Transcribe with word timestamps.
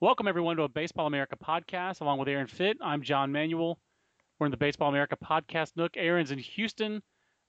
Welcome, 0.00 0.28
everyone, 0.28 0.56
to 0.58 0.62
a 0.62 0.68
Baseball 0.68 1.08
America 1.08 1.34
podcast. 1.36 2.02
Along 2.02 2.20
with 2.20 2.28
Aaron 2.28 2.46
Fitt, 2.46 2.76
I'm 2.80 3.02
John 3.02 3.32
Manuel. 3.32 3.80
We're 4.38 4.46
in 4.46 4.52
the 4.52 4.56
Baseball 4.56 4.90
America 4.90 5.16
podcast 5.16 5.72
nook. 5.74 5.96
Aaron's 5.96 6.30
in 6.30 6.38
Houston, 6.38 7.02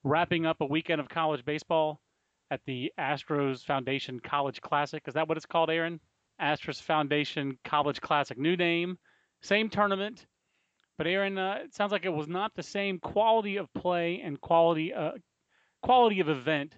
wrapping 0.03 0.47
up 0.47 0.59
a 0.59 0.66
weekend 0.66 1.00
of 1.00 1.08
college 1.08 1.45
baseball 1.45 2.02
at 2.50 2.61
the 2.66 2.92
Astros 3.00 3.64
Foundation 3.64 4.20
College 4.20 4.61
Classic. 4.61 5.03
Is 5.05 5.14
that 5.14 5.27
what 5.27 5.38
it's 5.38 5.45
called, 5.45 5.70
Aaron? 5.70 6.00
Astros 6.42 6.81
Foundation 6.81 7.55
College 7.64 8.02
Classic. 8.02 8.36
New 8.36 8.58
name, 8.58 8.97
same 9.44 9.70
tournament. 9.70 10.25
But 10.97 11.05
Aaron, 11.05 11.38
uh, 11.38 11.59
it 11.66 11.75
sounds 11.75 11.92
like 11.92 12.05
it 12.05 12.09
was 12.09 12.27
not 12.27 12.55
the 12.55 12.64
same 12.64 12.97
quality 12.97 13.58
of 13.58 13.72
play 13.75 14.23
and 14.25 14.42
quality 14.42 14.92
uh, 14.92 15.11
quality 15.83 16.20
of 16.20 16.30
event 16.30 16.75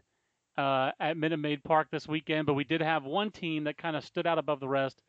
uh, 0.57 0.91
at 0.99 1.15
Minute 1.15 1.39
Maid 1.39 1.63
Park 1.63 1.87
this 1.93 2.09
weekend. 2.09 2.45
But 2.45 2.55
we 2.55 2.65
did 2.65 2.81
have 2.81 3.05
one 3.05 3.31
team 3.31 3.63
that 3.63 3.77
kind 3.77 3.95
of 3.95 4.03
stood 4.03 4.27
out 4.27 4.37
above 4.37 4.59
the 4.59 4.67
rest, 4.67 5.01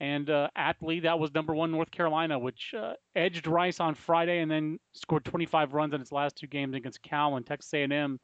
and 0.00 0.30
uh, 0.30 0.48
that 0.56 1.18
was 1.18 1.34
number 1.34 1.54
one 1.54 1.70
North 1.70 1.90
Carolina, 1.90 2.38
which 2.38 2.74
uh, 2.76 2.94
edged 3.14 3.46
Rice 3.46 3.80
on 3.80 3.94
Friday 3.94 4.40
and 4.40 4.50
then 4.50 4.78
scored 4.94 5.26
25 5.26 5.74
runs 5.74 5.92
in 5.92 6.00
its 6.00 6.10
last 6.10 6.36
two 6.36 6.46
games 6.46 6.74
against 6.74 7.02
Cal 7.02 7.36
and 7.36 7.46
Texas 7.46 7.72
A&M. 7.74 8.18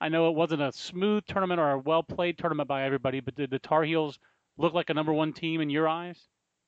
I 0.00 0.10
know 0.10 0.28
it 0.28 0.36
wasn't 0.36 0.62
a 0.62 0.70
smooth 0.70 1.24
tournament 1.26 1.60
or 1.60 1.70
a 1.70 1.78
well 1.78 2.02
played 2.02 2.38
tournament 2.38 2.68
by 2.68 2.84
everybody, 2.84 3.20
but 3.20 3.34
did 3.34 3.50
the 3.50 3.58
Tar 3.58 3.82
Heels 3.84 4.18
look 4.58 4.74
like 4.74 4.90
a 4.90 4.94
number 4.94 5.12
one 5.12 5.32
team 5.32 5.60
in 5.60 5.70
your 5.70 5.88
eyes? 5.88 6.18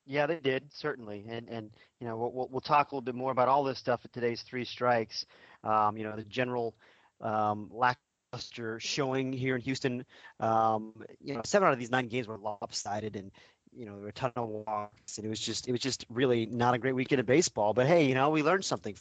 Yeah, 0.05 0.25
they 0.25 0.39
did 0.39 0.73
certainly, 0.73 1.25
and 1.29 1.47
and 1.47 1.69
you 1.99 2.07
know 2.07 2.17
we'll 2.17 2.49
we'll 2.51 2.61
talk 2.61 2.91
a 2.91 2.95
little 2.95 3.05
bit 3.05 3.15
more 3.15 3.31
about 3.31 3.47
all 3.47 3.63
this 3.63 3.77
stuff 3.77 4.01
at 4.03 4.11
today's 4.11 4.41
three 4.41 4.65
strikes. 4.65 5.25
Um, 5.63 5.95
you 5.95 6.03
know 6.03 6.15
the 6.15 6.23
general 6.23 6.75
um, 7.21 7.69
lackluster 7.71 8.79
showing 8.79 9.31
here 9.31 9.55
in 9.55 9.61
Houston. 9.61 10.03
Um, 10.39 10.93
you 11.21 11.35
know 11.35 11.41
seven 11.45 11.67
out 11.67 11.73
of 11.73 11.79
these 11.79 11.91
nine 11.91 12.07
games 12.07 12.27
were 12.27 12.39
lopsided, 12.39 13.15
and 13.15 13.31
you 13.75 13.85
know 13.85 13.93
there 13.93 14.01
were 14.01 14.09
a 14.09 14.13
ton 14.13 14.31
of 14.35 14.49
walks, 14.49 15.17
and 15.17 15.25
it 15.25 15.29
was 15.29 15.39
just 15.39 15.67
it 15.67 15.71
was 15.71 15.81
just 15.81 16.05
really 16.09 16.45
not 16.45 16.73
a 16.73 16.77
great 16.77 16.95
weekend 16.95 17.19
of 17.19 17.25
baseball. 17.25 17.73
But 17.73 17.87
hey, 17.87 18.05
you 18.05 18.13
know 18.13 18.29
we 18.29 18.43
learned 18.43 18.65
something. 18.65 18.95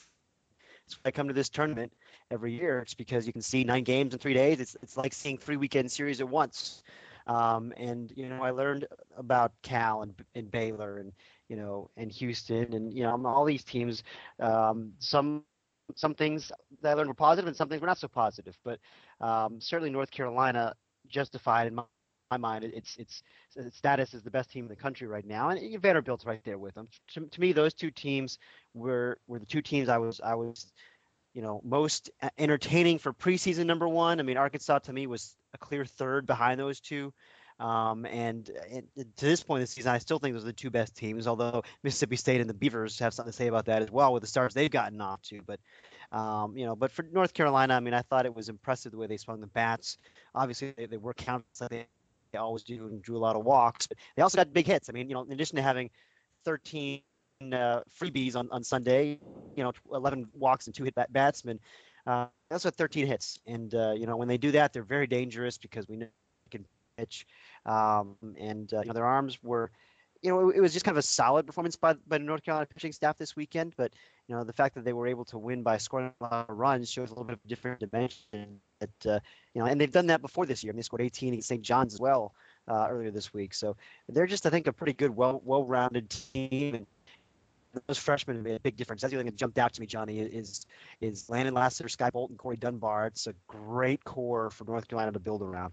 I 1.05 1.11
come 1.11 1.29
to 1.29 1.35
this 1.35 1.49
tournament 1.49 1.93
every 2.31 2.53
year. 2.53 2.81
It's 2.81 2.95
because 2.95 3.27
you 3.27 3.33
can 3.33 3.43
see 3.43 3.63
nine 3.63 3.85
games 3.85 4.13
in 4.13 4.19
three 4.19 4.35
days. 4.35 4.61
It's 4.61 4.77
it's 4.83 4.97
like 4.97 5.13
seeing 5.13 5.39
three 5.39 5.57
weekend 5.57 5.91
series 5.91 6.21
at 6.21 6.29
once. 6.29 6.83
Um, 7.27 7.73
and 7.77 8.13
you 8.17 8.29
know, 8.29 8.43
I 8.43 8.51
learned 8.51 8.87
about 9.17 9.53
Cal 9.63 10.03
and, 10.03 10.15
and 10.35 10.51
Baylor 10.51 10.99
and 10.99 11.13
you 11.49 11.57
know 11.57 11.91
and 11.97 12.11
Houston 12.11 12.73
and 12.75 12.93
you 12.93 13.03
know 13.03 13.21
all 13.27 13.45
these 13.45 13.65
teams. 13.65 14.03
Um, 14.41 14.93
some 14.99 15.45
some 15.97 16.15
things 16.15 16.53
that 16.83 16.91
I 16.91 16.95
learned 16.95 17.09
were 17.09 17.15
positive 17.15 17.49
and 17.49 17.57
some 17.57 17.69
things 17.69 17.81
were 17.81 17.87
not 17.87 17.99
so 17.99 18.09
positive. 18.09 18.57
But 18.65 18.79
um, 19.21 19.61
certainly 19.61 19.91
North 19.91 20.11
Carolina 20.11 20.75
justified 21.09 21.67
in 21.67 21.75
my, 21.75 21.85
my 22.31 22.37
mind 22.37 22.65
its 22.65 22.97
its 22.97 23.23
its 23.57 23.77
status 23.77 24.15
is 24.15 24.23
the 24.23 24.31
best 24.31 24.51
team 24.51 24.65
in 24.65 24.69
the 24.69 24.77
country 24.77 25.07
right 25.07 25.27
now, 25.27 25.51
and 25.51 25.83
Vanderbilt's 25.83 26.25
right 26.25 26.43
there 26.45 26.59
with 26.59 26.75
them. 26.75 26.89
To, 27.15 27.27
to 27.27 27.41
me, 27.41 27.53
those 27.53 27.75
two 27.75 27.91
teams 27.91 28.39
were 28.75 29.19
were 29.27 29.39
the 29.39 29.47
two 29.47 29.63
teams 29.63 29.89
I 29.89 29.99
was 29.99 30.21
I 30.21 30.35
was 30.35 30.73
you 31.35 31.43
know 31.43 31.61
most 31.65 32.11
entertaining 32.39 32.99
for 32.99 33.13
preseason 33.13 33.67
number 33.67 33.89
one. 33.89 34.21
I 34.21 34.23
mean, 34.23 34.37
Arkansas 34.37 34.81
to 34.81 34.93
me 34.93 35.07
was 35.07 35.37
a 35.55 35.59
clear 35.59 35.85
third 35.85 36.27
behind 36.27 36.61
those 36.61 36.81
two. 36.81 37.13
Um, 37.59 38.07
and, 38.07 38.51
and, 38.73 38.87
to 38.97 39.25
this 39.27 39.43
point 39.43 39.59
in 39.59 39.65
the 39.65 39.67
season, 39.67 39.93
I 39.93 39.99
still 39.99 40.19
think 40.19 40.35
those 40.35 40.45
are 40.45 40.47
the 40.47 40.53
two 40.55 40.71
best 40.71 40.97
teams. 40.97 41.27
Although 41.27 41.63
Mississippi 41.83 42.17
State 42.17 42.41
and 42.41 42.49
the 42.49 42.55
Beavers 42.55 42.99
have 43.01 43.13
something 43.13 43.33
to 43.33 43.37
say 43.37 43.49
about 43.49 43.67
that 43.67 43.83
as 43.83 43.91
well 43.91 44.15
with 44.15 44.23
the 44.23 44.27
starts 44.27 44.55
they've 44.55 44.71
gotten 44.71 44.99
off 45.03 45.21
to. 45.25 45.43
But 45.47 45.61
um, 46.11 46.57
you 46.57 46.65
know, 46.65 46.75
but 46.75 46.91
for 46.91 47.03
North 47.03 47.35
Carolina, 47.35 47.75
I 47.75 47.81
mean, 47.81 47.93
I 47.93 48.01
thought 48.01 48.25
it 48.25 48.35
was 48.35 48.49
impressive 48.49 48.93
the 48.93 48.99
way 48.99 49.09
they 49.09 49.19
swung 49.19 49.41
the 49.41 49.47
bats. 49.47 49.99
Obviously, 50.35 50.73
they, 50.75 50.87
they 50.87 50.97
were 50.97 51.13
counts 51.13 51.61
like 51.61 51.71
they 51.71 51.87
always 52.39 52.63
do 52.63 52.87
and 52.87 53.03
drew 53.03 53.17
a 53.17 53.19
lot 53.19 53.37
of 53.37 53.45
walks, 53.45 53.87
but 53.87 53.99
they 54.17 54.23
also 54.23 54.37
got 54.37 54.53
big 54.53 54.67
hits. 54.67 54.89
I 54.89 54.93
mean, 54.93 55.09
you 55.09 55.15
know, 55.15 55.23
in 55.23 55.33
addition 55.33 55.57
to 55.57 55.63
having 55.63 55.91
13 56.45 57.03
uh, 57.53 57.81
freebies 57.99 58.37
on, 58.37 58.49
on 58.51 58.63
Sunday, 58.63 59.19
you 59.57 59.65
know, 59.65 59.73
11 59.93 60.27
walks 60.35 60.67
and 60.67 60.75
two 60.75 60.85
hit 60.85 60.95
bat- 60.95 61.13
batsmen. 61.13 61.59
Uh, 62.07 62.27
that's 62.49 62.65
what 62.65 62.75
13 62.75 63.07
hits. 63.07 63.39
And, 63.47 63.75
uh, 63.75 63.93
you 63.93 64.07
know, 64.07 64.17
when 64.17 64.29
they 64.29 64.39
do 64.39 64.51
that, 64.53 64.73
they're 64.73 64.83
very 64.83 65.07
dangerous 65.07 65.59
because 65.59 65.89
we 65.89 65.97
know 65.97 66.07
they 66.07 66.59
can 66.59 66.67
pitch. 66.97 67.27
Um, 67.67 68.17
and, 68.39 68.73
uh, 68.73 68.81
you 68.81 68.87
know, 68.87 68.93
their 68.93 69.05
arms 69.05 69.39
were, 69.43 69.71
you 70.23 70.31
know, 70.31 70.51
it, 70.51 70.57
it 70.57 70.61
was 70.61 70.73
just 70.73 70.85
kind 70.85 70.95
of 70.95 70.99
a 70.99 71.03
solid 71.03 71.47
performance 71.47 71.77
by, 71.77 71.95
by 72.07 72.19
the 72.19 72.25
North 72.25 72.43
Carolina 72.43 72.67
pitching 72.67 72.93
staff 72.93 73.17
this 73.19 73.37
weekend. 73.37 73.75
But, 73.77 73.93
you 74.31 74.37
know, 74.37 74.45
the 74.45 74.53
fact 74.53 74.77
that 74.77 74.85
they 74.85 74.93
were 74.93 75.09
able 75.09 75.25
to 75.25 75.39
win 75.39 75.65
by 75.65 75.77
scoring 75.77 76.13
a 76.21 76.23
lot 76.23 76.49
of 76.49 76.57
runs 76.57 76.89
shows 76.89 77.09
a 77.09 77.15
little 77.15 77.25
bit 77.25 77.33
of 77.33 77.41
a 77.45 77.49
different 77.49 77.81
dimension. 77.81 78.61
That, 78.79 79.07
uh, 79.13 79.19
you 79.55 79.61
know, 79.61 79.67
and 79.67 79.81
they've 79.81 79.91
done 79.91 80.07
that 80.07 80.23
before 80.23 80.47
this 80.47 80.63
year. 80.63 80.71
I 80.71 80.73
mean, 80.73 80.77
they 80.77 80.83
scored 80.83 81.03
18 81.03 81.33
against 81.33 81.49
St. 81.49 81.61
John's 81.61 81.95
as 81.95 82.01
well 82.01 82.33
uh, 82.69 82.87
earlier 82.89 83.11
this 83.11 83.35
week. 83.35 83.55
So 83.55 83.77
they're 84.09 84.29
just, 84.29 84.47
I 84.47 84.51
think, 84.51 84.69
a 84.69 84.73
pretty 84.73 84.93
good, 84.93 85.11
well, 85.11 85.43
well-rounded 85.45 86.11
team. 86.11 86.77
And, 86.77 86.87
those 87.87 87.99
freshmen 87.99 88.43
made 88.43 88.55
a 88.55 88.61
big 88.61 88.77
difference. 88.77 89.03
That's 89.03 89.13
the 89.13 89.19
thing 89.19 89.27
that 89.27 89.37
jumped 89.37 89.59
out 89.59 89.73
to 89.73 89.81
me, 89.81 89.87
Johnny, 89.87 90.19
is 90.19 90.67
is 91.01 91.31
Landon 91.31 91.55
Lassiter, 91.55 91.89
Skye 91.89 92.11
Bolt, 92.11 92.31
and 92.31 92.39
Korey 92.39 92.59
Dunbar. 92.59 93.07
It's 93.07 93.29
a 93.29 93.35
great 93.47 94.03
core 94.03 94.51
for 94.51 94.65
North 94.65 94.89
Carolina 94.89 95.13
to 95.13 95.21
build 95.21 95.41
around. 95.41 95.73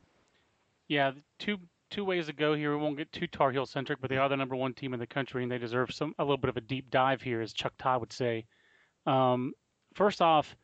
Yeah, 0.88 1.14
two 1.40 1.58
two 1.90 2.06
ways 2.06 2.28
to 2.28 2.34
go 2.34 2.54
here. 2.54 2.76
We 2.76 2.84
won't 2.84 2.98
get 2.98 3.12
too 3.12 3.28
Tar 3.28 3.52
Heel 3.52 3.66
centric, 3.66 4.00
but 4.02 4.10
they 4.10 4.18
are 4.18 4.30
the 4.30 4.38
number 4.38 4.56
one 4.56 4.74
team 4.74 4.94
in 4.94 5.00
the 5.00 5.08
country, 5.08 5.44
and 5.44 5.52
they 5.52 5.58
deserve 5.58 5.92
some 5.94 6.14
a 6.20 6.24
little 6.24 6.38
bit 6.38 6.50
of 6.50 6.58
a 6.58 6.62
deep 6.62 6.90
dive 6.90 7.22
here, 7.22 7.42
as 7.42 7.54
Chuck 7.54 7.74
Todd 7.78 8.00
would 8.00 8.14
say. 8.14 8.46
Um, 9.06 9.54
first 9.94 10.22
off, 10.22 10.56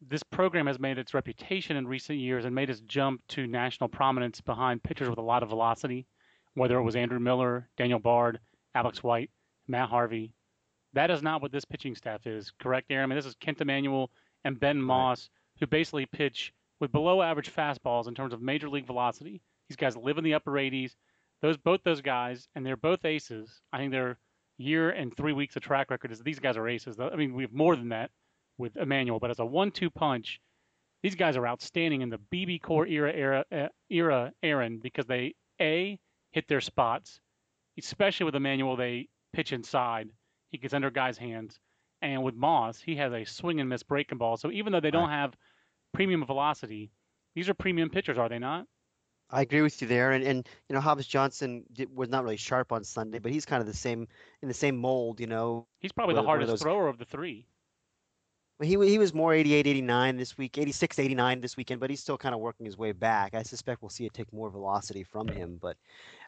this 0.00 0.22
program 0.22 0.66
has 0.66 0.78
made 0.78 0.98
its 0.98 1.14
reputation 1.14 1.76
in 1.76 1.86
recent 1.86 2.18
years 2.18 2.44
and 2.44 2.54
made 2.54 2.70
its 2.70 2.80
jump 2.80 3.20
to 3.28 3.46
national 3.46 3.88
prominence 3.88 4.40
behind 4.40 4.82
pitchers 4.82 5.10
with 5.10 5.18
a 5.18 5.22
lot 5.22 5.42
of 5.42 5.50
velocity, 5.50 6.06
whether 6.54 6.78
it 6.78 6.82
was 6.82 6.96
Andrew 6.96 7.20
Miller, 7.20 7.68
Daniel 7.76 7.98
Bard, 7.98 8.40
Alex 8.74 9.02
White, 9.02 9.30
Matt 9.68 9.90
Harvey, 9.90 10.32
that 10.92 11.10
is 11.10 11.22
not 11.22 11.40
what 11.40 11.52
this 11.52 11.64
pitching 11.64 11.94
staff 11.94 12.26
is, 12.26 12.50
correct, 12.58 12.90
Aaron? 12.90 13.04
I 13.04 13.06
mean, 13.06 13.16
this 13.16 13.26
is 13.26 13.36
Kent 13.36 13.60
Emanuel 13.60 14.10
and 14.44 14.58
Ben 14.58 14.80
Moss, 14.80 15.30
who 15.58 15.66
basically 15.66 16.06
pitch 16.06 16.52
with 16.80 16.92
below 16.92 17.22
average 17.22 17.54
fastballs 17.54 18.08
in 18.08 18.14
terms 18.14 18.32
of 18.32 18.42
major 18.42 18.68
league 18.68 18.86
velocity. 18.86 19.40
These 19.70 19.76
guys 19.76 19.96
live 19.96 20.18
in 20.18 20.24
the 20.24 20.34
upper 20.34 20.50
80s. 20.50 20.96
Those 21.42 21.56
both 21.56 21.84
those 21.84 22.02
guys, 22.02 22.48
and 22.54 22.66
they're 22.66 22.76
both 22.76 23.04
aces. 23.04 23.62
I 23.72 23.78
think 23.78 23.92
their 23.92 24.18
year 24.58 24.90
and 24.90 25.16
three 25.16 25.32
weeks 25.32 25.54
of 25.54 25.62
track 25.62 25.90
record 25.90 26.10
is 26.10 26.20
these 26.20 26.40
guys 26.40 26.56
are 26.56 26.68
aces. 26.68 26.98
I 26.98 27.14
mean, 27.14 27.34
we 27.34 27.44
have 27.44 27.52
more 27.52 27.76
than 27.76 27.90
that 27.90 28.10
with 28.58 28.76
Emanuel, 28.76 29.20
but 29.20 29.30
as 29.30 29.38
a 29.38 29.44
one-two 29.44 29.88
punch, 29.90 30.40
these 31.04 31.14
guys 31.14 31.36
are 31.36 31.46
outstanding 31.46 32.02
in 32.02 32.10
the 32.10 32.18
BBCOR 32.32 32.90
era 32.90 33.12
era 33.12 33.44
uh, 33.52 33.68
era, 33.88 34.32
Aaron, 34.42 34.80
because 34.82 35.06
they 35.06 35.34
a 35.60 35.98
hit 36.32 36.48
their 36.48 36.60
spots, 36.60 37.20
especially 37.78 38.24
with 38.24 38.34
Emanuel. 38.34 38.74
They 38.74 39.08
pitch 39.32 39.52
inside. 39.52 40.08
He 40.50 40.58
gets 40.58 40.74
under 40.74 40.90
guys' 40.90 41.16
hands. 41.16 41.60
And 42.02 42.24
with 42.24 42.34
Moss, 42.34 42.80
he 42.80 42.96
has 42.96 43.12
a 43.12 43.24
swing 43.24 43.60
and 43.60 43.68
miss 43.68 43.84
breaking 43.84 44.18
ball. 44.18 44.36
So 44.36 44.50
even 44.50 44.72
though 44.72 44.80
they 44.80 44.90
don't 44.90 45.10
have 45.10 45.36
premium 45.94 46.26
velocity, 46.26 46.90
these 47.36 47.48
are 47.48 47.54
premium 47.54 47.88
pitchers, 47.88 48.18
are 48.18 48.28
they 48.28 48.38
not? 48.40 48.66
I 49.32 49.42
agree 49.42 49.62
with 49.62 49.80
you 49.80 49.88
there, 49.88 50.12
and 50.12 50.24
and 50.24 50.48
you 50.68 50.74
know 50.74 50.80
Hobbs 50.80 51.06
Johnson 51.06 51.64
did, 51.72 51.94
was 51.94 52.08
not 52.08 52.24
really 52.24 52.36
sharp 52.36 52.72
on 52.72 52.84
Sunday, 52.84 53.18
but 53.18 53.32
he's 53.32 53.46
kind 53.46 53.60
of 53.60 53.66
the 53.66 53.74
same 53.74 54.08
in 54.42 54.48
the 54.48 54.54
same 54.54 54.76
mold, 54.76 55.20
you 55.20 55.26
know. 55.26 55.66
He's 55.78 55.92
probably 55.92 56.14
the 56.14 56.22
hardest 56.22 56.62
thrower 56.62 56.88
of 56.88 56.98
the 56.98 57.04
three. 57.04 57.46
He 58.62 58.70
he 58.70 58.98
was 58.98 59.14
more 59.14 59.32
88, 59.32 59.66
89 59.66 60.16
this 60.16 60.36
week, 60.36 60.58
86, 60.58 60.98
89 60.98 61.40
this 61.40 61.56
weekend, 61.56 61.80
but 61.80 61.90
he's 61.90 62.00
still 62.00 62.18
kind 62.18 62.34
of 62.34 62.40
working 62.40 62.66
his 62.66 62.76
way 62.76 62.92
back. 62.92 63.34
I 63.34 63.42
suspect 63.42 63.82
we'll 63.82 63.88
see 63.88 64.06
it 64.06 64.14
take 64.14 64.32
more 64.32 64.50
velocity 64.50 65.02
from 65.02 65.28
him, 65.28 65.58
but 65.60 65.76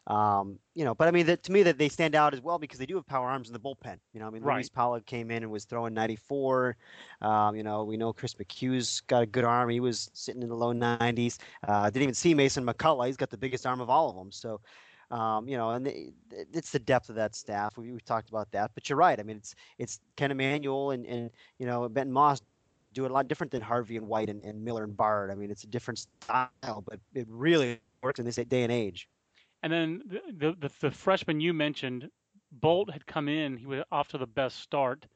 um, 0.06 0.58
you 0.75 0.84
know, 0.84 0.94
but 0.94 1.06
I 1.06 1.12
mean, 1.12 1.26
that, 1.26 1.44
to 1.44 1.52
me, 1.52 1.62
that 1.62 1.79
they 1.79 1.88
stand 1.88 2.14
out 2.14 2.34
as 2.34 2.40
well 2.40 2.58
because 2.58 2.79
they 2.79 2.87
do 2.87 2.96
have 2.96 3.06
power 3.06 3.29
arms 3.29 3.49
in 3.49 3.52
the 3.52 3.61
bullpen. 3.61 3.99
You 4.12 4.20
know, 4.20 4.26
I 4.26 4.31
mean, 4.31 4.43
right. 4.43 4.56
Luis 4.56 4.69
Paula 4.69 5.00
came 5.00 5.31
in 5.31 5.44
and 5.44 5.52
was 5.52 5.64
throwing 5.64 5.94
94. 5.94 6.76
Um, 7.20 7.55
you 7.55 7.62
know, 7.62 7.84
we 7.84 7.96
know 7.96 8.12
Chris 8.12 8.34
McCue's 8.34 9.00
got 9.02 9.23
a 9.23 9.26
good 9.26 9.44
arm. 9.44 9.69
He 9.69 9.81
was 9.81 10.11
sitting 10.12 10.43
in 10.43 10.49
the 10.49 10.56
low 10.56 10.73
90s. 10.73 11.38
Uh, 11.67 11.84
didn't 11.84 12.02
even 12.02 12.14
see 12.14 12.34
Mason 12.34 12.67
McCullough. 12.67 13.06
He's 13.06 13.17
got 13.17 13.31
the 13.31 13.37
biggest 13.37 13.64
arm 13.64 13.81
of 13.81 13.88
all 13.88 14.11
of 14.11 14.17
them. 14.17 14.32
So, 14.32 14.61
um, 15.12 15.47
you 15.47 15.59
know, 15.59 15.70
and 15.70 15.87
it's 16.53 16.70
the 16.70 16.79
depth 16.79 17.11
of 17.11 17.17
that 17.17 17.37
staff. 17.37 17.76
We, 17.76 17.91
have 17.91 18.05
talked 18.05 18.31
about 18.31 18.50
that, 18.53 18.70
but 18.75 18.88
you're 18.88 18.97
right. 18.97 19.20
I 19.20 19.23
mean, 19.23 19.37
it's 19.37 19.55
it's 19.79 20.00
Kent 20.17 20.32
Emanuel 20.32 20.91
and 20.91 21.05
and 21.06 21.31
you 21.59 21.67
know 21.67 21.88
Benton 21.88 22.12
Moss 22.12 22.41
do 22.94 23.05
it 23.05 23.11
a 23.11 23.14
lot 23.14 23.29
different 23.29 23.50
than 23.50 23.62
Harvey 23.62 23.97
and 23.97 24.09
White 24.09 24.31
and, 24.31 24.43
and 24.43 24.64
Miller 24.64 24.85
and 24.85 24.97
Bard. 24.97 25.31
I 25.31 25.35
mean, 25.35 25.50
it's 25.50 25.64
a 25.64 25.67
different 25.67 25.99
style, 25.99 26.50
but 26.62 26.99
it 27.14 27.26
really 27.29 27.79
works 28.03 28.19
in 28.19 28.26
this 28.26 28.37
day 28.37 28.62
and 28.62 28.73
age. 28.73 29.09
And 29.62 29.73
then 29.73 30.03
the, 30.37 30.56
the, 30.59 30.70
the 30.81 30.91
freshman 30.91 31.41
you 31.41 31.55
mentioned, 31.55 32.08
Bolt 32.50 32.91
had 32.91 33.06
come 33.06 33.29
in. 33.29 33.56
He 33.56 33.67
was 33.67 33.82
off 33.93 34.08
to 34.08 34.19
the 34.19 34.26
best 34.26 34.61
start. 34.61 35.06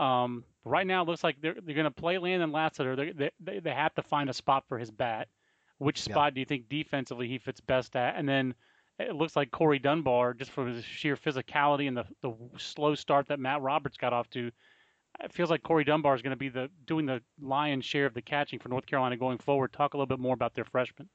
Um, 0.00 0.44
right 0.64 0.86
now, 0.86 1.02
it 1.02 1.08
looks 1.08 1.22
like 1.22 1.40
they're 1.40 1.56
they're 1.62 1.74
going 1.74 1.84
to 1.84 1.90
play 1.90 2.18
Landon 2.18 2.52
Lassiter. 2.52 2.96
They, 2.96 3.30
they 3.40 3.58
they 3.60 3.70
have 3.70 3.94
to 3.96 4.02
find 4.02 4.30
a 4.30 4.32
spot 4.32 4.64
for 4.68 4.78
his 4.78 4.90
bat. 4.90 5.28
Which 5.78 6.02
spot 6.02 6.32
yeah. 6.32 6.34
do 6.34 6.40
you 6.40 6.46
think 6.46 6.68
defensively 6.68 7.26
he 7.28 7.38
fits 7.38 7.60
best 7.60 7.96
at? 7.96 8.16
And 8.16 8.28
then 8.28 8.54
it 9.00 9.14
looks 9.14 9.36
like 9.36 9.50
Korey 9.50 9.80
Dunbar, 9.80 10.34
just 10.34 10.50
from 10.50 10.72
his 10.72 10.84
sheer 10.84 11.16
physicality 11.16 11.88
and 11.88 11.96
the 11.96 12.04
the 12.22 12.34
slow 12.58 12.94
start 12.94 13.28
that 13.28 13.40
Matt 13.40 13.62
Roberts 13.62 13.96
got 13.96 14.12
off 14.12 14.28
to, 14.30 14.50
it 15.22 15.32
feels 15.32 15.50
like 15.50 15.62
Korey 15.62 15.86
Dunbar 15.86 16.14
is 16.14 16.22
going 16.22 16.30
to 16.32 16.36
be 16.36 16.48
the 16.48 16.70
doing 16.86 17.06
the 17.06 17.22
lion's 17.40 17.84
share 17.84 18.06
of 18.06 18.14
the 18.14 18.22
catching 18.22 18.58
for 18.58 18.68
North 18.68 18.86
Carolina 18.86 19.16
going 19.16 19.38
forward. 19.38 19.72
Talk 19.72 19.94
a 19.94 19.96
little 19.96 20.06
bit 20.06 20.20
more 20.20 20.34
about 20.34 20.54
their 20.54 20.64
freshman. 20.64 21.08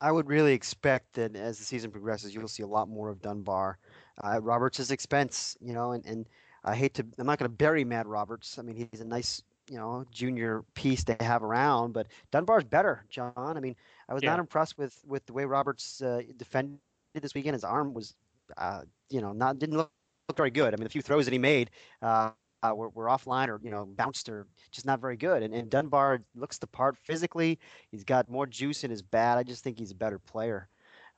I 0.00 0.12
would 0.12 0.28
really 0.28 0.52
expect 0.52 1.14
that 1.14 1.36
as 1.36 1.58
the 1.58 1.64
season 1.64 1.90
progresses, 1.90 2.34
you'll 2.34 2.48
see 2.48 2.62
a 2.62 2.66
lot 2.66 2.88
more 2.88 3.08
of 3.08 3.22
Dunbar 3.22 3.78
uh, 4.22 4.34
at 4.34 4.42
Roberts' 4.42 4.90
expense. 4.90 5.56
You 5.60 5.72
know, 5.72 5.92
and, 5.92 6.04
and 6.04 6.26
I 6.64 6.74
hate 6.74 6.94
to, 6.94 7.06
I'm 7.18 7.26
not 7.26 7.38
going 7.38 7.50
to 7.50 7.56
bury 7.56 7.84
Matt 7.84 8.06
Roberts. 8.06 8.58
I 8.58 8.62
mean, 8.62 8.88
he's 8.90 9.00
a 9.00 9.06
nice, 9.06 9.42
you 9.70 9.78
know, 9.78 10.04
junior 10.10 10.64
piece 10.74 11.04
to 11.04 11.16
have 11.20 11.42
around, 11.42 11.92
but 11.92 12.08
Dunbar's 12.32 12.64
better, 12.64 13.04
John. 13.08 13.32
I 13.36 13.60
mean, 13.60 13.76
I 14.08 14.14
was 14.14 14.22
yeah. 14.22 14.30
not 14.30 14.40
impressed 14.40 14.76
with 14.76 15.00
with 15.06 15.24
the 15.26 15.32
way 15.32 15.44
Roberts 15.44 16.02
uh, 16.02 16.22
defended 16.36 16.78
this 17.22 17.34
weekend. 17.34 17.54
His 17.54 17.64
arm 17.64 17.94
was, 17.94 18.14
uh, 18.56 18.82
you 19.10 19.20
know, 19.20 19.32
not 19.32 19.58
didn't 19.58 19.76
look, 19.76 19.90
look 20.28 20.36
very 20.36 20.50
good. 20.50 20.74
I 20.74 20.76
mean, 20.76 20.84
the 20.84 20.90
few 20.90 21.02
throws 21.02 21.24
that 21.26 21.32
he 21.32 21.38
made. 21.38 21.70
Uh, 22.02 22.30
uh, 22.64 22.74
were, 22.74 22.88
were 22.90 23.06
offline 23.06 23.48
or 23.48 23.60
you 23.62 23.70
know 23.70 23.84
bounced 23.84 24.28
or 24.28 24.46
just 24.70 24.86
not 24.86 25.00
very 25.00 25.16
good. 25.16 25.42
And, 25.42 25.54
and 25.54 25.68
Dunbar 25.68 26.22
looks 26.34 26.58
the 26.58 26.66
part 26.66 26.96
physically. 26.96 27.58
He's 27.90 28.04
got 28.04 28.30
more 28.30 28.46
juice 28.46 28.84
in 28.84 28.90
his 28.90 29.02
bat. 29.02 29.36
I 29.36 29.42
just 29.42 29.62
think 29.62 29.78
he's 29.78 29.90
a 29.90 29.94
better 29.94 30.18
player. 30.18 30.68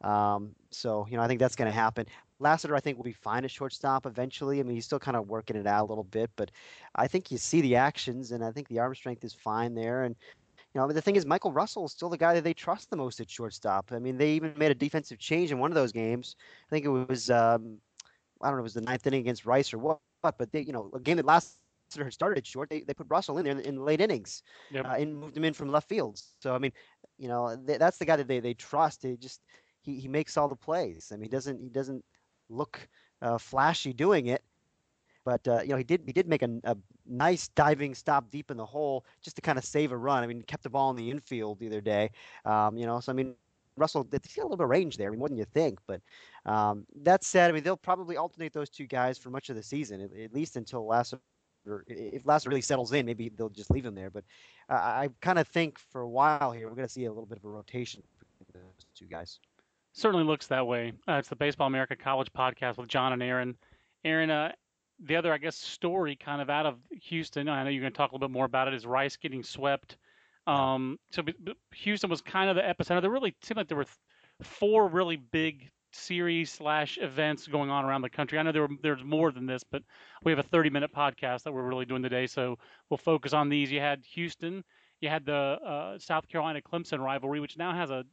Um, 0.02 0.54
so 0.70 1.06
you 1.08 1.16
know 1.16 1.22
I 1.22 1.28
think 1.28 1.38
that's 1.38 1.54
going 1.54 1.70
to 1.70 1.75
happen. 1.75 2.06
Lassiter 2.40 2.75
I 2.75 2.81
think 2.81 2.96
will 2.96 3.04
be 3.04 3.12
fine 3.12 3.44
at 3.44 3.50
shortstop 3.50 4.06
eventually. 4.06 4.58
I 4.58 4.64
mean 4.64 4.75
he's 4.75 4.84
still 4.84 4.98
kind 4.98 5.16
of 5.16 5.28
working 5.28 5.56
it 5.56 5.69
out 5.69 5.84
a 5.84 5.88
little 5.88 6.04
bit, 6.04 6.31
but 6.34 6.50
I 6.96 7.06
think 7.06 7.31
you 7.31 7.38
see 7.38 7.60
the 7.60 7.76
actions 7.76 8.32
and 8.32 8.44
I 8.44 8.50
think 8.50 8.66
the 8.66 8.81
arm 8.81 8.94
strength 8.94 9.22
is 9.22 9.32
fine 9.32 9.75
there. 9.75 10.02
And 10.02 10.16
you 10.76 10.82
know, 10.82 10.93
the 10.93 11.00
thing 11.00 11.17
is, 11.17 11.25
Michael 11.25 11.52
Russell 11.52 11.87
is 11.87 11.93
still 11.93 12.11
the 12.11 12.19
guy 12.19 12.34
that 12.34 12.44
they 12.44 12.52
trust 12.52 12.90
the 12.90 12.99
most 12.99 13.19
at 13.19 13.31
shortstop. 13.31 13.93
I 13.93 13.99
mean, 13.99 14.19
they 14.19 14.32
even 14.32 14.52
made 14.58 14.70
a 14.70 14.75
defensive 14.75 15.19
change 15.19 15.50
in 15.50 15.58
one 15.58 15.70
of 15.70 15.75
those 15.75 15.90
games. 15.90 16.37
I 16.69 16.70
think 16.70 16.84
it 16.84 16.90
was, 16.90 17.31
um, 17.31 17.78
I 18.43 18.49
don't 18.49 18.56
know, 18.56 18.61
it 18.61 18.62
was 18.62 18.75
the 18.75 18.82
ninth 18.82 19.06
inning 19.06 19.20
against 19.20 19.46
Rice 19.46 19.73
or 19.73 19.78
what 19.78 20.00
but 20.20 20.52
they, 20.52 20.61
you 20.61 20.75
know, 20.75 20.90
a 20.93 21.00
game 21.00 21.17
that 21.17 21.25
last 21.25 21.56
had 21.96 22.12
started 22.12 22.46
short, 22.46 22.69
they, 22.69 22.82
they 22.82 22.93
put 22.93 23.06
Russell 23.08 23.38
in 23.38 23.46
there 23.46 23.58
in, 23.58 23.87
late 23.87 24.02
innings 24.02 24.43
yep. 24.70 24.84
uh, 24.84 24.96
and 24.99 25.17
moved 25.17 25.34
him 25.34 25.44
in 25.44 25.55
from 25.55 25.73
left 25.73 25.88
field. 25.88 26.20
So 26.43 26.55
I 26.55 26.58
mean, 26.58 26.73
you 27.17 27.29
know, 27.29 27.56
th- 27.67 27.79
that's 27.79 27.96
the 27.96 28.05
guy 28.05 28.17
that 28.17 28.29
they, 28.29 28.40
they 28.40 28.52
trust. 28.52 29.02
He 29.02 29.17
just 29.17 29.40
he, 29.81 29.99
he 29.99 30.08
makes 30.08 30.37
all 30.37 30.49
the 30.49 30.56
plays. 30.56 31.11
I 31.11 31.17
mean, 31.17 31.22
he 31.22 31.31
doesn't 31.31 31.58
he 31.58 31.70
doesn't 31.70 32.05
look 32.50 32.87
uh, 33.22 33.38
flashy 33.38 33.94
doing 33.94 34.26
it, 34.26 34.43
but 35.26 35.46
uh, 35.49 35.61
you 35.61 35.70
know 35.70 35.76
he 35.76 35.84
did 35.84 36.02
he 36.06 36.12
did 36.12 36.28
make 36.28 36.43
a, 36.43 36.49
a, 36.64 36.76
nice 37.05 37.49
diving 37.49 37.94
stop 37.94 38.31
deep 38.31 38.50
in 38.50 38.56
the 38.56 38.64
hole 38.64 39.05
just 39.20 39.37
to 39.37 39.43
kind 39.43 39.58
of 39.58 39.64
save 39.64 39.93
a 39.93 39.96
run. 39.96 40.23
I 40.23 40.26
mean, 40.26 40.38
he 40.38 40.43
kept 40.44 40.62
the 40.62 40.70
ball 40.70 40.88
in 40.90 40.96
the 40.96 41.11
infield 41.11 41.58
the 41.58 41.67
other 41.67 41.81
day. 41.81 42.11
Um, 42.44 42.78
you 42.78 42.87
know, 42.87 43.00
so 43.00 43.12
I 43.12 43.14
mean, 43.14 43.34
Russell, 43.76 44.06
he's 44.11 44.34
got 44.34 44.43
a 44.43 44.44
little 44.44 44.56
bit 44.56 44.64
of 44.64 44.70
range 44.70 44.96
there, 44.96 45.08
I 45.08 45.11
mean, 45.11 45.19
more 45.19 45.28
than 45.28 45.37
you 45.37 45.44
think. 45.44 45.81
But 45.87 46.00
um, 46.46 46.87
that 47.02 47.25
said, 47.25 47.50
I 47.50 47.52
mean, 47.52 47.64
they'll 47.64 47.76
probably 47.76 48.17
alternate 48.17 48.52
those 48.52 48.70
two 48.70 48.87
guys 48.87 49.19
for 49.19 49.31
much 49.31 49.50
of 49.50 49.56
the 49.56 49.62
season, 49.62 50.00
at, 50.00 50.17
at 50.17 50.32
least 50.32 50.56
until 50.56 50.87
Lassiter. 50.87 51.20
If 51.88 52.25
Lassiter 52.25 52.50
really 52.50 52.61
settles 52.61 52.93
in, 52.93 53.05
maybe 53.05 53.29
they'll 53.29 53.49
just 53.49 53.72
leave 53.72 53.84
him 53.84 53.96
there. 53.96 54.11
But 54.11 54.22
uh, 54.70 54.75
I 54.75 55.08
kind 55.20 55.40
of 55.40 55.49
think 55.49 55.79
for 55.79 56.02
a 56.02 56.08
while 56.08 56.52
here, 56.52 56.69
we're 56.69 56.76
going 56.76 56.87
to 56.87 56.93
see 56.93 57.06
a 57.06 57.12
little 57.12 57.26
bit 57.26 57.38
of 57.38 57.44
a 57.44 57.49
rotation 57.49 58.02
between 58.38 58.62
those 58.62 58.87
two 58.94 59.06
guys. 59.06 59.40
Certainly 59.93 60.25
looks 60.25 60.46
that 60.46 60.67
way. 60.67 60.93
Uh, 61.08 61.14
it's 61.14 61.29
the 61.29 61.37
Baseball 61.37 61.67
America 61.67 61.96
College 61.96 62.32
podcast 62.32 62.76
with 62.76 62.88
John 62.88 63.12
and 63.12 63.22
Aaron. 63.22 63.56
Aaron, 64.05 64.31
uh, 64.31 64.52
the 64.98 65.16
other, 65.16 65.32
I 65.32 65.38
guess, 65.38 65.56
story 65.56 66.16
kind 66.16 66.40
of 66.40 66.50
out 66.50 66.66
of 66.66 66.76
Houston, 66.90 67.48
I 67.48 67.62
know 67.62 67.70
you're 67.70 67.82
going 67.82 67.93
to 67.93 67.96
talk 67.96 68.12
a 68.12 68.14
little 68.14 68.28
bit 68.28 68.32
more 68.32 68.46
about 68.46 68.69
it, 68.69 68.75
is 68.75 68.87
Rice 68.87 69.16
getting 69.16 69.43
swept 69.43 69.96
um, 70.46 70.98
so 71.10 71.22
Houston 71.75 72.08
was 72.08 72.20
kind 72.20 72.48
of 72.48 72.56
the 72.56 72.62
epicenter. 72.62 73.00
There 73.02 73.10
really 73.10 73.34
seemed 73.43 73.56
like 73.56 73.69
there 73.69 73.76
were 73.76 73.87
four 74.43 74.88
really 74.88 75.16
big 75.16 75.70
series 75.93 76.52
slash 76.52 76.98
events 77.00 77.46
going 77.46 77.70
on 77.70 77.84
around 77.84 78.02
the 78.02 78.10
country. 78.10 78.38
I 78.38 78.43
know 78.43 78.52
there 78.52 78.62
were, 78.62 78.76
there's 78.82 79.04
more 79.04 79.32
than 79.32 79.46
this, 79.46 79.64
but 79.64 79.82
we 80.22 80.31
have 80.31 80.38
a 80.38 80.44
30 80.44 80.70
minute 80.70 80.93
podcast 80.94 81.43
that 81.43 81.52
we're 81.52 81.66
really 81.66 81.84
doing 81.84 82.02
today, 82.02 82.26
so 82.26 82.58
we'll 82.90 82.98
focus 82.98 83.32
on 83.32 83.48
these. 83.48 83.72
You 83.72 83.81
had 83.81 84.04
Houston, 84.12 84.62
you 85.00 85.08
had 85.08 85.26
the 85.26 85.34
uh, 85.34 85.98
South 85.98 86.28
Carolina 86.28 86.60
Clemson 86.60 87.00
rivalry, 87.00 87.40
which 87.40 87.56
now 87.56 87.72
has 87.72 87.90
a, 87.90 88.04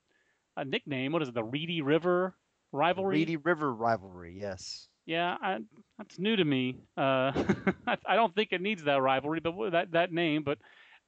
a 0.57 0.65
nickname. 0.65 1.11
What 1.11 1.21
is 1.21 1.29
it? 1.29 1.35
The 1.35 1.43
Reedy 1.43 1.81
River 1.81 2.35
rivalry. 2.71 3.17
Reedy 3.17 3.37
River 3.37 3.71
rivalry, 3.71 4.37
yes. 4.39 4.87
Yeah, 5.05 5.35
I, 5.41 5.59
that's 5.97 6.17
new 6.17 6.35
to 6.35 6.45
me. 6.45 6.77
Uh, 6.95 7.31
I 8.05 8.15
don't 8.15 8.33
think 8.33 8.53
it 8.53 8.61
needs 8.61 8.83
that 8.83 9.01
rivalry, 9.01 9.39
but 9.39 9.71
that 9.71 9.91
that 9.91 10.11
name. 10.11 10.43
But 10.43 10.59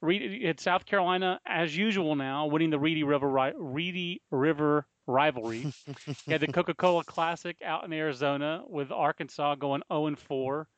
it's 0.02 0.62
South 0.62 0.84
Carolina, 0.84 1.40
as 1.46 1.76
usual 1.76 2.14
now, 2.16 2.46
winning 2.46 2.70
the 2.70 2.78
Reedy 2.78 3.04
River 3.04 3.52
Reedy 3.56 4.20
River 4.30 4.86
rivalry. 5.06 5.72
you 5.86 6.14
had 6.28 6.40
the 6.40 6.48
Coca-Cola 6.48 7.04
Classic 7.04 7.56
out 7.64 7.84
in 7.84 7.92
Arizona 7.92 8.62
with 8.68 8.90
Arkansas 8.90 9.54
going 9.54 9.82
0 9.90 10.06
and 10.06 10.18
4, 10.18 10.68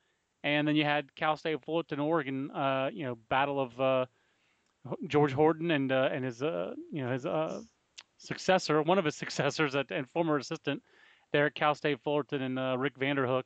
and 0.44 0.68
then 0.68 0.76
you 0.76 0.84
had 0.84 1.12
Cal 1.16 1.36
State 1.36 1.64
Fullerton, 1.64 1.98
Oregon. 1.98 2.50
Uh, 2.50 2.90
you 2.92 3.04
know, 3.04 3.18
battle 3.28 3.60
of 3.60 3.80
uh, 3.80 4.06
George 5.06 5.32
Horton 5.32 5.70
and 5.70 5.90
uh, 5.90 6.08
and 6.12 6.24
his 6.24 6.42
uh, 6.42 6.74
you 6.92 7.04
know 7.04 7.12
his 7.12 7.26
uh, 7.26 7.60
successor, 8.18 8.82
one 8.82 8.98
of 8.98 9.04
his 9.04 9.16
successors 9.24 9.74
at, 9.74 9.90
and 9.90 10.08
former 10.10 10.36
assistant 10.36 10.82
there 11.32 11.46
at 11.46 11.54
Cal 11.54 11.74
State 11.74 12.00
Fullerton 12.02 12.42
and 12.42 12.58
uh, 12.58 12.76
Rick 12.78 12.98
Vanderhook. 12.98 13.44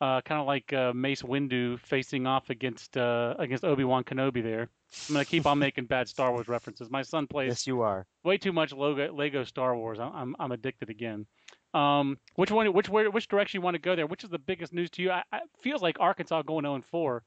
Uh, 0.00 0.20
kind 0.22 0.40
of 0.40 0.46
like 0.46 0.72
uh, 0.72 0.92
Mace 0.92 1.22
Windu 1.22 1.78
facing 1.80 2.26
off 2.26 2.50
against 2.50 2.96
uh, 2.96 3.34
against 3.38 3.64
Obi 3.64 3.84
Wan 3.84 4.04
Kenobi 4.04 4.42
there. 4.42 4.68
I'm 5.08 5.14
gonna 5.14 5.24
keep 5.24 5.46
on 5.46 5.58
making 5.58 5.86
bad 5.86 6.08
Star 6.08 6.32
Wars 6.32 6.48
references. 6.48 6.90
My 6.90 7.02
son 7.02 7.26
plays. 7.26 7.48
Yes, 7.48 7.66
you 7.66 7.80
are. 7.80 8.04
Way 8.24 8.36
too 8.36 8.52
much 8.52 8.72
Lego, 8.72 9.12
Lego 9.12 9.44
Star 9.44 9.76
Wars. 9.76 9.98
I'm, 10.00 10.12
I'm, 10.14 10.36
I'm 10.38 10.52
addicted 10.52 10.90
again. 10.90 11.26
Um, 11.74 12.18
which 12.34 12.50
one? 12.50 12.72
Which 12.72 12.88
where, 12.88 13.10
which 13.10 13.28
direction 13.28 13.58
you 13.58 13.62
want 13.62 13.74
to 13.76 13.80
go 13.80 13.96
there? 13.96 14.06
Which 14.06 14.24
is 14.24 14.30
the 14.30 14.38
biggest 14.38 14.72
news 14.72 14.90
to 14.90 15.02
you? 15.02 15.10
I, 15.10 15.22
I 15.32 15.40
feels 15.60 15.80
like 15.80 15.96
Arkansas 16.00 16.42
going 16.42 16.64
0 16.64 16.82
4 16.90 17.22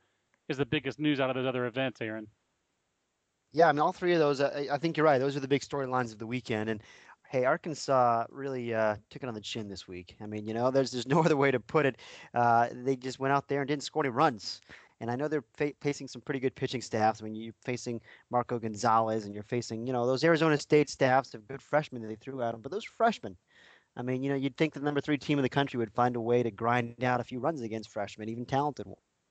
is 0.50 0.58
the 0.58 0.66
biggest 0.66 1.00
news 1.00 1.20
out 1.20 1.30
of 1.30 1.36
those 1.36 1.48
other 1.48 1.66
events, 1.66 2.01
Aaron. 2.01 2.27
Yeah, 3.54 3.70
I 3.70 3.72
mean, 3.72 3.80
all 3.80 3.94
three 3.94 4.13
of 4.13 4.20
those. 4.20 4.42
I, 4.42 4.68
I 4.72 4.77
think 4.77 4.98
you're 4.98 5.06
right. 5.06 5.20
Those 5.20 5.36
are 5.36 5.39
the 5.39 5.48
big 5.48 5.62
storylines 5.62 6.12
of 6.12 6.20
the 6.20 6.27
weekend. 6.27 6.70
And 6.70 6.82
hey, 7.29 7.46
Arkansas 7.46 8.25
really 8.29 8.74
uh, 8.74 8.96
took 9.10 9.24
it 9.24 9.27
on 9.27 9.34
the 9.34 9.41
chin 9.41 9.67
this 9.67 9.88
week. 9.88 10.15
I 10.22 10.25
mean, 10.25 10.46
you 10.46 10.53
know, 10.53 10.72
there's 10.72 10.91
there's 10.91 11.07
no 11.15 11.22
other 11.22 11.38
way 11.38 11.51
to 11.51 11.60
put 11.60 11.86
it. 11.86 11.98
Uh, 12.34 12.67
they 12.72 12.96
just 12.96 13.19
went 13.19 13.34
out 13.34 13.48
there 13.48 13.62
and 13.62 13.67
didn't 13.67 13.84
score 13.84 14.03
any 14.03 14.10
runs. 14.10 14.62
And 15.00 15.12
I 15.12 15.15
know 15.15 15.27
they're 15.27 15.43
fa- 15.53 15.74
facing 15.79 16.07
some 16.07 16.22
pretty 16.22 16.39
good 16.39 16.55
pitching 16.55 16.81
staffs. 16.81 17.22
I 17.22 17.25
mean, 17.25 17.36
you're 17.36 17.53
facing 17.63 18.01
Marco 18.31 18.57
Gonzalez, 18.57 19.25
and 19.25 19.34
you're 19.34 19.43
facing, 19.43 19.86
you 19.86 19.93
know, 19.93 20.07
those 20.07 20.24
Arizona 20.24 20.57
State 20.57 20.89
staffs 20.89 21.36
of 21.36 21.48
good 21.48 21.62
freshmen 21.62 22.01
that 22.01 22.07
they 22.07 22.15
threw 22.15 22.41
at 22.41 22.53
them. 22.53 22.62
But 22.62 22.72
those 22.72 22.84
freshmen, 22.84 23.38
I 23.96 24.01
mean, 24.01 24.24
you 24.24 24.29
know, 24.29 24.36
you'd 24.36 24.57
think 24.57 24.74
the 24.74 24.79
number 24.79 25.01
three 25.01 25.17
team 25.17 25.38
in 25.38 25.43
the 25.43 25.50
country 25.50 25.77
would 25.77 25.93
find 25.93 26.15
a 26.15 26.22
way 26.22 26.41
to 26.41 26.50
grind 26.50 27.03
out 27.03 27.22
a 27.22 27.24
few 27.24 27.39
runs 27.39 27.62
against 27.62 27.91
freshmen, 27.91 28.29
even 28.29 28.46
talented 28.46 28.88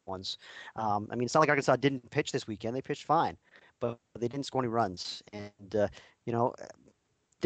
ones. 0.07 0.39
Um, 0.77 1.09
I 1.11 1.17
mean, 1.17 1.25
it's 1.25 1.35
not 1.35 1.41
like 1.41 1.49
Arkansas 1.49 1.77
didn't 1.77 2.09
pitch 2.11 2.31
this 2.31 2.47
weekend; 2.47 2.77
they 2.77 2.83
pitched 2.83 3.05
fine, 3.05 3.37
but 3.81 3.99
they 4.19 4.29
didn't 4.29 4.47
score 4.47 4.63
any 4.63 4.69
runs. 4.69 5.21
And 5.33 5.75
uh, 5.75 5.89
you 6.27 6.33
know, 6.33 6.55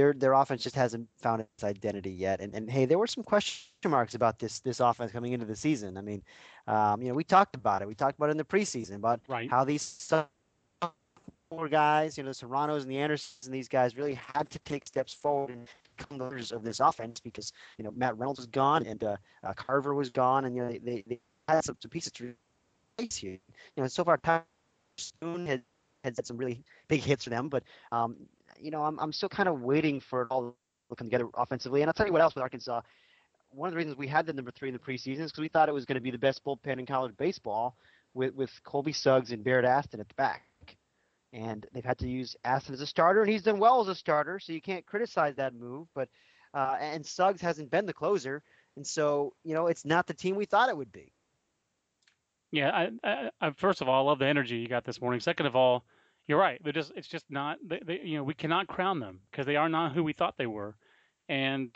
their 0.01 0.15
their 0.15 0.33
offense 0.33 0.63
just 0.63 0.75
hasn't 0.75 1.07
found 1.21 1.43
its 1.43 1.63
identity 1.63 2.11
yet. 2.11 2.41
And 2.41 2.55
and 2.55 2.71
hey, 2.71 2.87
there 2.87 2.99
were 2.99 3.07
some 3.07 3.23
question 3.23 3.91
marks 3.91 4.15
about 4.15 4.39
this 4.39 4.61
this 4.61 4.81
offense 4.81 5.13
coming 5.13 5.33
into 5.33 5.45
the 5.45 5.57
season. 5.57 5.99
I 5.99 6.01
mean, 6.01 6.23
um, 6.67 7.03
you 7.03 7.09
know, 7.09 7.15
we 7.15 7.25
talked 7.25 7.55
about 7.55 7.83
it. 7.83 7.89
We 7.89 7.95
talked 7.95 8.17
about 8.19 8.31
it 8.31 8.33
in 8.33 8.39
the 8.39 8.45
preseason 8.45 8.97
about 8.97 9.21
right. 9.29 9.51
how 9.51 9.63
these 9.65 9.83
sophomore 9.83 11.69
guys, 11.69 12.17
you 12.17 12.25
know, 12.25 12.31
the 12.31 12.35
Serranos 12.35 12.83
and 12.83 12.91
the 12.91 12.99
Andersons 12.99 13.47
and 13.47 13.55
these 13.55 13.69
guys 13.69 13.97
really 13.97 14.19
had 14.35 14.49
to 14.51 14.59
take 14.61 14.87
steps 14.87 15.13
forward 15.13 15.51
and 15.51 15.69
become 15.97 16.17
the 16.17 16.25
leaders 16.25 16.51
of 16.51 16.63
this 16.63 16.81
offense 16.81 17.21
because 17.21 17.53
you 17.77 17.85
know 17.85 17.91
Matt 17.95 18.17
Reynolds 18.17 18.41
was 18.41 18.47
gone 18.47 18.87
and 18.87 19.05
uh, 19.05 19.17
uh, 19.45 19.53
Carver 19.53 19.95
was 19.95 20.09
gone, 20.09 20.47
and 20.47 20.57
you 20.57 20.63
know 20.63 20.69
they, 20.71 20.79
they, 20.79 21.05
they 21.07 21.21
had 21.47 21.63
some, 21.65 21.77
some 21.81 21.91
pieces 21.91 22.13
to 22.13 22.35
replace 22.99 23.17
here. 23.17 23.39
You 23.77 23.83
know, 23.83 23.87
so 23.87 24.03
far 24.05 24.17
Tyler 24.17 24.45
Spoon 24.97 25.47
had 25.47 25.63
had 26.05 26.27
some 26.27 26.39
really 26.39 26.65
big 26.89 27.03
hits 27.03 27.25
for 27.25 27.31
them, 27.31 27.51
but 27.51 27.65
um, 27.93 28.17
you 28.61 28.71
know, 28.71 28.85
I'm 28.85 28.99
I'm 28.99 29.13
still 29.13 29.29
kind 29.29 29.49
of 29.49 29.63
waiting 29.63 30.01
for 30.01 30.23
it 30.23 30.29
all 30.31 30.57
to 30.91 30.97
come 30.97 31.07
together 31.07 31.29
offensively. 31.35 31.83
And 31.83 31.89
I'll 31.89 31.95
tell 31.95 32.07
you 32.07 32.13
what 32.13 32.23
else 32.23 32.35
with 32.35 32.43
Arkansas. 32.43 32.81
One 33.51 33.69
of 33.69 33.73
the 33.73 33.79
reasons 33.79 33.97
we 33.97 34.07
had 34.07 34.27
the 34.27 34.33
number 34.33 34.51
three 34.51 34.69
in 34.69 34.75
the 34.75 34.79
preseason 34.79 35.21
is 35.21 35.33
because 35.33 35.41
we 35.41 35.49
thought 35.49 35.69
it 35.69 35.75
was 35.75 35.85
going 35.85 35.97
to 35.97 36.01
be 36.01 36.11
the 36.11 36.19
best 36.19 36.45
bullpen 36.45 36.79
in 36.79 36.87
college 36.87 37.17
baseball 37.17 37.77
with 38.15 38.35
with 38.35 38.51
Colby 38.65 38.93
Suggs 38.93 39.33
and 39.33 39.43
Barrett 39.43 39.65
Astin 39.65 40.01
at 40.01 40.09
the 40.09 40.15
back. 40.15 40.43
And 41.33 41.65
they've 41.73 41.85
had 41.85 41.99
to 41.99 42.09
use 42.09 42.37
Astin 42.45 42.75
as 42.75 42.81
a 42.81 42.87
starter, 42.87 43.23
and 43.23 43.31
he's 43.31 43.43
done 43.43 43.61
well 43.61 43.81
as 43.81 43.87
a 43.87 43.95
starter, 43.95 44.41
so 44.41 44.53
you 44.53 44.61
can't 44.61 44.85
criticize 44.85 45.37
that 45.37 45.55
move. 45.55 45.87
But 45.95 46.09
uh, 46.55 46.77
and 46.81 47.07
Suggs 47.07 47.41
hasn't 47.41 47.71
been 47.71 47.87
the 47.87 47.93
closer, 47.93 48.43
and 48.77 48.87
so 48.87 49.33
you 49.45 49.55
know 49.55 49.69
it's 49.69 49.85
not 49.85 50.07
the 50.07 50.15
team 50.15 50.35
we 50.35 50.45
thought 50.45 50.69
it 50.69 50.77
would 50.77 50.93
be. 50.93 51.13
Yeah, 52.53 52.71
I, 52.71 52.91
I, 53.09 53.31
I 53.41 53.51
first 53.53 53.81
of 53.81 53.89
all, 53.89 54.05
I 54.05 54.11
love 54.11 54.19
the 54.19 54.27
energy 54.27 54.57
you 54.57 54.67
got 54.67 54.85
this 54.85 55.01
morning. 55.01 55.21
Second 55.21 55.47
of 55.47 55.55
all, 55.55 55.85
you're 56.31 56.39
right. 56.39 56.61
They're 56.63 56.73
just 56.73 56.93
it's 56.95 57.09
just 57.09 57.25
not 57.29 57.59
they, 57.67 57.81
they 57.85 58.01
you 58.05 58.17
know 58.17 58.23
we 58.23 58.35
cannot 58.35 58.69
crown 58.69 59.01
them 59.01 59.19
because 59.31 59.47
they 59.47 59.57
are 59.57 59.69
not 59.69 59.93
who 59.93 60.05
we 60.05 60.13
thought 60.13 60.37
they 60.39 60.47
were, 60.47 60.77
and 61.29 61.71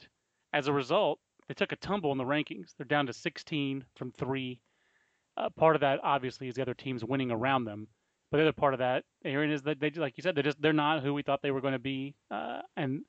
as 0.52 0.68
a 0.68 0.72
result, 0.72 1.18
they 1.48 1.54
took 1.54 1.72
a 1.72 1.76
tumble 1.76 2.12
in 2.12 2.18
the 2.18 2.24
rankings. 2.24 2.68
They're 2.78 2.86
down 2.86 3.06
to 3.06 3.12
16 3.12 3.84
from 3.96 4.12
three. 4.12 4.60
Uh, 5.36 5.48
part 5.50 5.74
of 5.74 5.80
that 5.80 5.98
obviously 6.04 6.46
is 6.46 6.54
the 6.54 6.62
other 6.62 6.72
teams 6.72 7.04
winning 7.04 7.32
around 7.32 7.64
them, 7.64 7.88
but 8.30 8.36
the 8.36 8.44
other 8.44 8.52
part 8.52 8.74
of 8.74 8.78
that, 8.78 9.02
Aaron, 9.24 9.50
is 9.50 9.62
that 9.62 9.80
they 9.80 9.90
like 9.90 10.16
you 10.16 10.22
said 10.22 10.36
they're 10.36 10.44
just 10.44 10.62
they're 10.62 10.72
not 10.72 11.02
who 11.02 11.12
we 11.12 11.22
thought 11.22 11.42
they 11.42 11.50
were 11.50 11.60
going 11.60 11.72
to 11.72 11.80
be, 11.80 12.14
uh, 12.30 12.60
and 12.76 13.00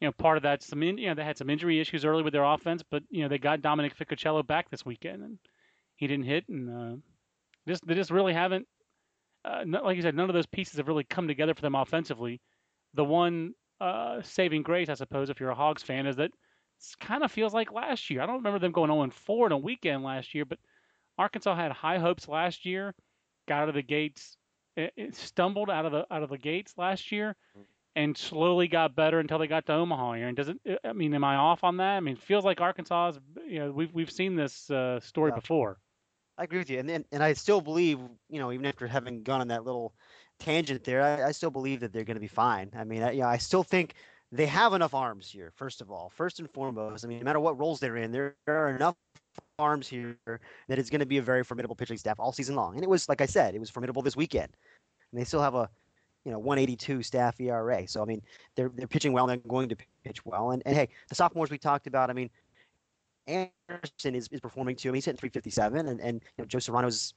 you 0.00 0.08
know 0.08 0.12
part 0.18 0.38
of 0.38 0.42
that 0.42 0.60
some 0.60 0.82
in, 0.82 0.98
you 0.98 1.06
know 1.06 1.14
they 1.14 1.22
had 1.22 1.38
some 1.38 1.50
injury 1.50 1.78
issues 1.78 2.04
early 2.04 2.24
with 2.24 2.32
their 2.32 2.42
offense, 2.42 2.82
but 2.90 3.04
you 3.10 3.22
know 3.22 3.28
they 3.28 3.38
got 3.38 3.62
Dominic 3.62 3.96
Ficocello 3.96 4.44
back 4.44 4.68
this 4.70 4.84
weekend 4.84 5.22
and 5.22 5.38
he 5.94 6.08
didn't 6.08 6.24
hit 6.24 6.48
and 6.48 6.68
uh, 6.68 6.96
just 7.68 7.86
they 7.86 7.94
just 7.94 8.10
really 8.10 8.32
haven't 8.32 8.66
uh, 9.44 9.64
like 9.66 9.96
you 9.96 10.02
said, 10.02 10.14
none 10.14 10.28
of 10.28 10.34
those 10.34 10.46
pieces 10.46 10.76
have 10.76 10.88
really 10.88 11.04
come 11.04 11.28
together 11.28 11.54
for 11.54 11.62
them 11.62 11.74
offensively. 11.74 12.40
The 12.94 13.04
one 13.04 13.54
uh, 13.80 14.20
saving 14.22 14.62
grace, 14.62 14.88
I 14.88 14.94
suppose, 14.94 15.30
if 15.30 15.40
you're 15.40 15.50
a 15.50 15.54
Hogs 15.54 15.82
fan, 15.82 16.06
is 16.06 16.16
that 16.16 16.30
it 16.30 16.96
kind 17.00 17.22
of 17.22 17.32
feels 17.32 17.54
like 17.54 17.72
last 17.72 18.10
year. 18.10 18.22
I 18.22 18.26
don't 18.26 18.36
remember 18.36 18.58
them 18.58 18.72
going 18.72 18.90
0 18.90 19.10
4 19.10 19.46
in 19.46 19.52
a 19.52 19.58
weekend 19.58 20.02
last 20.02 20.34
year, 20.34 20.44
but 20.44 20.58
Arkansas 21.18 21.54
had 21.54 21.72
high 21.72 21.98
hopes 21.98 22.28
last 22.28 22.64
year, 22.64 22.94
got 23.48 23.62
out 23.62 23.68
of 23.68 23.74
the 23.74 23.82
gates, 23.82 24.36
it, 24.76 24.92
it 24.96 25.16
stumbled 25.16 25.70
out 25.70 25.86
of 25.86 25.92
the 25.92 26.06
out 26.10 26.22
of 26.22 26.30
the 26.30 26.38
gates 26.38 26.74
last 26.76 27.10
year, 27.12 27.36
and 27.96 28.16
slowly 28.16 28.68
got 28.68 28.94
better 28.94 29.18
until 29.18 29.38
they 29.38 29.46
got 29.46 29.66
to 29.66 29.72
Omaha 29.72 30.14
here. 30.14 30.28
And 30.28 30.36
does 30.36 30.48
it? 30.48 30.58
I 30.84 30.92
mean, 30.92 31.14
am 31.14 31.24
I 31.24 31.36
off 31.36 31.64
on 31.64 31.78
that? 31.78 31.96
I 31.96 32.00
mean, 32.00 32.14
it 32.14 32.22
feels 32.22 32.44
like 32.44 32.60
Arkansas 32.60 33.10
is. 33.10 33.18
You 33.46 33.58
know, 33.60 33.72
we've 33.72 33.92
we've 33.92 34.10
seen 34.10 34.36
this 34.36 34.70
uh, 34.70 35.00
story 35.00 35.32
yeah. 35.32 35.40
before. 35.40 35.78
I 36.40 36.44
agree 36.44 36.58
with 36.58 36.70
you, 36.70 36.78
and, 36.78 36.90
and 36.90 37.04
and 37.12 37.22
I 37.22 37.34
still 37.34 37.60
believe, 37.60 37.98
you 38.30 38.38
know, 38.38 38.50
even 38.50 38.64
after 38.64 38.86
having 38.86 39.22
gone 39.22 39.42
on 39.42 39.48
that 39.48 39.66
little 39.66 39.92
tangent 40.38 40.82
there, 40.84 41.02
I, 41.02 41.28
I 41.28 41.32
still 41.32 41.50
believe 41.50 41.80
that 41.80 41.92
they're 41.92 42.02
going 42.02 42.16
to 42.16 42.20
be 42.20 42.28
fine. 42.28 42.70
I 42.74 42.82
mean, 42.82 43.02
I, 43.02 43.10
you 43.12 43.20
know, 43.20 43.26
I 43.26 43.36
still 43.36 43.62
think 43.62 43.92
they 44.32 44.46
have 44.46 44.72
enough 44.72 44.94
arms 44.94 45.30
here. 45.30 45.52
First 45.54 45.82
of 45.82 45.90
all, 45.90 46.08
first 46.08 46.40
and 46.40 46.50
foremost, 46.50 47.04
I 47.04 47.08
mean, 47.08 47.18
no 47.18 47.24
matter 47.24 47.40
what 47.40 47.58
roles 47.58 47.78
they're 47.78 47.98
in, 47.98 48.10
there, 48.10 48.36
are 48.48 48.70
enough 48.70 48.96
arms 49.58 49.86
here 49.86 50.16
that 50.26 50.78
it's 50.78 50.88
going 50.88 51.00
to 51.00 51.06
be 51.06 51.18
a 51.18 51.22
very 51.22 51.44
formidable 51.44 51.76
pitching 51.76 51.98
staff 51.98 52.18
all 52.18 52.32
season 52.32 52.56
long. 52.56 52.74
And 52.74 52.82
it 52.82 52.88
was, 52.88 53.06
like 53.06 53.20
I 53.20 53.26
said, 53.26 53.54
it 53.54 53.60
was 53.60 53.68
formidable 53.68 54.00
this 54.00 54.16
weekend, 54.16 54.48
and 55.12 55.20
they 55.20 55.24
still 55.24 55.42
have 55.42 55.54
a, 55.54 55.68
you 56.24 56.32
know, 56.32 56.38
182 56.38 57.02
staff 57.02 57.38
ERA. 57.38 57.86
So 57.86 58.00
I 58.00 58.06
mean, 58.06 58.22
they're 58.56 58.72
they're 58.74 58.88
pitching 58.88 59.12
well, 59.12 59.26
they're 59.26 59.36
going 59.36 59.68
to 59.68 59.76
pitch 60.04 60.24
well. 60.24 60.52
And 60.52 60.62
and 60.64 60.74
hey, 60.74 60.88
the 61.10 61.14
sophomores 61.14 61.50
we 61.50 61.58
talked 61.58 61.86
about, 61.86 62.08
I 62.08 62.14
mean, 62.14 62.30
Anderson 63.26 64.14
is, 64.14 64.28
is 64.28 64.40
performing 64.40 64.76
too. 64.76 64.88
I 64.88 64.92
mean, 64.92 64.96
he's 64.96 65.04
hitting 65.04 65.18
357, 65.18 65.88
and, 65.88 66.00
and 66.00 66.22
you 66.36 66.42
know, 66.42 66.46
Joe 66.46 66.58
Serrano's 66.58 67.14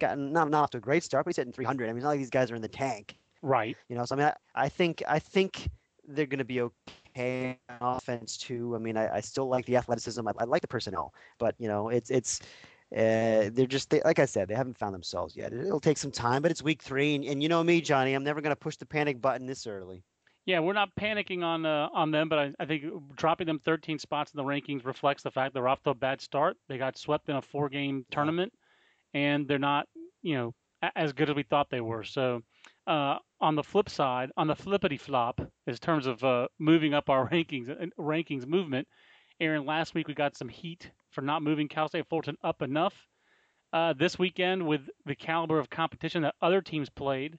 gotten 0.00 0.32
not, 0.32 0.50
not 0.50 0.64
off 0.64 0.70
to 0.70 0.78
a 0.78 0.80
great 0.80 1.02
start, 1.02 1.24
but 1.24 1.30
he's 1.30 1.36
hitting 1.36 1.52
300. 1.52 1.84
I 1.84 1.88
mean, 1.88 1.98
it's 1.98 2.04
not 2.04 2.10
like 2.10 2.18
these 2.18 2.30
guys 2.30 2.50
are 2.50 2.56
in 2.56 2.62
the 2.62 2.68
tank. 2.68 3.16
Right. 3.42 3.76
You 3.88 3.96
know, 3.96 4.04
so 4.04 4.14
I 4.14 4.18
mean, 4.18 4.26
I, 4.26 4.34
I 4.54 4.68
think 4.68 5.02
I 5.08 5.18
think 5.18 5.68
they're 6.06 6.26
going 6.26 6.38
to 6.38 6.44
be 6.44 6.60
okay 6.60 7.58
on 7.80 7.96
offense 7.96 8.36
too. 8.36 8.74
I 8.74 8.78
mean, 8.78 8.96
I, 8.96 9.16
I 9.16 9.20
still 9.20 9.48
like 9.48 9.66
the 9.66 9.76
athleticism. 9.76 10.26
I, 10.26 10.32
I 10.38 10.44
like 10.44 10.62
the 10.62 10.68
personnel, 10.68 11.12
but 11.38 11.54
you 11.58 11.68
know, 11.68 11.88
it's 11.88 12.10
it's 12.10 12.40
uh, 12.92 13.50
they're 13.52 13.66
just 13.66 13.90
they, 13.90 14.00
like 14.04 14.18
I 14.18 14.26
said, 14.26 14.48
they 14.48 14.54
haven't 14.54 14.78
found 14.78 14.94
themselves 14.94 15.36
yet. 15.36 15.52
It'll 15.52 15.80
take 15.80 15.98
some 15.98 16.10
time, 16.10 16.42
but 16.42 16.50
it's 16.50 16.62
week 16.62 16.82
three, 16.82 17.14
and, 17.14 17.24
and 17.24 17.42
you 17.42 17.48
know 17.48 17.64
me, 17.64 17.80
Johnny, 17.80 18.14
I'm 18.14 18.24
never 18.24 18.40
going 18.40 18.54
to 18.54 18.56
push 18.56 18.76
the 18.76 18.86
panic 18.86 19.20
button 19.20 19.46
this 19.46 19.66
early. 19.66 20.04
Yeah, 20.44 20.58
we're 20.58 20.72
not 20.72 20.94
panicking 20.96 21.44
on 21.44 21.64
uh, 21.64 21.88
on 21.94 22.10
them, 22.10 22.28
but 22.28 22.38
I, 22.38 22.52
I, 22.58 22.66
think 22.66 22.84
dropping 23.14 23.46
them 23.46 23.60
13 23.64 23.98
spots 24.00 24.32
in 24.32 24.38
the 24.38 24.42
rankings 24.42 24.84
reflects 24.84 25.22
the 25.22 25.30
fact 25.30 25.54
they're 25.54 25.68
off 25.68 25.82
to 25.84 25.90
a 25.90 25.94
bad 25.94 26.20
start. 26.20 26.56
They 26.68 26.78
got 26.78 26.98
swept 26.98 27.28
in 27.28 27.36
a 27.36 27.42
four-game 27.42 28.04
tournament, 28.10 28.52
and 29.14 29.46
they're 29.46 29.60
not, 29.60 29.86
you 30.20 30.34
know, 30.34 30.54
as 30.96 31.12
good 31.12 31.30
as 31.30 31.36
we 31.36 31.44
thought 31.44 31.70
they 31.70 31.80
were. 31.80 32.02
So, 32.02 32.42
uh, 32.88 33.18
on 33.40 33.54
the 33.54 33.62
flip 33.62 33.88
side, 33.88 34.32
on 34.36 34.48
the 34.48 34.56
flippity 34.56 34.96
flop, 34.96 35.40
in 35.68 35.74
terms 35.76 36.08
of 36.08 36.24
uh, 36.24 36.48
moving 36.58 36.92
up 36.92 37.08
our 37.08 37.28
rankings 37.30 37.70
uh, 37.70 37.86
rankings 37.96 38.44
movement, 38.44 38.88
Aaron, 39.38 39.64
last 39.64 39.94
week 39.94 40.08
we 40.08 40.14
got 40.14 40.36
some 40.36 40.48
heat 40.48 40.90
for 41.10 41.22
not 41.22 41.42
moving 41.42 41.68
Cal 41.68 41.86
State 41.86 42.08
Fullerton 42.08 42.36
up 42.42 42.62
enough. 42.62 42.94
Uh, 43.72 43.92
this 43.92 44.18
weekend, 44.18 44.66
with 44.66 44.82
the 45.06 45.14
caliber 45.14 45.60
of 45.60 45.70
competition 45.70 46.22
that 46.22 46.34
other 46.42 46.60
teams 46.60 46.90
played 46.90 47.38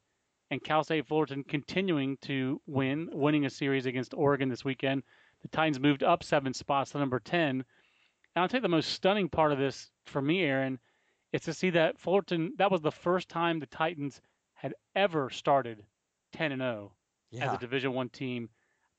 and 0.51 0.63
Cal 0.63 0.83
State 0.83 1.07
Fullerton 1.07 1.43
continuing 1.43 2.17
to 2.17 2.61
win, 2.67 3.09
winning 3.11 3.45
a 3.45 3.49
series 3.49 3.85
against 3.85 4.13
Oregon 4.13 4.49
this 4.49 4.65
weekend. 4.65 5.03
The 5.41 5.47
Titans 5.49 5.79
moved 5.79 6.03
up 6.03 6.23
seven 6.23 6.53
spots 6.53 6.91
to 6.91 6.99
number 6.99 7.19
10. 7.19 7.49
And 7.49 7.63
I'll 8.35 8.47
tell 8.47 8.59
you 8.59 8.63
the 8.63 8.69
most 8.69 8.91
stunning 8.91 9.29
part 9.29 9.51
of 9.51 9.57
this 9.57 9.91
for 10.05 10.21
me, 10.21 10.43
Aaron, 10.43 10.79
is 11.31 11.41
to 11.41 11.53
see 11.53 11.69
that 11.71 11.99
Fullerton, 11.99 12.53
that 12.57 12.71
was 12.71 12.81
the 12.81 12.91
first 12.91 13.29
time 13.29 13.59
the 13.59 13.65
Titans 13.65 14.21
had 14.53 14.73
ever 14.95 15.29
started 15.29 15.83
10 16.33 16.51
and 16.51 16.61
0 16.61 16.93
yeah. 17.31 17.45
as 17.45 17.53
a 17.53 17.57
Division 17.57 17.93
One 17.93 18.09
team. 18.09 18.49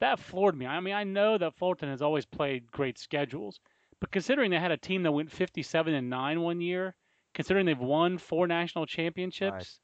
That 0.01 0.19
floored 0.19 0.57
me. 0.57 0.67
I 0.67 0.81
mean, 0.81 0.95
I 0.95 1.05
know 1.05 1.39
that 1.39 1.55
Fullerton 1.55 1.89
has 1.89 2.03
always 2.03 2.27
played 2.27 2.71
great 2.71 2.99
schedules, 2.99 3.61
but 4.01 4.11
considering 4.11 4.51
they 4.51 4.59
had 4.59 4.73
a 4.73 4.77
team 4.77 5.03
that 5.05 5.13
went 5.13 5.31
57 5.31 5.95
and 5.95 6.11
9 6.11 6.41
one 6.41 6.61
year, 6.61 6.95
considering 7.33 7.65
they've 7.65 7.79
won 7.79 8.19
four 8.19 8.47
national 8.47 8.87
championships. 8.87 9.79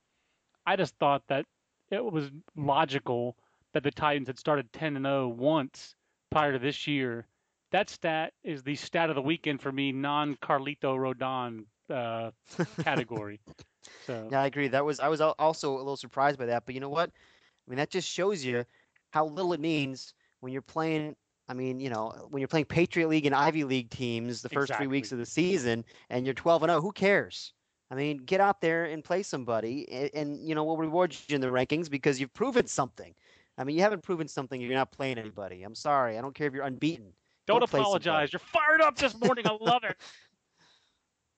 I 0.67 0.77
just 0.77 0.97
thought 0.97 1.23
that 1.29 1.47
it 1.91 2.05
was 2.05 2.31
logical 2.57 3.37
that 3.73 3.83
the 3.83 3.91
Titans 3.91 4.29
had 4.29 4.39
started 4.39 4.73
10 4.73 4.97
and 4.97 5.05
0 5.05 5.29
once 5.29 5.95
prior 6.31 6.53
to 6.53 6.59
this 6.59 6.87
year. 6.87 7.27
That 7.73 7.89
stat 7.89 8.33
is 8.43 8.63
the 8.63 8.75
stat 8.75 9.11
of 9.11 9.17
the 9.17 9.23
weekend 9.23 9.61
for 9.61 9.71
me, 9.71 9.93
non 9.93 10.37
Carlito 10.37 10.97
Rodon 10.97 11.65
uh, 11.89 12.31
category. 12.83 13.41
So. 14.07 14.29
Yeah, 14.31 14.43
I 14.43 14.47
agree. 14.47 14.69
That 14.69 14.85
was 14.85 15.01
I 15.01 15.09
was 15.09 15.21
also 15.21 15.75
a 15.75 15.79
little 15.79 15.97
surprised 15.97 16.39
by 16.39 16.47
that, 16.47 16.65
but 16.67 16.75
you 16.75 16.81
know 16.81 16.89
what? 16.89 17.11
I 17.11 17.71
mean, 17.71 17.79
that 17.79 17.91
just 17.91 18.09
shows 18.09 18.45
you 18.45 18.65
how 19.11 19.27
little 19.27 19.53
it 19.53 19.61
means 19.61 20.15
when 20.41 20.53
you're 20.53 20.63
playing. 20.63 21.17
I 21.49 21.55
mean, 21.55 21.81
you 21.81 21.91
know, 21.91 22.29
when 22.31 22.41
you're 22.41 22.49
playing 22.49 22.67
Patriot 22.67 23.09
League 23.09 23.27
and 23.27 23.35
Ivy 23.35 23.65
League 23.65 23.91
teams 23.91 24.41
the 24.41 24.49
first 24.49 24.71
exactly. 24.71 24.87
three 24.87 24.91
weeks 24.91 25.11
of 25.11 25.19
the 25.19 25.27
season, 25.27 25.85
and 26.09 26.25
you're 26.25 26.35
12 26.35 26.63
and 26.63 26.71
0, 26.71 26.81
who 26.81 26.93
cares? 26.93 27.53
I 27.91 27.97
mean, 27.97 28.19
get 28.19 28.41
out 28.41 28.61
there 28.61 28.85
and 28.85 29.03
play 29.03 29.23
somebody, 29.23 29.91
and, 29.91 30.11
and, 30.15 30.49
you 30.49 30.55
know 30.55 30.63
we'll 30.63 30.77
reward 30.77 31.17
you 31.27 31.35
in 31.35 31.41
the 31.41 31.49
rankings 31.49 31.91
because 31.91 32.21
you've 32.21 32.33
proven 32.33 32.67
something. 32.67 33.15
I 33.59 33.65
mean, 33.65 33.77
you 33.77 33.83
haven't 33.83 34.03
proven 34.03 34.29
something. 34.29 34.61
You're 34.61 34.75
not 34.75 34.93
playing 34.93 35.19
anybody. 35.19 35.65
I'm 35.65 35.75
sorry. 35.75 36.17
I 36.17 36.21
don't 36.21 36.35
care 36.35 36.47
if 36.47 36.55
you're 36.55 36.65
unbeaten. 36.65 37.13
Don't 37.47 37.63
apologize. 37.63 38.33
You're 38.33 38.41
fired 38.41 38.81
up 38.81 38.97
this 38.97 39.19
morning. 39.21 39.47
I 39.47 39.57
love 39.61 39.85
it. 39.85 39.97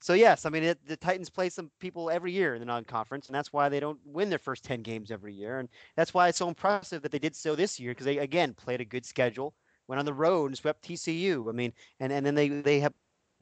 So 0.02 0.14
yes, 0.14 0.47
I 0.47 0.50
mean 0.50 0.64
it, 0.64 0.85
the 0.85 0.97
Titans 0.97 1.30
play 1.30 1.49
some 1.49 1.71
people 1.78 2.11
every 2.11 2.32
year 2.32 2.54
in 2.54 2.61
the 2.61 2.66
non-conference, 2.66 3.28
and 3.28 3.37
that's 3.37 3.52
why 3.52 3.68
they 3.68 3.78
don't 3.78 4.00
win 4.04 4.30
their 4.30 4.38
first 4.40 4.64
ten 4.64 4.82
games 4.82 5.12
every 5.12 5.32
year, 5.32 5.61
and 5.61 5.68
that's 5.94 6.12
why 6.12 6.26
it's 6.26 6.38
so 6.38 6.49
impressive 6.49 7.02
that 7.02 7.12
they 7.12 7.21
did 7.21 7.37
so 7.37 7.54
this 7.54 7.78
year 7.78 7.92
because 7.92 8.06
they 8.06 8.18
again 8.18 8.52
played 8.52 8.80
a 8.80 8.85
good 8.85 9.06
schedule, 9.06 9.54
went 9.87 10.00
on 10.00 10.04
the 10.04 10.12
road 10.12 10.47
and 10.47 10.59
swept 10.59 10.82
TCU. 10.82 11.49
I 11.49 11.52
mean, 11.52 11.73
and 12.00 12.12
and 12.12 12.26
then 12.26 12.35
they 12.35 12.49
they 12.49 12.80
have 12.80 12.92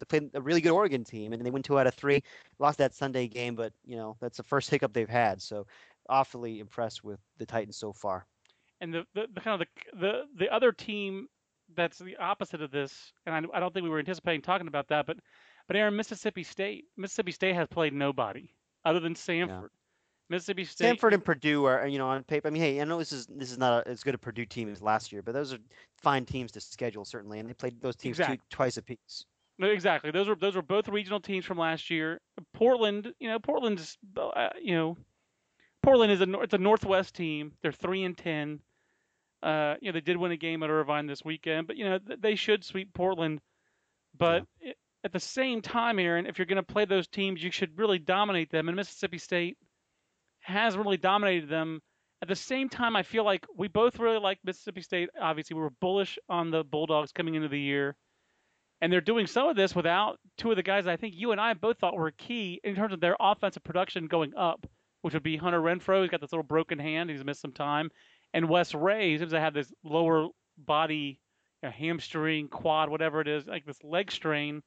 they 0.01 0.07
played 0.07 0.31
a 0.35 0.41
really 0.41 0.61
good 0.61 0.73
Oregon 0.73 1.05
team, 1.05 1.33
and 1.33 1.45
they 1.45 1.51
went 1.51 1.65
two 1.65 1.79
out 1.79 1.87
of 1.87 1.95
three. 1.95 2.17
Mm-hmm. 2.17 2.63
Lost 2.63 2.79
that 2.79 2.95
Sunday 2.95 3.29
game, 3.29 3.55
but 3.55 3.73
you 3.85 3.97
know 3.97 4.17
that's 4.21 4.37
the 4.37 4.43
first 4.43 4.71
hiccup 4.71 4.93
they've 4.93 5.09
had. 5.09 5.41
So, 5.41 5.67
awfully 6.09 6.61
impressed 6.61 7.05
with 7.05 7.21
the 7.39 7.47
Titans 7.47 7.77
so 7.77 7.93
far. 7.93 8.27
And 8.81 8.93
the, 8.93 9.05
the, 9.15 9.27
the 9.35 9.41
kind 9.41 9.61
of 9.61 9.69
the, 9.93 9.99
the 9.99 10.23
the 10.39 10.55
other 10.55 10.73
team 10.73 11.29
that's 11.77 11.99
the 11.99 12.17
opposite 12.17 12.63
of 12.63 12.71
this, 12.71 13.13
and 13.27 13.35
I, 13.35 13.57
I 13.57 13.61
don't 13.61 13.73
think 13.73 13.85
we 13.85 13.91
were 13.91 13.99
anticipating 13.99 14.43
talking 14.43 14.67
about 14.67 14.89
that, 14.89 15.07
but 15.07 15.19
but 15.67 15.77
Aaron, 15.77 15.95
Mississippi 15.95 16.43
State, 16.43 16.87
Mississippi 16.97 17.33
State 17.33 17.55
has 17.55 17.69
played 17.69 17.93
nobody 17.93 18.51
other 18.85 19.01
than 19.01 19.15
Samford. 19.15 19.69
Mississippi 20.31 20.65
State. 20.65 20.99
Samford 20.99 21.13
and 21.13 21.25
Purdue 21.25 21.65
are, 21.65 21.87
you 21.87 21.99
know, 21.99 22.09
on 22.09 22.23
paper. 22.23 22.47
I 22.47 22.51
mean, 22.53 22.63
hey, 22.63 22.81
I 22.81 22.85
know 22.85 22.99
this 22.99 23.13
is 23.13 23.27
this 23.27 23.51
is 23.51 23.59
not 23.59 23.87
a, 23.87 23.89
as 23.89 24.03
good 24.03 24.15
a 24.15 24.19
Purdue 24.19 24.47
team 24.47 24.69
as 24.71 24.81
last 24.81 25.13
year, 25.13 25.23
but 25.23 25.35
those 25.35 25.53
are 25.53 25.59
fine 25.97 26.25
teams 26.25 26.53
to 26.53 26.61
schedule 26.61 27.05
certainly, 27.05 27.41
and 27.41 27.49
they 27.49 27.53
played 27.53 27.81
those 27.83 27.97
teams 27.97 28.19
Exactly. 28.19 28.37
two, 28.37 28.43
twice 28.49 28.77
apiece. 28.77 29.27
Exactly. 29.61 30.11
Those 30.11 30.29
were 30.29 30.37
those 30.37 30.57
were 30.57 30.63
both 30.63 30.89
regional 30.89 31.21
teams 31.21 31.45
from 31.45 31.59
last 31.59 31.91
year. 31.91 32.21
Portland, 32.55 33.13
you 33.19 33.29
know, 33.29 33.39
Portland's, 33.39 33.99
uh, 34.17 34.49
you 34.63 34.75
know, 34.75 34.97
Portland 35.83 36.13
is 36.13 36.21
a 36.21 36.41
it's 36.41 36.55
a 36.55 36.59
Northwest 36.59 37.15
team. 37.15 37.53
They're 37.63 37.73
three 37.73 38.05
and 38.05 38.17
ten. 38.17 38.61
Uh, 39.43 39.77
you 39.81 39.89
know, 39.89 39.93
they 39.93 40.01
did 40.01 40.17
win 40.17 40.33
a 40.33 40.37
game 40.37 40.63
at 40.63 40.71
Irvine 40.71 41.07
this 41.07 41.25
weekend, 41.25 41.67
but 41.67 41.77
you 41.77 41.85
know 41.85 41.99
they 42.19 42.35
should 42.35 42.65
sweep 42.65 42.93
Portland. 42.95 43.41
But 44.17 44.45
i 44.65 44.75
at 45.03 45.13
the 45.13 45.21
same 45.21 45.63
time, 45.63 45.99
Aaron, 45.99 46.27
if 46.27 46.39
you're 46.39 46.45
going 46.45 46.57
to 46.57 46.63
play 46.63 46.85
those 46.85 47.09
teams, 47.09 47.43
you 47.43 47.51
should 47.51 47.79
really 47.79 47.99
dominate 47.99 48.51
them. 48.51 48.69
And 48.69 48.77
Mississippi 48.77 49.17
State 49.17 49.57
has 50.41 50.77
really 50.77 50.99
dominated 50.99 51.49
them. 51.49 51.81
At 52.21 52.29
the 52.29 52.37
same 52.37 52.69
time, 52.69 52.97
I 52.97 53.03
feel 53.03 53.25
like 53.25 53.47
we 53.57 53.69
both 53.69 53.99
really 53.99 54.19
like 54.19 54.39
Mississippi 54.45 54.83
State. 54.83 55.09
Obviously, 55.19 55.55
we 55.55 55.63
were 55.63 55.71
bullish 55.81 56.19
on 56.29 56.51
the 56.51 56.65
Bulldogs 56.65 57.13
coming 57.13 57.35
into 57.35 57.49
the 57.49 57.59
year 57.59 57.97
and 58.81 58.93
they're 58.93 59.01
doing 59.01 59.27
some 59.27 59.49
of 59.49 59.57
this 59.57 59.75
without 59.75 60.19
two 60.37 60.51
of 60.51 60.57
the 60.57 60.63
guys 60.63 60.87
I 60.87 60.97
think 60.97 61.15
you 61.17 61.33
and 61.33 61.41
I 61.41 61.55
both 61.55 61.79
thought 61.79 61.97
were 61.97 62.13
key 62.13 62.61
in 62.65 62.75
terms 62.75 62.93
of 62.93 63.01
their 63.01 63.17
offensive 63.21 63.65
production 63.65 64.07
going 64.07 64.33
up, 64.37 64.67
which 65.03 65.15
would 65.15 65.23
be 65.23 65.37
Hunter 65.37 65.61
Renfroe. 65.61 66.03
He's 66.03 66.11
got 66.11 66.21
this 66.21 66.33
little 66.33 66.45
broken 66.45 66.79
hand; 66.79 67.11
he's 67.11 67.25
missed 67.25 67.43
some 67.43 67.53
time, 67.53 67.91
and 68.33 68.49
Wes 68.49 68.75
Rea 68.75 69.13
he 69.13 69.19
seems 69.19 69.33
to 69.33 69.41
have 69.41 69.55
this 69.55 69.73
lower 69.85 70.29
body, 70.57 71.21
you 71.63 71.69
know, 71.69 71.73
hamstring, 71.73 72.49
quad, 72.49 72.89
whatever 72.89 73.21
it 73.21 73.29
is, 73.29 73.47
like 73.47 73.65
this 73.65 73.83
leg 73.83 74.11
strain. 74.11 74.63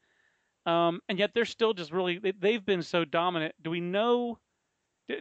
Um, 0.66 1.02
and 1.10 1.20
yet 1.20 1.32
they're 1.34 1.46
still 1.46 1.74
just 1.74 1.92
really 1.92 2.20
they, 2.20 2.34
they've 2.40 2.66
been 2.66 2.84
so 2.84 3.06
dominant. 3.06 3.56
Do 3.62 3.70
we 3.70 3.82
know? 3.82 4.38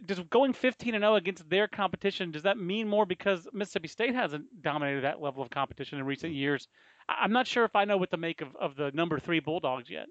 Does 0.05 0.19
going 0.29 0.53
15 0.53 0.95
and 0.95 1.01
0 1.01 1.15
against 1.15 1.49
their 1.49 1.67
competition 1.67 2.31
does 2.31 2.43
that 2.43 2.57
mean 2.57 2.87
more 2.87 3.05
because 3.05 3.47
Mississippi 3.51 3.89
State 3.89 4.15
hasn't 4.15 4.45
dominated 4.61 5.01
that 5.03 5.21
level 5.21 5.43
of 5.43 5.49
competition 5.49 5.99
in 5.99 6.05
recent 6.05 6.33
years? 6.33 6.67
I- 7.09 7.19
I'm 7.23 7.33
not 7.33 7.47
sure 7.47 7.65
if 7.65 7.75
I 7.75 7.85
know 7.85 7.97
what 7.97 8.11
to 8.11 8.17
make 8.17 8.41
of, 8.41 8.55
of 8.55 8.75
the 8.75 8.91
number 8.93 9.19
three 9.19 9.41
Bulldogs 9.41 9.89
yet. 9.89 10.07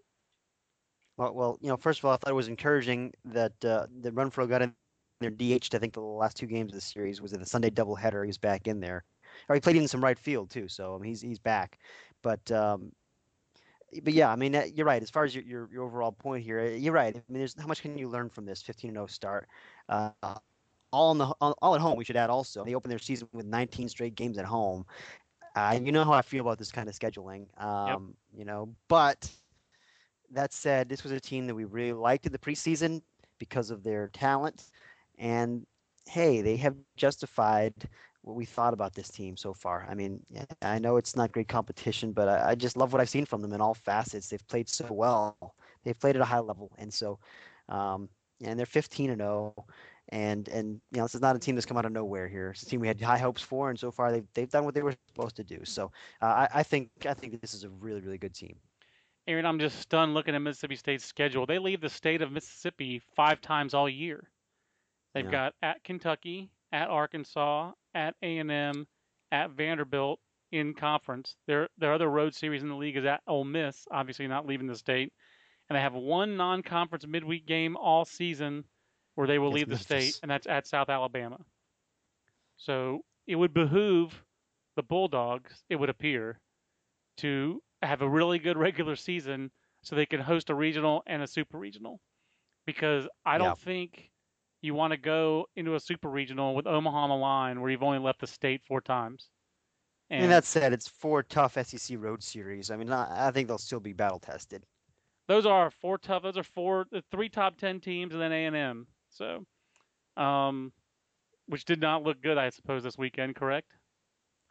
Well, 1.17 1.35
well, 1.35 1.59
you 1.61 1.69
know, 1.69 1.77
first 1.77 2.01
of 2.01 2.05
all, 2.05 2.13
I 2.13 2.17
thought 2.17 2.31
it 2.31 2.35
was 2.35 2.49
encouraging 2.49 3.13
that 3.27 3.53
uh, 3.65 3.87
that 4.01 4.15
Renfroe 4.15 4.49
got 4.49 4.63
in 4.63 4.75
their 5.21 5.31
DH'd. 5.31 5.75
I 5.75 5.79
think 5.79 5.95
the 5.95 6.01
last 6.01 6.37
two 6.37 6.47
games 6.47 6.73
of 6.73 6.75
the 6.75 6.81
series 6.81 7.21
was 7.21 7.33
in 7.33 7.41
the 7.41 7.47
Sunday 7.47 7.71
doubleheader. 7.71 8.25
He 8.25 8.29
was 8.29 8.39
back 8.39 8.67
in 8.67 8.81
there, 8.81 9.05
or 9.49 9.55
he 9.55 9.61
played 9.61 9.77
in 9.77 9.89
some 9.89 10.03
right 10.03 10.19
field 10.19 10.51
too. 10.51 10.69
So 10.69 10.95
I 10.95 10.99
mean, 10.99 11.09
he's 11.11 11.21
he's 11.21 11.39
back. 11.39 11.79
But 12.23 12.51
um, 12.51 12.93
but 14.03 14.13
yeah, 14.13 14.31
I 14.31 14.37
mean, 14.37 14.55
uh, 14.55 14.65
you're 14.75 14.87
right. 14.87 15.03
As 15.03 15.11
far 15.11 15.25
as 15.25 15.35
your, 15.35 15.45
your, 15.45 15.69
your 15.73 15.85
overall 15.85 16.13
point 16.13 16.45
here, 16.45 16.61
uh, 16.61 16.69
you're 16.71 16.93
right. 16.93 17.15
I 17.15 17.23
mean, 17.29 17.39
there's 17.41 17.59
how 17.59 17.67
much 17.67 17.83
can 17.83 17.99
you 17.99 18.09
learn 18.09 18.29
from 18.29 18.47
this 18.47 18.63
15 18.63 18.93
0 18.93 19.07
start? 19.07 19.49
Uh, 19.89 20.11
all 20.93 21.13
in 21.13 21.19
the 21.19 21.27
all, 21.41 21.75
at 21.75 21.81
home. 21.81 21.97
We 21.97 22.05
should 22.05 22.17
add 22.17 22.31
also. 22.31 22.65
They 22.65 22.75
opened 22.75 22.93
their 22.93 22.99
season 22.99 23.29
with 23.33 23.47
19 23.47 23.89
straight 23.89 24.15
games 24.15 24.39
at 24.39 24.45
home. 24.45 24.85
Uh, 25.55 25.79
you 25.83 25.93
know 25.93 26.05
how 26.05 26.13
I 26.13 26.23
feel 26.23 26.41
about 26.43 26.59
this 26.59 26.73
kind 26.73 26.89
of 26.89 26.95
scheduling. 26.95 27.47
Um, 27.63 28.15
You 28.35 28.45
know, 28.45 28.75
but 28.89 29.31
that 30.31 30.53
said, 30.53 30.89
this 30.89 31.03
was 31.03 31.13
a 31.13 31.21
team 31.21 31.47
that 31.47 31.55
we 31.55 31.65
really 31.65 31.93
liked 31.93 32.27
in 32.27 32.33
the 32.33 32.39
preseason 32.39 33.03
because 33.39 33.71
of 33.71 33.83
their 33.83 34.09
talent, 34.09 34.71
and 35.19 35.67
hey, 36.07 36.41
they 36.41 36.57
have 36.57 36.77
justified 36.97 37.75
what 38.23 38.37
we 38.37 38.45
thought 38.45 38.73
about 38.73 38.95
this 38.95 39.09
team 39.09 39.37
so 39.37 39.53
far. 39.53 39.87
I 39.89 39.95
mean, 39.95 40.21
I 40.63 40.79
know 40.79 40.97
it's 40.97 41.17
not 41.17 41.33
great 41.33 41.49
competition, 41.49 42.13
but 42.13 42.29
I, 42.29 42.51
I 42.51 42.55
just 42.55 42.77
love 42.77 42.93
what 42.93 43.01
I've 43.01 43.09
seen 43.09 43.27
from 43.27 43.43
them 43.43 43.53
in 43.53 43.61
all 43.61 43.75
facets. 43.75 44.29
They've 44.29 44.47
played 44.49 44.69
so 44.69 44.87
well. 44.91 45.55
They've 45.85 45.99
played 45.99 46.17
at 46.17 46.23
a 46.23 46.27
high 46.27 46.39
level, 46.39 46.71
and 46.79 46.93
so, 46.93 47.19
um, 47.69 48.09
and 48.45 48.59
they're 48.59 48.67
15 48.67 49.11
and 49.11 49.21
0, 49.21 49.55
and 50.11 50.49
and 50.49 50.81
you 50.93 50.99
know 50.99 51.05
this 51.05 51.15
is 51.17 51.21
not 51.21 51.35
a 51.35 51.39
team 51.39 51.57
that's 51.57 51.67
come 51.67 51.77
out 51.77 51.85
of 51.85 51.93
nowhere 51.93 52.29
here. 52.29 52.51
It's 52.51 52.63
a 52.63 52.67
team 52.67 52.81
we 52.81 52.87
had 52.87 53.01
high 53.01 53.19
hopes 53.19 53.43
for, 53.43 53.71
and 53.71 53.79
so 53.79 53.91
far 53.91 54.13
they've 54.13 54.27
they've 54.35 54.51
done 54.51 54.65
what 54.65 54.75
they 54.75 54.83
were 54.83 54.95
supposed 55.09 55.37
to 55.37 55.45
do. 55.45 55.61
So 55.65 55.91
uh, 56.21 56.27
I, 56.27 56.49
I 56.57 56.63
think 56.63 56.91
I 57.09 57.15
think 57.15 57.41
this 57.41 57.55
is 57.55 57.65
a 57.65 57.71
really 57.71 58.01
really 58.01 58.19
good 58.19 58.35
team. 58.35 58.57
Aaron, 59.27 59.47
I'm 59.47 59.59
just 59.59 59.79
stunned 59.79 60.15
looking 60.15 60.35
at 60.35 60.43
Mississippi 60.43 60.77
State's 60.77 61.05
schedule. 61.05 61.47
They 61.47 61.59
leave 61.59 61.81
the 61.81 61.89
state 61.89 62.23
of 62.23 62.33
Mississippi 62.33 63.01
five 63.15 63.41
times 63.41 63.75
all 63.75 63.89
year. 63.89 64.29
They've 65.15 65.25
Yeah. 65.25 65.31
got 65.31 65.55
at 65.63 65.85
Kentucky, 65.85 66.51
at 66.73 66.89
Arkansas, 66.89 67.73
at 67.95 68.17
A&M, 68.23 68.87
at 69.31 69.51
Vanderbilt 69.51 70.21
in 70.51 70.75
conference. 70.75 71.37
Their 71.47 71.69
their 71.79 71.93
other 71.95 72.09
road 72.09 72.35
series 72.35 72.63
in 72.63 72.69
the 72.69 72.77
league 72.77 72.97
is 72.97 73.05
at 73.05 73.23
Ole 73.27 73.45
Miss, 73.45 73.87
obviously 73.91 74.27
not 74.29 74.47
leaving 74.47 74.67
the 74.67 74.77
state, 74.77 75.13
and 75.69 75.77
they 75.77 75.81
have 75.81 75.95
one 75.95 76.37
non-conference 76.37 77.07
midweek 77.07 77.47
game 77.47 77.77
all 77.77 78.05
season 78.05 78.65
where 79.15 79.27
they 79.27 79.39
will 79.39 79.51
leave 79.53 79.69
the 79.69 79.77
state, 79.77 80.19
and 80.23 80.31
that's 80.31 80.47
at 80.47 80.67
South 80.67 80.89
Alabama. 80.89 81.45
So 82.57 83.05
it 83.27 83.37
would 83.37 83.53
behoove 83.55 84.25
the 84.77 84.83
Bulldogs, 84.83 85.65
it 85.69 85.77
would 85.77 85.91
appear, 85.91 86.41
to 87.19 87.63
have 87.83 88.03
a 88.03 88.09
really 88.09 88.39
good 88.39 88.57
regular 88.57 88.97
season 88.97 89.53
so 89.83 89.97
they 89.97 90.07
can 90.07 90.21
host 90.21 90.51
a 90.51 90.55
regional 90.55 91.03
and 91.07 91.23
a 91.23 91.27
super 91.27 91.59
regional. 91.59 92.01
Because 92.67 93.09
I 93.25 93.39
don't 93.39 93.59
Yeah. 93.59 93.65
think 93.65 94.12
you 94.63 94.75
want 94.75 94.93
to 94.93 94.97
go 94.97 95.47
into 95.57 95.75
a 95.75 95.81
super 95.81 96.09
regional 96.09 96.55
with 96.55 96.67
Omaha 96.67 96.97
on 96.97 97.09
the 97.11 97.17
line 97.17 97.61
where 97.61 97.71
you've 97.71 97.83
only 97.83 97.99
left 97.99 98.21
the 98.21 98.27
state 98.27 98.63
four 98.67 98.81
times. 98.81 99.29
And, 100.09 100.23
mean, 100.23 100.31
that 100.31 100.45
said, 100.45 100.73
it's 100.73 100.89
four 100.89 101.23
tough 101.23 101.55
SEC 101.55 101.97
road 101.99 102.23
series. 102.23 102.71
I 102.71 102.77
mean, 102.77 102.93
I, 102.93 103.29
I 103.29 103.31
think 103.31 103.49
they'll 103.49 103.59
still 103.59 103.81
be 103.81 103.93
battle 103.93 104.19
tested. 104.19 104.65
those 105.27 105.47
are 105.47 105.71
four 105.71 105.99
tough. 105.99 106.23
Those 106.23 106.37
are 106.37 106.43
four, 106.43 106.87
the 106.91 107.03
three 107.11 107.29
top 107.29 107.59
ten 107.59 107.81
teams, 107.81 108.13
and 108.13 108.23
then 108.23 108.33
A 108.33 108.47
and 108.47 108.57
M. 108.57 108.87
So, 109.11 109.45
um, 110.17 110.73
which 111.47 111.65
did 111.65 111.81
not 111.81 112.03
look 112.03 112.21
good, 112.23 112.39
I 112.39 112.51
suppose, 112.51 112.83
this 112.83 112.99
weekend. 112.99 113.37
Correct? 113.37 113.73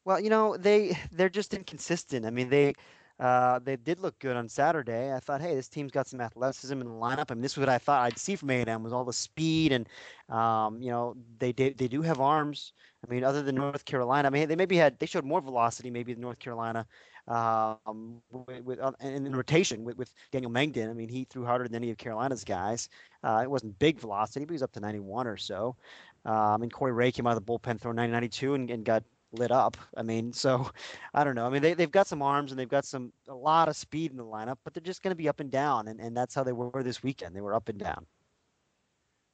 Well, 0.04 0.20
you 0.20 0.30
know, 0.30 0.58
they 0.58 0.98
they're 1.12 1.30
just 1.30 1.54
inconsistent. 1.54 2.26
I 2.26 2.32
mean, 2.32 2.50
they 2.50 2.74
uh, 3.22 3.60
they 3.60 3.76
did 3.76 4.00
look 4.00 4.18
good 4.18 4.36
on 4.36 4.50
Saturday. 4.50 5.14
I 5.14 5.20
thought, 5.20 5.42
hey, 5.42 5.54
this 5.54 5.70
team's 5.70 5.92
got 5.92 6.08
some 6.08 6.20
athleticism 6.20 6.74
in 6.74 6.88
the 6.88 6.94
lineup. 6.94 7.30
I 7.30 7.36
mean, 7.36 7.44
this 7.44 7.52
is 7.52 7.60
what 7.60 7.70
I 7.70 7.78
thought 7.78 8.02
I'd 8.02 8.18
see 8.18 8.36
from 8.36 8.50
A&M 8.50 8.82
was 8.82 8.94
all 8.94 9.06
the 9.06 9.14
speed 9.14 9.72
and 9.72 9.88
um, 10.36 10.82
you 10.82 10.90
know 10.90 11.16
they 11.38 11.52
did 11.52 11.78
they 11.78 11.88
do 11.88 12.02
have 12.02 12.20
arms. 12.20 12.74
I 13.08 13.14
mean, 13.14 13.24
other 13.24 13.44
than 13.44 13.56
North 13.56 13.86
Carolina, 13.86 14.28
I 14.28 14.32
mean, 14.32 14.48
they 14.48 14.56
maybe 14.56 14.76
had 14.76 14.98
they 14.98 15.06
showed 15.06 15.24
more 15.24 15.40
velocity 15.40 15.92
maybe 15.92 16.14
than 16.14 16.22
North 16.22 16.40
Carolina 16.40 16.88
um, 17.28 18.22
with, 18.32 18.64
with 18.64 18.80
uh, 18.80 18.92
and 19.00 19.28
in 19.28 19.36
rotation 19.36 19.84
with, 19.84 19.98
with 19.98 20.12
Daniel 20.32 20.52
Mengden. 20.52 20.90
I 20.90 20.94
mean, 20.94 21.10
he 21.10 21.26
threw 21.26 21.46
harder 21.46 21.66
than 21.66 21.76
any 21.76 21.92
of 21.92 21.98
Carolina's 21.98 22.44
guys. 22.44 22.90
Uh, 23.24 23.42
it 23.44 23.50
wasn't 23.50 23.78
big 23.78 24.00
velocity, 24.00 24.46
but 24.46 24.52
he 24.52 24.56
was 24.56 24.64
up 24.64 24.72
to 24.74 24.80
91 24.80 25.28
or 25.28 25.38
so. 25.38 25.76
Um, 26.26 26.64
and 26.64 26.74
Corey 26.74 26.92
Ray 26.92 27.12
came 27.12 27.28
out 27.28 27.38
of 27.38 27.46
the 27.46 27.52
bullpen 27.52 27.80
throwing 27.80 27.98
90, 27.98 28.12
92 28.12 28.54
and, 28.56 28.72
and 28.72 28.86
got 28.86 29.04
lit 29.32 29.52
up. 29.52 29.78
I 29.96 30.04
mean, 30.04 30.34
so 30.34 30.70
I 31.14 31.24
don't 31.24 31.36
know. 31.36 31.46
I 31.46 31.50
mean, 31.50 31.62
they, 31.62 31.74
they've 31.74 31.92
got 31.92 32.08
some 32.08 32.22
arms 32.22 32.52
and 32.52 32.60
they've 32.60 32.70
got 32.70 32.86
some 32.86 33.12
a 33.28 33.36
lot 33.36 33.68
of 33.68 33.76
speed 33.76 34.12
in 34.12 34.18
the 34.18 34.26
lineup, 34.26 34.58
but 34.64 34.74
they're 34.74 34.82
just 34.82 35.02
going 35.02 35.12
to 35.12 35.16
be 35.16 35.30
up 35.30 35.40
and 35.40 35.52
down, 35.52 35.88
and, 35.88 36.00
and 36.00 36.16
that's 36.16 36.36
how 36.36 36.44
they 36.44 36.54
were 36.54 36.84
this 36.84 37.04
weekend. 37.04 37.36
They 37.36 37.42
were 37.42 37.56
up 37.56 37.70
and 37.70 37.80
down. 37.80 38.06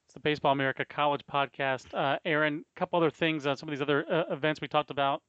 It's 0.06 0.14
the 0.14 0.20
Baseball 0.20 0.52
America 0.52 0.86
College 0.86 1.20
podcast. 1.30 1.92
Uh, 1.92 2.18
Aaron, 2.24 2.64
a 2.74 2.78
couple 2.78 2.96
other 2.96 3.10
things 3.10 3.46
on 3.46 3.58
some 3.58 3.68
of 3.68 3.74
these 3.74 3.82
other 3.82 4.06
uh, 4.10 4.32
events 4.32 4.60
we 4.60 4.66
talked 4.66 4.90
about. 4.90 5.22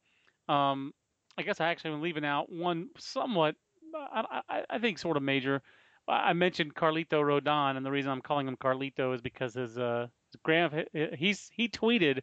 Um, 0.47 0.93
I 1.37 1.41
guess 1.41 1.59
I 1.59 1.67
actually 1.67 1.91
am 1.93 2.01
leaving 2.01 2.23
out 2.23 2.49
one 2.49 2.89
somewhat, 2.97 3.55
I, 3.93 4.41
I, 4.47 4.63
I 4.69 4.79
think, 4.79 4.97
sort 4.97 5.17
of 5.17 5.23
major. 5.23 5.61
I 6.07 6.33
mentioned 6.33 6.75
Carlito 6.75 7.21
Rodon, 7.21 7.77
and 7.77 7.85
the 7.85 7.91
reason 7.91 8.09
I'm 8.11 8.21
calling 8.21 8.47
him 8.47 8.57
Carlito 8.57 9.13
is 9.13 9.21
because 9.21 9.53
his 9.53 9.77
uh, 9.77 10.07
his 10.31 10.39
grand 10.43 10.85
he's 11.15 11.49
he 11.53 11.67
tweeted. 11.67 12.21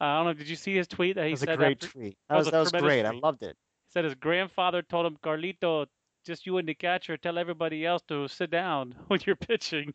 I 0.00 0.16
don't 0.16 0.26
know. 0.26 0.32
Did 0.32 0.48
you 0.48 0.56
see 0.56 0.74
his 0.74 0.88
tweet 0.88 1.16
that 1.16 1.28
he 1.28 1.36
said? 1.36 1.48
That 1.48 1.58
was 1.58 1.64
a 1.64 1.66
great 1.66 1.84
after, 1.84 1.98
tweet. 1.98 2.18
that 2.28 2.34
That 2.34 2.38
was 2.38 2.50
that 2.50 2.60
was 2.60 2.72
great. 2.72 3.04
I 3.04 3.10
loved 3.10 3.42
it. 3.42 3.56
He 3.86 3.92
said 3.92 4.04
his 4.04 4.14
grandfather 4.14 4.82
told 4.82 5.06
him, 5.06 5.16
Carlito, 5.22 5.86
just 6.26 6.46
you 6.46 6.58
and 6.58 6.68
the 6.68 6.74
catcher, 6.74 7.16
tell 7.16 7.38
everybody 7.38 7.86
else 7.86 8.02
to 8.08 8.28
sit 8.28 8.50
down 8.50 8.94
when 9.08 9.20
you're 9.24 9.36
pitching, 9.36 9.94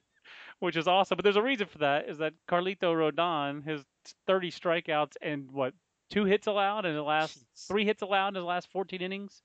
which 0.59 0.77
is 0.77 0.87
awesome. 0.87 1.15
But 1.15 1.23
there's 1.23 1.35
a 1.35 1.41
reason 1.41 1.67
for 1.67 1.79
that. 1.79 2.09
Is 2.09 2.17
that 2.19 2.33
Carlito 2.49 2.93
Rodon, 2.93 3.65
his 3.65 3.83
30 4.27 4.51
strikeouts 4.51 5.13
and 5.21 5.51
what 5.51 5.73
two 6.09 6.25
hits 6.25 6.47
allowed 6.47 6.85
in 6.85 6.95
the 6.95 7.03
last 7.03 7.37
Jeez. 7.37 7.67
three 7.67 7.85
hits 7.85 8.01
allowed 8.01 8.29
in 8.29 8.35
his 8.35 8.43
last 8.43 8.69
14 8.71 9.01
innings. 9.01 9.41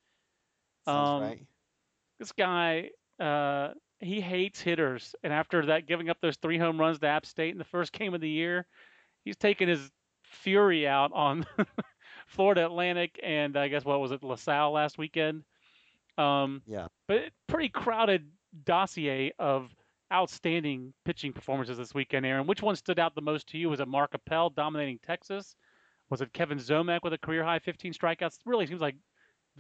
Sounds 0.85 1.09
um, 1.09 1.23
right. 1.23 1.43
This 2.19 2.33
guy, 2.33 2.91
uh, 3.21 3.71
he 4.01 4.21
hates 4.21 4.61
hitters, 4.61 5.15
and 5.23 5.33
after 5.33 5.67
that, 5.67 5.87
giving 5.87 6.11
up 6.11 6.19
those 6.21 6.37
three 6.37 6.59
home 6.59 6.79
runs 6.79 6.99
to 7.01 7.07
App 7.07 7.27
State 7.27 7.53
in 7.53 7.59
the 7.59 7.65
first 7.65 7.93
game 7.93 8.15
of 8.15 8.21
the 8.21 8.29
year, 8.29 8.67
he's 9.25 9.37
taking 9.37 9.69
his 9.69 9.91
fury 10.35 10.87
out 10.87 11.13
on 11.13 11.47
Florida 12.27 12.65
Atlantic 12.67 13.19
and 13.23 13.57
I 13.57 13.69
guess 13.69 13.85
what 13.85 14.01
was 14.01 14.13
it 14.13 14.23
LaSalle 14.23 14.73
last 14.73 14.99
weekend. 14.99 15.45
Um, 16.19 16.63
Yeah. 16.67 16.89
but 17.09 17.25
pretty 17.49 17.69
crowded 17.69 18.31
dossier 18.65 19.33
of 19.39 19.75
outstanding 20.13 20.93
pitching 21.05 21.33
performances 21.33 21.77
this 21.79 21.95
weekend, 21.95 22.25
Aaron. 22.25 22.47
Which 22.47 22.63
one 22.63 22.77
stood 22.77 22.99
out 22.99 23.15
the 23.15 23.21
most 23.23 23.49
to 23.49 23.59
you? 23.59 23.69
Was 23.71 23.81
it 23.81 23.89
Mark 23.89 24.15
Appel 24.15 24.51
dominating 24.51 24.99
Texas? 25.05 25.57
Was 26.11 26.21
it 26.21 26.33
Kevin 26.33 26.59
Ziomek 26.59 27.01
with 27.03 27.15
a 27.15 27.19
career 27.19 27.43
high 27.43 27.59
15 27.59 27.93
strikeouts? 27.95 28.35
It 28.37 28.43
really 28.47 28.67
seems 28.67 28.81
like 28.81 28.97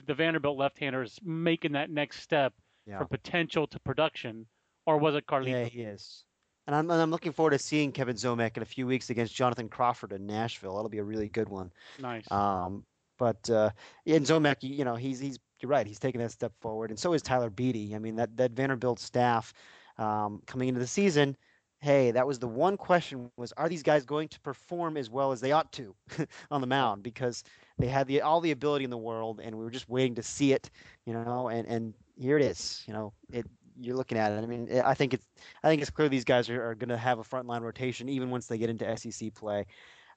the 0.06 0.14
Vanderbilt 0.14 0.58
left-hander 0.58 1.02
is 1.02 1.18
making 1.24 1.72
that 1.72 1.90
next 1.90 2.20
step 2.20 2.52
Yeah. 2.86 2.98
from 2.98 3.08
potential 3.08 3.66
to 3.68 3.80
production, 3.80 4.46
or 4.86 4.98
was 4.98 5.14
it 5.16 5.26
Carlito? 5.26 5.50
Yeah, 5.50 5.64
he 5.64 5.80
is. 5.82 6.24
And 6.66 6.74
I'm, 6.74 6.90
and 6.90 7.00
I'm 7.00 7.10
looking 7.10 7.32
forward 7.32 7.50
to 7.50 7.58
seeing 7.58 7.92
Kevin 7.92 8.16
Ziomek 8.16 8.56
in 8.56 8.62
a 8.62 8.66
few 8.66 8.86
weeks 8.86 9.10
against 9.10 9.34
Jonathan 9.34 9.68
Crawford 9.68 10.12
in 10.12 10.26
Nashville. 10.26 10.76
That'll 10.76 10.88
be 10.88 10.98
a 10.98 11.04
really 11.04 11.28
good 11.28 11.48
one. 11.48 11.70
Nice. 12.00 12.30
Um, 12.30 12.84
but 13.18 13.48
uh, 13.50 13.70
and 14.06 14.26
Ziomek, 14.26 14.56
you 14.60 14.84
know, 14.84 14.96
he's 14.96 15.20
he's 15.20 15.38
you're 15.60 15.70
right. 15.70 15.86
He's 15.86 15.98
taking 15.98 16.20
that 16.20 16.32
step 16.32 16.52
forward, 16.60 16.90
and 16.90 16.98
so 16.98 17.12
is 17.12 17.22
Tyler 17.22 17.50
Beede. 17.50 17.94
I 17.94 17.98
mean, 17.98 18.16
that 18.16 18.36
that 18.36 18.52
Vanderbilt 18.52 18.98
staff 18.98 19.52
um, 19.98 20.42
coming 20.46 20.68
into 20.68 20.80
the 20.80 20.86
season. 20.86 21.36
Hey, 21.80 22.10
that 22.12 22.26
was 22.26 22.38
the 22.38 22.48
one 22.48 22.76
question: 22.76 23.30
was 23.36 23.52
are 23.52 23.68
these 23.68 23.82
guys 23.82 24.04
going 24.04 24.28
to 24.28 24.40
perform 24.40 24.96
as 24.96 25.10
well 25.10 25.32
as 25.32 25.40
they 25.40 25.52
ought 25.52 25.70
to 25.72 25.94
on 26.50 26.60
the 26.60 26.66
mound? 26.66 27.02
Because 27.02 27.44
they 27.78 27.88
had 27.88 28.06
the 28.06 28.22
all 28.22 28.40
the 28.40 28.50
ability 28.50 28.84
in 28.84 28.90
the 28.90 28.98
world, 28.98 29.40
and 29.42 29.56
we 29.56 29.64
were 29.64 29.70
just 29.70 29.88
waiting 29.88 30.14
to 30.16 30.22
see 30.22 30.52
it, 30.52 30.70
you 31.04 31.12
know. 31.12 31.48
And 31.48 31.68
and 31.68 31.94
here 32.16 32.36
it 32.36 32.44
is, 32.44 32.82
you 32.86 32.94
know. 32.94 33.12
It 33.32 33.46
you're 33.80 33.96
looking 33.96 34.18
at 34.18 34.32
it. 34.32 34.42
I 34.42 34.46
mean, 34.46 34.80
I 34.84 34.94
think 34.94 35.14
it's 35.14 35.26
I 35.62 35.68
think 35.68 35.82
it's 35.82 35.90
clear 35.90 36.08
these 36.08 36.24
guys 36.24 36.48
are, 36.48 36.70
are 36.70 36.74
going 36.74 36.88
to 36.88 36.96
have 36.96 37.18
a 37.18 37.24
frontline 37.24 37.62
rotation 37.62 38.08
even 38.08 38.30
once 38.30 38.46
they 38.46 38.58
get 38.58 38.70
into 38.70 38.96
SEC 38.96 39.34
play. 39.34 39.66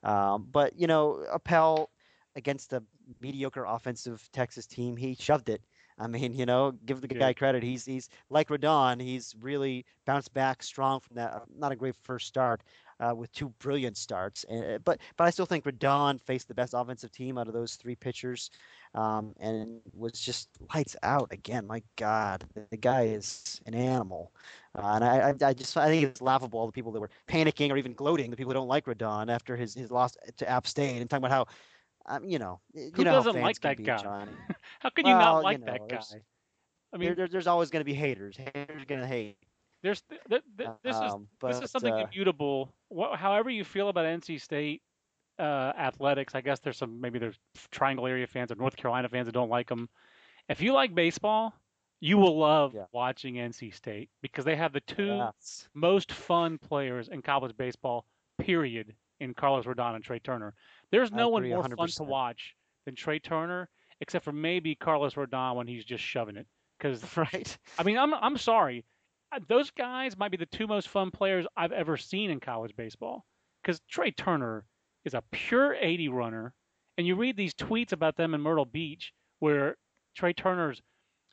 Um, 0.03 0.47
but 0.51 0.77
you 0.79 0.87
know, 0.87 1.25
Appel 1.33 1.89
against 2.35 2.73
a 2.73 2.83
mediocre 3.21 3.65
offensive 3.65 4.29
Texas 4.31 4.67
team, 4.67 4.95
he 4.95 5.15
shoved 5.15 5.49
it. 5.49 5.61
I 5.99 6.07
mean, 6.07 6.33
you 6.35 6.45
know, 6.45 6.73
give 6.85 7.01
the 7.01 7.07
guy 7.07 7.33
credit. 7.33 7.63
He's 7.63 7.83
he's 7.83 8.09
like 8.29 8.49
Rodon. 8.49 9.01
He's 9.01 9.35
really 9.41 9.85
bounced 10.05 10.33
back 10.33 10.61
strong 10.61 10.99
from 10.99 11.15
that. 11.15 11.41
Not 11.57 11.71
a 11.71 11.75
great 11.75 11.95
first 12.03 12.27
start, 12.27 12.61
uh, 12.99 13.13
with 13.15 13.31
two 13.31 13.49
brilliant 13.60 13.97
starts. 13.97 14.43
And, 14.45 14.83
but 14.83 14.99
but 15.17 15.25
I 15.25 15.29
still 15.29 15.45
think 15.45 15.65
Rodon 15.65 16.21
faced 16.21 16.47
the 16.47 16.53
best 16.53 16.73
offensive 16.75 17.12
team 17.12 17.38
out 17.38 17.47
of 17.47 17.53
those 17.53 17.75
three 17.75 17.95
pitchers 17.95 18.49
um, 18.93 19.33
and 19.39 19.79
was 19.93 20.13
just 20.13 20.49
lights 20.73 20.95
out 21.03 21.31
again. 21.31 21.67
My 21.67 21.81
God, 21.95 22.45
the 22.69 22.77
guy 22.77 23.03
is 23.03 23.62
an 23.65 23.73
animal, 23.73 24.31
uh, 24.77 24.93
and 24.95 25.03
I, 25.03 25.29
I, 25.29 25.49
I, 25.49 25.53
just 25.53 25.77
I 25.77 25.88
think 25.88 26.03
it's 26.03 26.21
laughable 26.21 26.60
all 26.60 26.65
the 26.65 26.71
people 26.71 26.91
that 26.93 26.99
were 26.99 27.12
panicking 27.27 27.71
or 27.71 27.77
even 27.77 27.93
gloating, 27.93 28.29
the 28.31 28.38
people 28.38 28.51
who 28.51 28.55
don't 28.60 28.67
like 28.67 28.86
Rodon 28.86 29.29
after 29.29 29.55
his 29.55 29.73
his 29.73 29.91
loss 29.91 30.15
to 30.38 30.49
App 30.49 30.67
State, 30.67 30.99
and 30.99 31.10
talking 31.10 31.25
about 31.25 31.31
how. 31.31 31.45
Um, 32.10 32.23
you 32.23 32.39
know, 32.39 32.62
you 32.73 32.89
Who 32.95 33.03
know 33.03 33.12
doesn't 33.12 33.41
like 33.41 33.60
that 33.60 33.83
guy? 33.83 33.97
How 34.79 34.89
can 34.89 35.05
you 35.05 35.12
well, 35.12 35.19
not 35.19 35.43
like 35.43 35.60
you 35.60 35.65
know, 35.65 35.73
that 35.73 35.89
guy? 35.89 36.21
I 36.93 36.97
mean, 36.97 37.07
there, 37.10 37.15
there, 37.15 37.27
there's 37.27 37.47
always 37.47 37.69
going 37.69 37.81
to 37.81 37.86
be 37.86 37.93
haters. 37.93 38.38
Haters 38.38 38.81
are 38.81 38.86
going 38.86 39.01
to 39.01 39.07
hate. 39.07 39.36
There's 39.83 40.01
th- 40.01 40.21
th- 40.29 40.41
th- 40.57 40.69
this 40.83 40.95
is 40.95 41.13
um, 41.13 41.27
but, 41.39 41.53
this 41.53 41.61
is 41.61 41.71
something 41.71 41.93
uh, 41.93 42.07
immutable. 42.11 42.73
What, 42.89 43.19
however 43.19 43.49
you 43.49 43.63
feel 43.63 43.89
about 43.89 44.05
NC 44.05 44.41
State 44.41 44.81
uh, 45.39 45.73
athletics, 45.77 46.35
I 46.35 46.41
guess 46.41 46.59
there's 46.59 46.77
some 46.77 46.99
maybe 46.99 47.19
there's 47.19 47.37
Triangle 47.71 48.07
area 48.07 48.27
fans 48.27 48.51
or 48.51 48.55
North 48.55 48.75
Carolina 48.75 49.09
fans 49.09 49.27
that 49.27 49.33
don't 49.33 49.49
like 49.49 49.69
them. 49.69 49.89
If 50.49 50.61
you 50.61 50.73
like 50.73 50.95
baseball, 50.95 51.53
you 51.99 52.17
will 52.17 52.37
love 52.37 52.73
Yeah. 52.75 52.85
watching 52.91 53.35
NC 53.35 53.73
State 53.73 54.09
because 54.21 54.45
they 54.45 54.55
have 54.55 54.73
the 54.73 54.81
two 54.81 55.17
yes. 55.17 55.67
most 55.73 56.11
fun 56.11 56.57
players 56.57 57.09
in 57.09 57.21
college 57.21 57.55
baseball. 57.57 58.05
Period. 58.39 58.95
In 59.19 59.33
Carlos 59.33 59.65
Rodon 59.65 59.95
and 59.95 60.03
Trey 60.03 60.19
Turner, 60.19 60.53
there's 60.91 61.11
no 61.11 61.29
one 61.29 61.49
more 61.49 61.63
fun 61.63 61.87
to 61.87 62.03
watch 62.03 62.55
than 62.85 62.93
Trey 62.93 63.17
Turner, 63.17 63.67
except 63.99 64.23
for 64.23 64.31
maybe 64.31 64.75
Carlos 64.75 65.15
Rodon 65.15 65.55
when 65.55 65.65
he's 65.65 65.83
just 65.83 66.03
shoving 66.03 66.37
it. 66.37 66.45
Because 66.77 67.01
right. 67.17 67.57
I 67.79 67.83
mean, 67.83 67.97
I'm 67.97 68.13
I'm 68.13 68.37
sorry. 68.37 68.85
Uh, 69.31 69.39
Those 69.47 69.71
guys 69.71 70.17
might 70.17 70.31
be 70.31 70.37
the 70.37 70.45
two 70.45 70.67
most 70.67 70.87
fun 70.87 71.11
players 71.11 71.45
I've 71.55 71.71
ever 71.71 71.97
seen 71.97 72.29
in 72.29 72.39
college 72.39 72.75
baseball. 72.75 73.25
Because 73.61 73.81
Trey 73.89 74.11
Turner 74.11 74.65
is 75.05 75.13
a 75.13 75.23
pure 75.31 75.75
80 75.75 76.09
runner, 76.09 76.53
and 76.97 77.05
you 77.05 77.15
read 77.15 77.35
these 77.35 77.53
tweets 77.53 77.91
about 77.91 78.15
them 78.15 78.33
in 78.33 78.41
Myrtle 78.41 78.65
Beach 78.65 79.13
where 79.39 79.75
Trey 80.15 80.33
Turner's 80.33 80.81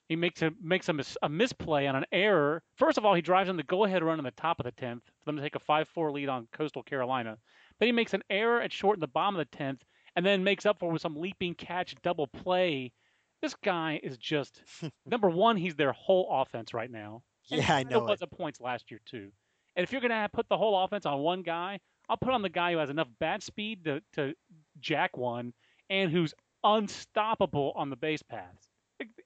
he 0.08 0.16
makes 0.16 0.42
a 0.42 0.50
makes 0.60 0.88
a, 0.90 0.92
mis, 0.92 1.16
a 1.22 1.28
misplay 1.28 1.86
on 1.86 1.96
an 1.96 2.04
error. 2.12 2.62
First 2.76 2.98
of 2.98 3.06
all, 3.06 3.14
he 3.14 3.22
drives 3.22 3.48
in 3.48 3.56
the 3.56 3.62
go-ahead 3.62 4.02
run 4.02 4.18
in 4.18 4.24
the 4.24 4.30
top 4.32 4.60
of 4.60 4.64
the 4.64 4.72
10th 4.72 5.00
for 5.00 5.24
them 5.26 5.36
to 5.36 5.42
take 5.42 5.54
a 5.54 5.60
5-4 5.60 6.12
lead 6.12 6.28
on 6.28 6.46
Coastal 6.52 6.82
Carolina. 6.82 7.38
Then 7.78 7.86
he 7.86 7.92
makes 7.92 8.12
an 8.12 8.22
error 8.28 8.60
at 8.60 8.72
short 8.72 8.96
in 8.96 9.00
the 9.00 9.06
bottom 9.06 9.40
of 9.40 9.46
the 9.50 9.56
10th, 9.56 9.80
and 10.14 10.24
then 10.26 10.44
makes 10.44 10.66
up 10.66 10.78
for 10.78 10.90
it 10.90 10.92
with 10.92 11.00
some 11.00 11.16
leaping 11.16 11.54
catch 11.54 11.94
double 12.02 12.26
play. 12.26 12.92
This 13.40 13.54
guy 13.64 13.98
is 14.02 14.18
just 14.18 14.62
number 15.06 15.30
one. 15.30 15.56
He's 15.56 15.74
their 15.74 15.92
whole 15.92 16.28
offense 16.30 16.74
right 16.74 16.90
now. 16.90 17.22
And 17.50 17.62
Yeah, 17.62 17.76
I 17.76 17.84
it 17.88 17.88
know 17.90 18.00
was 18.00 18.22
a 18.22 18.26
points 18.26 18.60
last 18.60 18.90
year 18.90 19.00
too. 19.04 19.32
And 19.76 19.84
if 19.84 19.92
you're 19.92 20.00
gonna 20.00 20.28
put 20.32 20.48
the 20.48 20.56
whole 20.56 20.82
offense 20.84 21.06
on 21.06 21.20
one 21.20 21.42
guy, 21.42 21.80
I'll 22.08 22.16
put 22.16 22.30
on 22.30 22.42
the 22.42 22.48
guy 22.48 22.72
who 22.72 22.78
has 22.78 22.90
enough 22.90 23.08
bat 23.18 23.42
speed 23.42 23.84
to, 23.84 24.00
to 24.14 24.34
jack 24.80 25.16
one 25.16 25.52
and 25.90 26.10
who's 26.10 26.34
unstoppable 26.62 27.72
on 27.76 27.90
the 27.90 27.96
base 27.96 28.22
paths. 28.22 28.68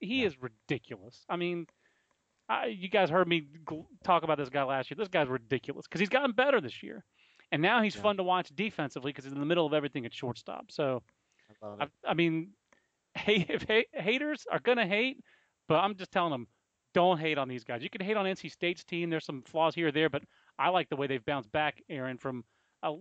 He 0.00 0.24
Yeah. 0.24 0.26
is 0.26 0.40
ridiculous. 0.40 1.24
I 1.28 1.36
mean, 1.36 1.66
I, 2.48 2.66
you 2.66 2.88
guys 2.88 3.10
heard 3.10 3.28
me 3.28 3.48
gl- 3.64 3.86
talk 4.02 4.22
about 4.22 4.38
this 4.38 4.48
guy 4.48 4.62
last 4.64 4.90
year. 4.90 4.96
This 4.96 5.08
guy's 5.08 5.28
ridiculous 5.28 5.86
because 5.86 6.00
he's 6.00 6.08
gotten 6.08 6.32
better 6.32 6.60
this 6.60 6.82
year, 6.82 7.04
and 7.52 7.60
now 7.62 7.82
he's 7.82 7.94
Yeah. 7.94 8.02
fun 8.02 8.16
to 8.16 8.22
watch 8.22 8.48
defensively 8.54 9.10
because 9.10 9.24
he's 9.24 9.32
in 9.34 9.40
the 9.40 9.46
middle 9.46 9.66
of 9.66 9.74
everything 9.74 10.06
at 10.06 10.14
shortstop. 10.14 10.70
So, 10.72 11.02
I 11.62 11.66
I. 11.80 11.88
I 12.04 12.14
mean, 12.14 12.54
hey, 13.14 13.44
if 13.48 13.64
ha- 13.68 13.88
haters 14.00 14.46
are 14.50 14.60
gonna 14.60 14.86
hate, 14.86 15.18
but 15.68 15.76
I'm 15.80 15.96
just 15.96 16.10
telling 16.10 16.30
them, 16.30 16.48
don't 16.94 17.18
hate 17.18 17.38
on 17.38 17.48
these 17.48 17.64
guys. 17.64 17.82
You 17.82 17.90
can 17.90 18.00
hate 18.00 18.16
on 18.16 18.26
NC 18.26 18.50
State's 18.50 18.84
team. 18.84 19.10
There's 19.10 19.24
some 19.24 19.42
flaws 19.42 19.74
here 19.74 19.88
or 19.88 19.92
there, 19.92 20.08
but 20.08 20.22
I 20.58 20.70
like 20.70 20.88
the 20.88 20.96
way 20.96 21.06
they've 21.06 21.24
bounced 21.24 21.52
back, 21.52 21.82
Aaron. 21.88 22.18
From 22.18 22.44
a, 22.82 22.92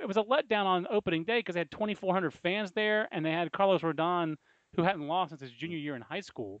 it 0.00 0.08
was 0.08 0.16
a 0.16 0.22
letdown 0.22 0.64
on 0.64 0.86
opening 0.90 1.24
day 1.24 1.38
because 1.38 1.54
they 1.54 1.60
had 1.60 1.70
2,400 1.70 2.32
fans 2.32 2.72
there, 2.72 3.08
and 3.12 3.24
they 3.24 3.32
had 3.32 3.52
Carlos 3.52 3.82
Rodon, 3.82 4.36
who 4.74 4.82
hadn't 4.82 5.06
lost 5.06 5.30
since 5.30 5.40
his 5.40 5.52
junior 5.52 5.78
year 5.78 5.96
in 5.96 6.02
high 6.02 6.20
school, 6.20 6.60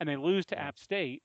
and 0.00 0.08
they 0.08 0.16
lose 0.16 0.46
to 0.46 0.54
Yeah. 0.54 0.68
App 0.68 0.78
State. 0.78 1.22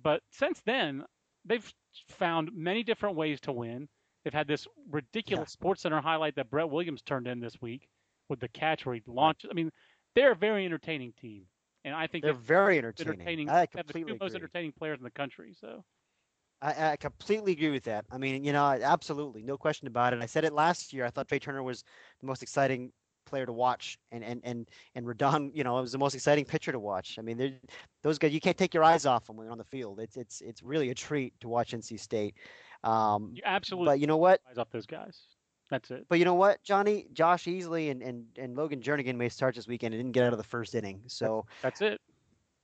But 0.00 0.22
since 0.30 0.60
then, 0.62 1.04
they've 1.44 1.72
found 2.08 2.50
many 2.54 2.82
different 2.82 3.16
ways 3.16 3.40
to 3.42 3.52
win. 3.52 3.88
They've 4.24 4.34
had 4.34 4.46
this 4.46 4.68
ridiculous 4.90 5.50
Sports 5.50 5.82
Center 5.82 6.00
highlight 6.00 6.36
that 6.36 6.50
Brett 6.50 6.68
Williams 6.68 7.02
turned 7.02 7.26
in 7.26 7.40
this 7.40 7.60
week 7.60 7.88
with 8.28 8.38
the 8.38 8.48
catch 8.48 8.84
where 8.84 8.94
he 8.94 9.02
launched. 9.06 9.46
I 9.50 9.54
mean, 9.54 9.70
they're 10.14 10.32
a 10.32 10.36
very 10.36 10.64
entertaining 10.66 11.12
team, 11.14 11.46
and 11.84 11.94
I 11.94 12.06
think 12.06 12.24
They're 12.24 12.32
very 12.34 12.78
entertaining. 12.78 13.14
entertaining. 13.14 13.48
I 13.48 13.66
they 13.72 13.78
have 13.78 13.86
the 13.86 13.92
two 13.94 14.00
completely 14.00 14.18
most 14.20 14.34
agree. 14.34 14.44
entertaining 14.44 14.72
players 14.72 14.98
in 14.98 15.04
the 15.04 15.10
country. 15.10 15.54
So 15.58 15.84
I, 16.62 16.92
I 16.92 16.96
completely 16.96 17.52
agree 17.52 17.70
with 17.70 17.84
that. 17.84 18.04
I 18.10 18.18
mean, 18.18 18.44
you 18.44 18.52
know, 18.52 18.64
absolutely, 18.64 19.42
no 19.42 19.56
question 19.56 19.88
about 19.88 20.12
it. 20.12 20.20
I 20.22 20.26
said 20.26 20.44
it 20.44 20.52
last 20.52 20.92
year. 20.92 21.06
I 21.06 21.10
thought 21.10 21.28
Trey 21.28 21.38
Turner 21.38 21.62
was 21.62 21.84
the 22.20 22.26
most 22.26 22.42
exciting 22.42 22.92
player 23.26 23.46
to 23.46 23.52
watch, 23.52 23.98
and 24.12 24.22
and 24.22 24.40
and 24.44 24.68
and 24.94 25.06
Rodon, 25.06 25.50
you 25.54 25.64
know, 25.64 25.78
it 25.78 25.82
was 25.82 25.92
the 25.92 25.98
most 25.98 26.14
exciting 26.14 26.44
pitcher 26.44 26.72
to 26.72 26.78
watch. 26.78 27.16
I 27.18 27.22
mean, 27.22 27.58
those 28.02 28.18
guys, 28.18 28.32
you 28.32 28.40
can't 28.40 28.58
take 28.58 28.74
your 28.74 28.84
eyes 28.84 29.06
off 29.06 29.26
them 29.26 29.36
when 29.36 29.46
they're 29.46 29.52
on 29.52 29.58
the 29.58 29.64
field. 29.64 30.00
It's 30.00 30.16
it's 30.16 30.40
it's 30.42 30.62
really 30.62 30.90
a 30.90 30.94
treat 30.94 31.32
to 31.40 31.48
watch 31.48 31.72
NC 31.72 31.98
State. 31.98 32.34
Um, 32.84 33.30
you 33.34 33.42
absolutely 33.44 33.86
but 33.86 34.00
you 34.00 34.06
know 34.06 34.16
what? 34.18 34.40
eyes 34.50 34.58
off 34.58 34.70
those 34.70 34.86
guys. 34.86 35.18
That's 35.70 35.90
it. 35.90 36.06
But 36.08 36.18
you 36.18 36.24
know 36.24 36.34
what, 36.34 36.62
Johnny, 36.62 37.06
Josh 37.12 37.44
Easley 37.44 37.90
and, 37.90 38.02
and, 38.02 38.24
and 38.36 38.56
Logan 38.56 38.80
Jernigan 38.80 39.16
may 39.16 39.28
start 39.28 39.54
this 39.54 39.68
weekend 39.68 39.94
and 39.94 40.02
didn't 40.02 40.12
get 40.12 40.24
out 40.24 40.32
of 40.32 40.38
the 40.38 40.44
first 40.44 40.74
inning. 40.74 41.02
So 41.06 41.46
That's 41.62 41.80
it. 41.80 42.00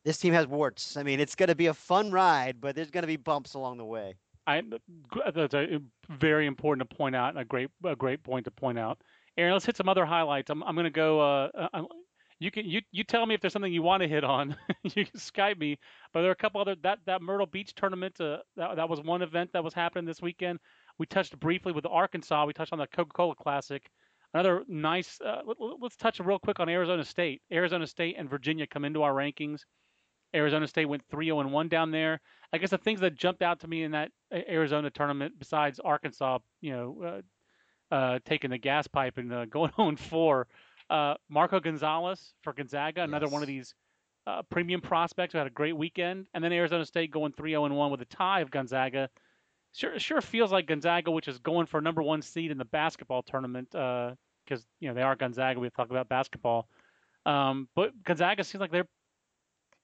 this 0.04 0.18
team 0.18 0.32
has 0.34 0.46
warts. 0.46 0.96
I 0.96 1.02
mean, 1.04 1.20
it's 1.20 1.34
going 1.36 1.48
to 1.48 1.54
be 1.54 1.66
a 1.66 1.74
fun 1.74 2.10
ride, 2.10 2.60
but 2.60 2.74
there's 2.74 2.90
going 2.90 3.02
to 3.02 3.08
be 3.08 3.16
bumps 3.16 3.54
along 3.54 3.78
the 3.78 3.84
way. 3.84 4.14
I 4.48 4.62
that's 5.34 5.54
a 5.54 5.80
very 6.08 6.46
important 6.46 6.88
to 6.88 6.96
point 6.96 7.16
out 7.16 7.30
and 7.30 7.38
a 7.38 7.44
great 7.44 7.68
a 7.84 7.96
great 7.96 8.22
point 8.22 8.44
to 8.44 8.50
point 8.52 8.78
out. 8.78 9.02
Aaron, 9.36 9.52
let's 9.52 9.66
hit 9.66 9.76
some 9.76 9.88
other 9.88 10.06
highlights. 10.06 10.50
I'm 10.50 10.62
I'm 10.62 10.74
going 10.76 10.84
to 10.84 10.90
go. 10.90 11.20
Uh, 11.20 11.48
uh, 11.54 11.68
I'm- 11.74 11.86
you 12.38 12.50
can 12.50 12.66
you 12.66 12.82
you 12.92 13.02
tell 13.02 13.24
me 13.24 13.34
if 13.34 13.40
there's 13.40 13.54
something 13.54 13.72
you 13.72 13.82
want 13.82 14.02
to 14.02 14.08
hit 14.08 14.22
on. 14.22 14.54
you 14.82 15.06
can 15.06 15.18
Skype 15.18 15.58
me. 15.58 15.78
But 16.12 16.20
there 16.20 16.28
are 16.28 16.32
a 16.32 16.36
couple 16.36 16.60
other 16.60 16.76
that 16.82 16.98
that 17.06 17.22
Myrtle 17.22 17.46
Beach 17.46 17.74
tournament. 17.74 18.20
Uh, 18.20 18.38
that 18.56 18.76
that 18.76 18.88
was 18.90 19.00
one 19.00 19.22
event 19.22 19.52
that 19.54 19.64
was 19.64 19.72
happening 19.72 20.04
this 20.04 20.20
weekend. 20.20 20.58
We 20.98 21.06
touched 21.06 21.38
briefly 21.38 21.72
with 21.72 21.86
Arkansas. 21.86 22.46
We 22.46 22.52
touched 22.52 22.72
on 22.72 22.78
the 22.78 22.86
Coca-Cola 22.86 23.34
Classic. 23.34 23.88
Another 24.34 24.62
nice. 24.68 25.20
Uh, 25.20 25.42
let, 25.46 25.56
let's 25.80 25.96
touch 25.96 26.20
real 26.20 26.38
quick 26.38 26.60
on 26.60 26.68
Arizona 26.68 27.04
State. 27.04 27.42
Arizona 27.52 27.86
State 27.86 28.16
and 28.18 28.28
Virginia 28.28 28.66
come 28.66 28.84
into 28.84 29.02
our 29.02 29.12
rankings. 29.12 29.60
Arizona 30.34 30.66
State 30.66 30.86
went 30.86 31.06
3-0 31.08 31.40
and 31.40 31.52
1 31.52 31.68
down 31.68 31.90
there. 31.90 32.20
I 32.52 32.58
guess 32.58 32.70
the 32.70 32.78
things 32.78 33.00
that 33.00 33.14
jumped 33.14 33.42
out 33.42 33.60
to 33.60 33.68
me 33.68 33.82
in 33.84 33.92
that 33.92 34.10
Arizona 34.32 34.90
tournament, 34.90 35.34
besides 35.38 35.80
Arkansas, 35.80 36.38
you 36.60 36.72
know, 36.72 37.22
uh, 37.90 37.94
uh, 37.94 38.18
taking 38.24 38.50
the 38.50 38.58
gas 38.58 38.86
pipe 38.86 39.18
and 39.18 39.32
uh, 39.32 39.44
going 39.50 39.70
0 39.76 39.88
and 39.88 40.00
4, 40.00 40.46
uh, 40.90 41.14
Marco 41.28 41.60
Gonzalez 41.60 42.34
for 42.42 42.52
Gonzaga, 42.52 43.02
another 43.02 43.28
one 43.28 43.42
of 43.42 43.48
these 43.48 43.74
uh, 44.26 44.42
premium 44.50 44.80
prospects 44.80 45.32
who 45.32 45.38
had 45.38 45.46
a 45.46 45.50
great 45.50 45.76
weekend, 45.76 46.26
and 46.34 46.42
then 46.42 46.52
Arizona 46.52 46.84
State 46.84 47.10
going 47.10 47.32
3-0 47.32 47.66
and 47.66 47.76
1 47.76 47.90
with 47.90 48.00
a 48.02 48.06
tie 48.06 48.40
of 48.40 48.50
Gonzaga. 48.50 49.08
Sure, 49.76 49.98
sure 49.98 50.20
feels 50.22 50.52
like 50.52 50.66
Gonzaga, 50.66 51.10
which 51.10 51.28
is 51.28 51.38
going 51.38 51.66
for 51.66 51.78
a 51.78 51.82
number 51.82 52.02
one 52.02 52.22
seed 52.22 52.50
in 52.50 52.56
the 52.56 52.64
basketball 52.64 53.22
tournament, 53.22 53.68
because 53.70 54.64
you 54.80 54.88
know 54.88 54.94
they 54.94 55.02
are 55.02 55.14
Gonzaga. 55.14 55.60
We 55.60 55.68
talk 55.68 55.90
about 55.90 56.08
basketball, 56.08 56.66
um, 57.26 57.68
but 57.76 57.90
Gonzaga 58.02 58.42
seems 58.42 58.60
like 58.60 58.72
they're 58.72 58.88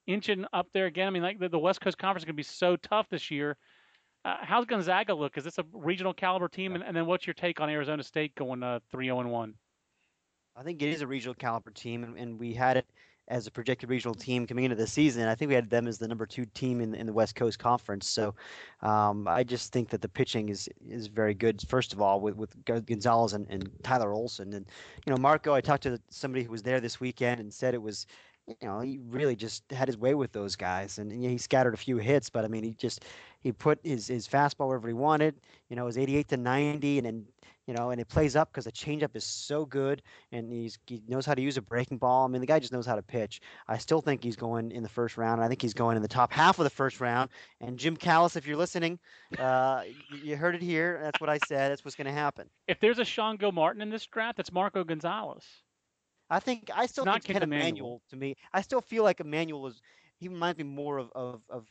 inching 0.07 0.47
up 0.55 0.69
there 0.73 0.87
again. 0.87 1.09
I 1.09 1.11
mean, 1.11 1.23
like 1.23 1.39
the, 1.39 1.51
the 1.51 1.59
West 1.59 1.83
Coast 1.83 1.99
Conference 1.99 2.23
is 2.23 2.25
going 2.25 2.37
to 2.37 2.39
be 2.39 2.43
so 2.43 2.77
tough 2.77 3.07
this 3.11 3.31
year. 3.31 3.59
Uh, 4.25 4.37
how's 4.41 4.65
Gonzaga 4.65 5.13
look? 5.13 5.37
Is 5.37 5.45
this 5.45 5.59
a 5.59 5.65
regional 5.75 6.15
caliber 6.15 6.49
team? 6.49 6.75
And, 6.75 6.83
and 6.83 6.97
then 6.97 7.05
what's 7.05 7.27
your 7.27 7.35
take 7.35 7.61
on 7.61 7.69
Arizona 7.69 8.03
State 8.03 8.35
going 8.35 8.63
uh, 8.63 8.79
3 8.91 9.11
and 9.11 9.31
1? 9.31 9.55
I 10.57 10.63
think 10.63 10.81
it 10.81 10.89
is 10.89 11.03
a 11.03 11.07
regional 11.07 11.35
caliber 11.35 11.71
team, 11.71 12.05
and, 12.05 12.17
and 12.17 12.39
we 12.39 12.55
had 12.55 12.79
it 12.79 12.87
as 13.33 13.47
a 13.47 13.51
projected 13.51 13.89
regional 13.89 14.15
team 14.15 14.47
coming 14.47 14.65
into 14.65 14.77
the 14.77 14.87
season. 14.87 15.27
I 15.27 15.35
think 15.35 15.49
we 15.49 15.55
had 15.55 15.71
them 15.71 15.89
as 15.89 15.97
the 15.97 16.07
number 16.07 16.27
two 16.27 16.45
team 16.45 16.83
in, 16.83 16.95
in 16.95 17.07
the 17.07 17.13
West 17.15 17.35
Coast 17.35 17.59
Conference. 17.59 18.07
So 18.07 18.35
um, 18.83 19.27
I 19.27 19.43
just 19.43 19.73
think 19.73 19.89
that 19.89 20.03
the 20.03 20.09
pitching 20.09 20.51
is 20.51 20.69
is 20.87 21.07
very 21.07 21.33
good. 21.33 21.63
First 21.67 21.95
of 21.95 22.03
all, 22.03 22.21
with 22.21 22.37
with 22.37 22.55
Gonzalez 22.65 23.33
and, 23.33 23.47
and 23.49 23.71
Tyler 23.83 24.13
Olson, 24.13 24.53
and 24.53 24.67
you 25.07 25.11
know 25.11 25.17
Marco. 25.17 25.55
I 25.55 25.63
talked 25.63 25.85
to 25.85 25.99
somebody 26.11 26.45
who 26.45 26.53
was 26.53 26.63
there 26.63 26.79
this 26.79 27.01
weekend 27.01 27.41
and 27.41 27.53
said 27.53 27.73
it 27.75 27.83
was 27.83 28.07
you 28.47 28.67
know, 28.67 28.81
he 28.81 28.99
really 29.09 29.37
just 29.37 29.63
had 29.71 29.87
his 29.87 29.97
way 29.97 30.15
with 30.15 30.33
those 30.33 30.57
guys, 30.57 30.99
and, 30.99 31.13
and 31.13 31.25
he 31.25 31.39
scattered 31.39 31.75
a 31.75 31.77
few 31.77 31.99
hits, 31.99 32.29
but 32.29 32.45
I 32.45 32.49
mean, 32.49 32.65
he 32.65 32.73
just 32.73 33.05
he 33.41 33.53
put 33.53 33.79
his 33.85 34.09
his 34.09 34.27
fastball 34.27 34.67
wherever 34.67 34.89
he 34.89 34.95
wanted. 34.95 35.37
You 35.69 35.77
know, 35.77 35.83
it 35.83 35.87
was 35.87 35.99
88 35.99 36.29
to 36.29 36.37
90, 36.37 36.99
and 36.99 37.07
then 37.07 37.27
you 37.67 37.75
know, 37.75 37.91
and 37.91 38.01
it 38.01 38.09
plays 38.09 38.35
up 38.35 38.51
because 38.51 38.65
the 38.65 38.73
changeup 38.73 39.15
is 39.15 39.25
so 39.25 39.65
good, 39.65 40.03
and 40.33 40.53
he's 40.53 40.79
he 40.87 41.03
knows 41.07 41.25
how 41.25 41.35
to 41.35 41.43
use 41.43 41.57
a 41.57 41.63
breaking 41.63 41.99
ball. 41.99 42.25
I 42.25 42.29
mean, 42.29 42.41
the 42.41 42.47
guy 42.47 42.59
just 42.59 42.73
knows 42.73 42.87
how 42.87 42.97
to 42.97 43.03
pitch. 43.03 43.41
I 43.69 43.79
still 43.79 44.01
think 44.01 44.23
he's 44.23 44.37
going 44.37 44.73
in 44.73 44.83
the 44.83 44.89
first 44.89 45.17
round. 45.17 45.43
I 45.43 45.49
think 45.49 45.63
he's 45.63 45.75
going 45.75 45.97
in 45.97 46.03
the 46.03 46.09
top 46.09 46.33
half 46.33 46.59
of 46.59 46.65
the 46.65 46.71
first 46.71 47.01
round. 47.01 47.31
And 47.61 47.79
Jim 47.79 47.97
Callis, 47.97 48.37
if 48.37 48.47
you're 48.47 48.57
listening, 48.57 48.99
uh, 49.39 49.83
you 50.23 50.37
heard 50.37 50.55
it 50.55 50.63
here. 50.63 50.99
That's 51.03 51.21
what 51.21 51.31
I 51.31 51.39
said. 51.47 51.71
That's 51.71 51.85
what's 51.85 51.97
going 51.97 52.07
to 52.07 52.13
happen. 52.13 52.49
If 52.67 52.81
there's 52.81 52.99
a 52.99 53.05
Sean 53.05 53.37
Gilmartin 53.37 53.81
in 53.81 53.91
this 53.91 54.07
draft, 54.07 54.41
it's 54.41 54.53
Marco 54.53 54.83
Gonzalez. 54.83 55.45
I 56.31 56.41
think 56.41 56.71
I 56.75 56.87
still 56.87 57.05
Not 57.05 57.23
think 57.23 57.35
Ken 57.35 57.43
Emanuel. 57.43 57.69
Emanuel 57.69 58.03
to 58.11 58.17
me. 58.17 58.37
I 58.53 58.63
still 58.63 58.81
feel 58.81 59.05
like 59.05 59.21
Emanuel 59.21 59.67
is 59.67 59.81
he 60.17 60.29
reminds 60.29 60.59
me 60.59 60.65
more 60.65 60.99
of 60.99 61.11
of, 61.15 61.43
of 61.51 61.67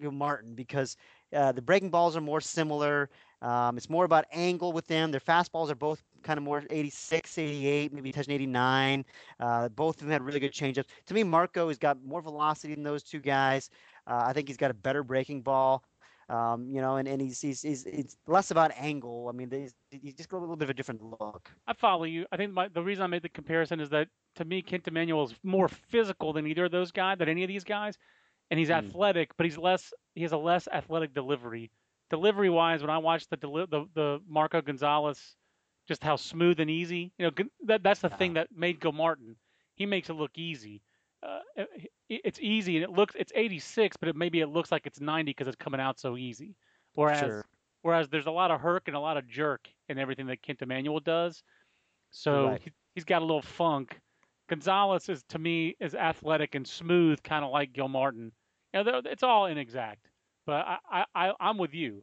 Martin 0.00 0.54
because 0.54 0.96
uh, 1.34 1.52
the 1.52 1.62
breaking 1.62 1.90
balls 1.90 2.16
are 2.16 2.20
more 2.20 2.40
similar. 2.40 3.10
Um, 3.42 3.76
it's 3.76 3.90
more 3.90 4.04
about 4.04 4.24
angle 4.32 4.72
with 4.72 4.86
them. 4.86 5.10
Their 5.10 5.20
fastballs 5.20 5.70
are 5.70 5.74
both 5.74 6.02
kind 6.22 6.38
of 6.38 6.44
more 6.44 6.64
86, 6.70 7.36
88, 7.36 7.92
maybe 7.92 8.10
touching 8.12 8.32
89. 8.32 9.04
Uh, 9.38 9.68
both 9.68 9.96
of 9.96 10.02
them 10.02 10.10
had 10.10 10.22
really 10.22 10.40
good 10.40 10.52
changeups. 10.52 10.86
To 11.06 11.14
me, 11.14 11.22
Marco 11.24 11.68
has 11.68 11.78
got 11.78 12.02
more 12.04 12.22
velocity 12.22 12.74
than 12.74 12.82
those 12.82 13.02
two 13.02 13.20
guys. 13.20 13.68
Uh, 14.06 14.24
I 14.26 14.32
think 14.32 14.48
he's 14.48 14.56
got 14.56 14.70
a 14.70 14.74
better 14.74 15.02
breaking 15.02 15.42
ball. 15.42 15.84
Um, 16.30 16.70
you 16.70 16.80
know, 16.80 16.96
and, 16.96 17.06
and 17.06 17.20
he's, 17.20 17.40
he's, 17.40 17.60
he's 17.60 17.84
it's 17.84 18.16
less 18.26 18.50
about 18.50 18.72
angle. 18.78 19.28
I 19.28 19.36
mean, 19.36 19.50
he's, 19.50 19.74
he's 19.90 20.14
just 20.14 20.30
got 20.30 20.38
a 20.38 20.40
little 20.40 20.56
bit 20.56 20.64
of 20.64 20.70
a 20.70 20.74
different 20.74 21.02
look. 21.02 21.50
I 21.66 21.74
follow 21.74 22.04
you. 22.04 22.24
I 22.32 22.38
think 22.38 22.52
my, 22.52 22.68
the 22.68 22.82
reason 22.82 23.04
I 23.04 23.08
made 23.08 23.22
the 23.22 23.28
comparison 23.28 23.78
is 23.78 23.90
that 23.90 24.08
to 24.36 24.44
me, 24.46 24.62
Kent 24.62 24.88
Emanuel 24.88 25.24
is 25.24 25.34
more 25.42 25.68
physical 25.68 26.32
than 26.32 26.46
either 26.46 26.64
of 26.64 26.72
those 26.72 26.90
guys, 26.90 27.18
than 27.18 27.28
any 27.28 27.44
of 27.44 27.48
these 27.48 27.64
guys, 27.64 27.98
and 28.50 28.58
he's 28.58 28.68
Hmm. 28.68 28.74
athletic, 28.74 29.36
but 29.36 29.46
he's 29.46 29.58
less. 29.58 29.92
He 30.14 30.22
has 30.22 30.32
a 30.32 30.36
less 30.38 30.68
athletic 30.68 31.14
delivery. 31.14 31.70
Delivery 32.10 32.50
wise, 32.50 32.82
when 32.82 32.90
I 32.90 32.98
watched 32.98 33.30
the 33.30 33.36
deli- 33.36 33.66
the 33.66 33.86
the 33.94 34.20
Marco 34.28 34.60
Gonzalez, 34.60 35.36
just 35.88 36.02
how 36.02 36.16
smooth 36.16 36.60
and 36.60 36.70
easy. 36.70 37.12
You 37.18 37.26
know 37.30 37.32
that 37.66 37.82
that's 37.82 38.00
the 38.00 38.08
thing 38.10 38.34
that 38.34 38.48
made 38.54 38.80
Gilmartin. 38.80 39.36
He 39.74 39.86
makes 39.86 40.08
it 40.10 40.14
look 40.14 40.36
easy. 40.36 40.82
Uh, 41.22 41.40
it, 41.56 41.90
it's 42.08 42.38
easy 42.40 42.76
and 42.76 42.84
it 42.84 42.90
looks 42.90 43.14
it's 43.18 43.32
86, 43.34 43.96
but 43.96 44.08
it 44.10 44.16
maybe 44.16 44.40
it 44.40 44.48
looks 44.48 44.70
like 44.70 44.86
it's 44.86 45.00
90 45.00 45.30
because 45.30 45.48
it's 45.48 45.56
coming 45.56 45.80
out 45.80 45.98
so 45.98 46.16
easy. 46.16 46.54
Whereas 46.94 47.18
Sure. 47.20 47.46
whereas 47.82 48.08
there's 48.08 48.26
a 48.26 48.30
lot 48.30 48.50
of 48.50 48.60
herk 48.60 48.82
and 48.86 48.94
a 48.96 49.00
lot 49.00 49.16
of 49.16 49.26
jerk 49.26 49.68
in 49.88 49.98
everything 49.98 50.26
that 50.26 50.42
Kent 50.42 50.62
Emanuel 50.62 51.00
does. 51.00 51.42
So 52.10 52.48
Right. 52.48 52.62
he, 52.62 52.70
he's 52.94 53.04
got 53.04 53.22
a 53.22 53.24
little 53.24 53.42
funk. 53.42 54.00
Gonzalez 54.48 55.08
is 55.08 55.22
to 55.30 55.38
me 55.38 55.76
is 55.80 55.94
athletic 55.94 56.54
and 56.54 56.66
smooth, 56.66 57.22
kind 57.22 57.44
of 57.44 57.50
like 57.50 57.72
Gilmartin. 57.72 58.32
You 58.72 58.84
know, 58.84 59.02
it's 59.04 59.22
all 59.22 59.46
inexact, 59.46 60.08
but 60.46 60.66
I, 60.90 61.04
I, 61.14 61.32
I'm 61.40 61.58
with 61.58 61.74
you. 61.74 62.02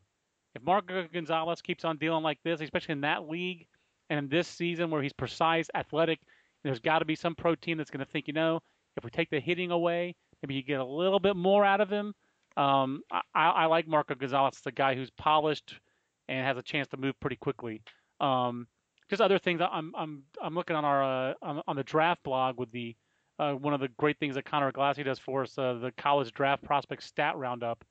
If 0.56 0.64
Marco 0.64 1.08
Gonzalez 1.14 1.62
keeps 1.62 1.86
on 1.86 1.98
dealing 1.98 2.24
like 2.24 2.40
this, 2.44 2.62
especially 2.62 2.94
in 2.94 3.02
that 3.02 3.30
league 3.30 3.68
and 4.10 4.18
in 4.20 4.30
this 4.30 4.48
season 4.48 4.90
where 4.90 5.02
he's 5.02 5.14
precise, 5.14 5.68
athletic, 5.76 6.20
there's 6.64 6.80
got 6.80 7.00
to 7.00 7.06
be 7.06 7.16
some 7.16 7.36
protein 7.36 7.78
that's 7.78 7.92
going 7.92 8.06
to 8.06 8.12
think, 8.12 8.28
you 8.28 8.34
know, 8.34 8.60
if 8.98 9.04
we 9.04 9.10
take 9.10 9.30
the 9.30 9.40
hitting 9.40 9.72
away, 9.72 10.16
maybe 10.42 10.56
you 10.56 10.64
get 10.64 10.80
a 10.80 10.86
little 10.86 11.20
bit 11.20 11.36
more 11.36 11.64
out 11.64 11.82
of 11.82 11.90
him. 11.90 12.14
Um, 12.58 13.02
I, 13.12 13.22
I 13.34 13.50
I 13.50 13.66
like 13.68 13.88
Marco 13.88 14.16
Gonzalez, 14.16 14.60
the 14.64 14.72
guy 14.72 14.96
who's 14.96 15.10
polished 15.12 15.80
and 16.28 16.46
has 16.46 16.58
a 16.58 16.64
chance 16.64 16.88
to 16.90 16.98
move 16.98 17.18
pretty 17.20 17.38
quickly. 17.38 17.82
Um, 18.20 18.68
just 19.12 19.22
other 19.22 19.38
things. 19.38 19.62
I'm 19.62 19.94
I'm 19.96 20.24
I'm 20.42 20.56
looking 20.56 20.76
on 20.76 20.84
our 20.86 21.04
uh, 21.04 21.34
on, 21.44 21.62
on 21.68 21.76
the 21.76 21.84
draft 21.84 22.24
blog 22.24 22.58
with 22.58 22.72
the 22.72 22.96
uh, 23.38 23.54
one 23.54 23.74
of 23.76 23.80
the 23.80 23.90
great 23.90 24.18
things 24.20 24.34
that 24.36 24.46
Conor 24.46 24.72
Glassey 24.72 25.04
does 25.06 25.20
for 25.20 25.44
us, 25.44 25.58
uh, 25.58 25.74
the 25.74 25.92
college 25.98 26.32
draft 26.32 26.64
prospect 26.64 27.04
stat 27.04 27.38
roundup. 27.38 27.84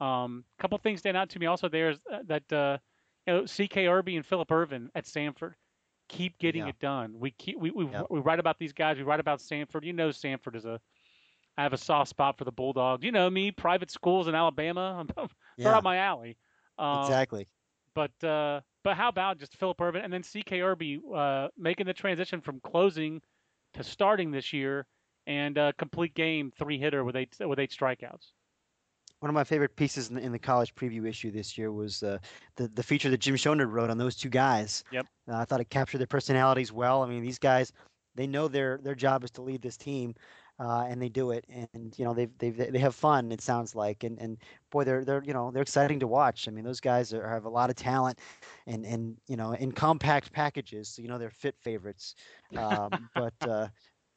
Um, 0.00 0.44
a 0.58 0.62
couple 0.62 0.78
things 0.78 1.00
stand 1.00 1.16
out 1.16 1.30
to 1.30 1.38
me 1.40 1.46
also 1.46 1.68
there 1.68 1.90
is 1.90 1.98
uh, 2.12 2.18
that 2.26 2.52
uh, 2.52 2.78
you 3.26 3.32
know 3.32 3.46
C.K. 3.46 3.88
Irby 3.88 4.14
and 4.16 4.24
Philip 4.24 4.52
Irvin 4.52 4.90
at 4.94 5.06
Samford 5.06 5.54
keep 6.08 6.38
getting 6.38 6.62
Yeah. 6.62 6.68
it 6.68 6.78
done. 6.78 7.18
We 7.18 7.30
keep 7.32 7.58
we 7.58 7.70
we, 7.70 7.86
Yep. 7.86 8.06
we 8.10 8.20
write 8.20 8.38
about 8.38 8.58
these 8.58 8.72
guys. 8.72 8.96
We 8.98 9.02
write 9.02 9.20
about 9.20 9.40
Samford. 9.40 9.84
You 9.84 9.92
know 9.94 10.10
Samford 10.10 10.54
is 10.54 10.64
a 10.66 10.78
I 11.56 11.62
have 11.62 11.72
a 11.72 11.78
soft 11.78 12.10
spot 12.10 12.38
for 12.38 12.44
the 12.44 12.52
Bulldogs. 12.52 13.02
You 13.04 13.10
know 13.10 13.28
me, 13.30 13.50
private 13.50 13.90
schools 13.90 14.28
in 14.28 14.34
Alabama. 14.34 15.04
They're 15.16 15.26
Yeah, 15.56 15.78
up 15.78 15.84
my 15.84 15.96
alley. 15.96 16.36
Um, 16.78 17.00
exactly. 17.02 17.48
but 17.94 18.12
uh, 18.22 18.60
but 18.88 18.96
how 18.96 19.10
about 19.10 19.36
just 19.36 19.54
Philip 19.58 19.78
Irvin 19.82 20.00
and 20.00 20.10
then 20.10 20.22
C.K. 20.22 20.62
Irby 20.62 20.98
uh, 21.14 21.48
making 21.58 21.84
the 21.84 21.92
transition 21.92 22.40
from 22.40 22.58
closing 22.60 23.20
to 23.74 23.84
starting 23.84 24.30
this 24.30 24.50
year 24.50 24.86
and 25.26 25.58
uh, 25.58 25.72
complete 25.76 26.14
game 26.14 26.50
three 26.58 26.78
hitter 26.78 27.04
with 27.04 27.14
eight 27.14 27.36
with 27.38 27.58
eight 27.58 27.70
strikeouts. 27.70 28.32
One 29.20 29.28
of 29.28 29.34
my 29.34 29.44
favorite 29.44 29.76
pieces 29.76 30.08
in 30.08 30.14
the, 30.14 30.22
in 30.22 30.32
the 30.32 30.38
college 30.38 30.74
preview 30.74 31.06
issue 31.06 31.30
this 31.30 31.58
year 31.58 31.70
was 31.70 32.02
uh, 32.02 32.16
the 32.56 32.68
the 32.68 32.82
feature 32.82 33.10
that 33.10 33.18
Jim 33.18 33.34
Shonerd 33.34 33.70
wrote 33.70 33.90
on 33.90 33.98
those 33.98 34.16
two 34.16 34.30
guys. 34.30 34.84
Yep. 34.90 35.06
Uh, 35.30 35.36
I 35.36 35.44
thought 35.44 35.60
it 35.60 35.68
captured 35.68 35.98
their 35.98 36.06
personalities 36.06 36.72
well. 36.72 37.02
I 37.02 37.08
mean, 37.08 37.22
these 37.22 37.38
guys, 37.38 37.74
they 38.14 38.26
know 38.26 38.48
their 38.48 38.80
their 38.82 38.94
job 38.94 39.22
is 39.22 39.30
to 39.32 39.42
lead 39.42 39.60
this 39.60 39.76
team, 39.76 40.14
uh, 40.58 40.86
and 40.88 41.00
they 41.00 41.08
do 41.08 41.30
it. 41.30 41.44
And 41.48 41.94
you 41.96 42.04
know, 42.04 42.14
they've 42.14 42.30
they've 42.38 42.56
they 42.56 42.78
have 42.78 42.94
fun. 42.94 43.32
It 43.32 43.40
sounds 43.40 43.74
like, 43.74 44.04
and 44.04 44.18
and 44.20 44.38
boy, 44.70 44.84
they're 44.84 45.04
they're 45.04 45.22
you 45.24 45.32
know 45.32 45.50
they're 45.50 45.62
exciting 45.62 46.00
to 46.00 46.06
watch. 46.06 46.48
I 46.48 46.50
mean, 46.50 46.64
those 46.64 46.80
guys 46.80 47.12
are, 47.14 47.28
have 47.28 47.44
a 47.44 47.50
lot 47.50 47.70
of 47.70 47.76
talent, 47.76 48.18
and 48.66 48.84
and 48.84 49.16
you 49.28 49.36
know, 49.36 49.52
in 49.52 49.72
compact 49.72 50.32
packages, 50.32 50.88
so 50.88 51.02
you 51.02 51.08
know 51.08 51.18
they're 51.18 51.30
fit 51.30 51.56
favorites. 51.60 52.14
Um, 52.56 53.08
but 53.14 53.34
uh, 53.42 53.68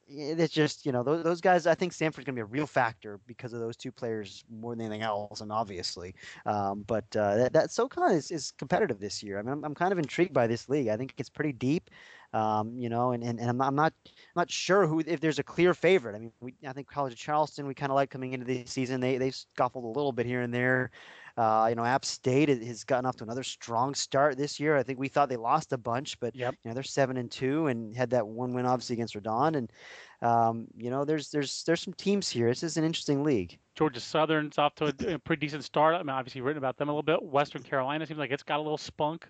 it's 0.08 0.52
just 0.52 0.84
you 0.84 0.92
know 0.92 1.02
those, 1.02 1.22
those 1.22 1.40
guys 1.40 1.66
i 1.66 1.74
think 1.74 1.92
samford's 1.92 2.24
going 2.24 2.26
to 2.26 2.32
be 2.32 2.40
a 2.40 2.44
real 2.44 2.66
factor 2.66 3.20
because 3.26 3.52
of 3.52 3.60
those 3.60 3.76
two 3.76 3.92
players 3.92 4.44
more 4.50 4.74
than 4.74 4.84
anything 4.84 5.02
else 5.02 5.40
and 5.40 5.52
obviously 5.52 6.14
um, 6.46 6.84
but 6.86 7.04
uh, 7.16 7.36
that, 7.36 7.52
that 7.52 7.68
socon 7.70 8.12
is, 8.12 8.30
is 8.30 8.52
competitive 8.52 8.98
this 8.98 9.22
year 9.22 9.38
i 9.38 9.42
mean 9.42 9.52
I'm, 9.52 9.64
I'm 9.64 9.74
kind 9.74 9.92
of 9.92 9.98
intrigued 9.98 10.32
by 10.32 10.46
this 10.46 10.68
league 10.68 10.88
i 10.88 10.96
think 10.96 11.14
it's 11.18 11.30
pretty 11.30 11.52
deep 11.52 11.90
um, 12.32 12.78
you 12.78 12.88
know 12.88 13.12
and, 13.12 13.22
and, 13.22 13.38
and 13.38 13.48
I'm, 13.48 13.56
not, 13.56 13.68
I'm 13.68 13.74
not 13.76 13.92
I'm 14.06 14.12
not 14.36 14.50
sure 14.50 14.86
who 14.86 15.00
if 15.00 15.20
there's 15.20 15.38
a 15.38 15.42
clear 15.42 15.74
favorite 15.74 16.14
i 16.16 16.18
mean 16.18 16.32
we, 16.40 16.54
i 16.66 16.72
think 16.72 16.88
college 16.88 17.12
of 17.12 17.18
charleston 17.18 17.66
we 17.66 17.74
kind 17.74 17.92
of 17.92 17.96
like 17.96 18.10
coming 18.10 18.32
into 18.32 18.46
the 18.46 18.64
season 18.66 19.00
they 19.00 19.18
they 19.18 19.30
scuffled 19.30 19.84
a 19.84 19.88
little 19.88 20.12
bit 20.12 20.26
here 20.26 20.42
and 20.42 20.52
there 20.52 20.90
uh, 21.36 21.66
you 21.70 21.74
know, 21.74 21.84
App 21.84 22.04
State 22.04 22.48
has- 22.48 22.84
gotten 22.84 23.06
off 23.06 23.16
to 23.16 23.24
another 23.24 23.42
strong 23.42 23.94
start 23.94 24.36
this 24.36 24.60
year. 24.60 24.76
I 24.76 24.82
think 24.82 24.98
we 24.98 25.08
thought 25.08 25.28
they 25.28 25.36
lost 25.36 25.72
a 25.72 25.78
bunch, 25.78 26.18
but 26.20 26.34
Yep. 26.34 26.56
you 26.62 26.68
know 26.68 26.74
they're 26.74 26.82
seven 26.82 27.16
and 27.16 27.30
two 27.30 27.68
and 27.68 27.96
had 27.96 28.10
that 28.10 28.26
one 28.26 28.52
win 28.52 28.66
obviously 28.66 28.94
against 28.94 29.14
Rodon. 29.14 29.56
And 29.56 29.72
um, 30.20 30.66
you 30.76 30.90
know, 30.90 31.04
there's 31.04 31.30
there's 31.30 31.64
there's 31.64 31.80
some 31.80 31.94
teams 31.94 32.28
here. 32.28 32.48
This 32.48 32.62
is 32.62 32.76
an 32.76 32.84
interesting 32.84 33.22
league. 33.24 33.58
Georgia 33.74 34.00
Southern's 34.00 34.58
off 34.58 34.74
to 34.76 34.86
a, 34.86 35.14
a 35.14 35.18
pretty 35.18 35.46
decent 35.46 35.64
start. 35.64 35.94
I 35.94 35.98
mean, 35.98 36.10
obviously 36.10 36.42
written 36.42 36.58
about 36.58 36.76
them 36.76 36.88
a 36.88 36.92
little 36.92 37.02
bit. 37.02 37.22
Western 37.22 37.62
Carolina 37.62 38.06
seems 38.06 38.18
like 38.18 38.30
it's 38.30 38.42
got 38.42 38.58
a 38.58 38.62
little 38.62 38.78
spunk 38.78 39.26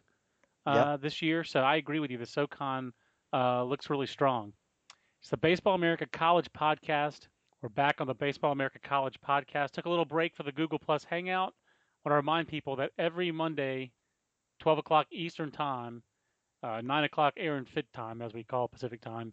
uh, 0.67 0.97
this 0.97 1.23
year. 1.23 1.45
So 1.45 1.61
I 1.61 1.77
agree 1.77 2.01
with 2.01 2.11
you. 2.11 2.19
The 2.19 2.27
SoCon 2.27 2.93
uh, 3.33 3.65
looks 3.65 3.91
really 3.91 4.07
strong. 4.07 4.53
It's 5.21 5.31
the 5.31 5.37
Baseball 5.37 5.75
America 5.75 6.07
College 6.13 6.49
podcast. 6.57 7.29
We're 7.61 7.69
back 7.69 8.01
on 8.01 8.07
the 8.07 8.15
Baseball 8.15 8.53
America 8.53 8.79
College 8.83 9.17
podcast. 9.27 9.71
Took 9.71 9.87
a 9.87 9.91
little 9.91 10.05
break 10.05 10.35
for 10.35 10.43
the 10.43 10.53
Google 10.53 10.79
Plus 10.79 11.05
Hangout. 11.05 11.55
want 12.05 12.13
to 12.13 12.17
remind 12.17 12.49
people 12.49 12.77
that 12.77 12.91
every 12.99 13.31
Monday, 13.31 13.93
12 14.61 14.79
o'clock 14.79 15.07
Eastern 15.13 15.51
Time, 15.51 16.03
uh, 16.63 16.81
9 16.81 17.05
o'clock 17.05 17.35
Aaron 17.37 17.65
Fitt 17.65 17.87
Time, 17.93 18.21
as 18.21 18.33
we 18.33 18.43
call 18.43 18.69
Pacific 18.69 19.01
Time, 19.01 19.33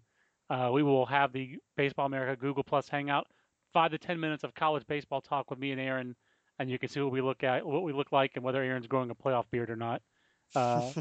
uh, 0.49 0.69
we 0.71 0.83
will 0.83 1.05
have 1.05 1.31
the 1.31 1.57
Baseball 1.77 2.05
America 2.05 2.39
Google 2.39 2.63
Plus 2.63 2.87
Hangout. 2.89 3.27
Five 3.73 3.91
to 3.91 3.99
10 3.99 4.19
minutes 4.19 4.43
of 4.43 4.55
college 4.55 4.83
baseball 4.87 5.21
talk 5.21 5.51
with 5.51 5.59
me 5.59 5.71
and 5.71 5.79
Aaron, 5.79 6.15
and 6.57 6.71
you 6.71 6.79
can 6.79 6.89
see 6.89 7.01
what 7.01 7.11
we 7.11 7.21
look 7.21 7.43
at, 7.43 7.65
what 7.65 7.83
we 7.83 7.93
look 7.93 8.11
like, 8.11 8.31
and 8.35 8.43
whether 8.43 8.63
Aaron's 8.63 8.87
growing 8.87 9.11
a 9.11 9.15
playoff 9.15 9.45
beard 9.51 9.69
or 9.69 9.75
not. 9.75 10.01
Uh, 10.55 10.91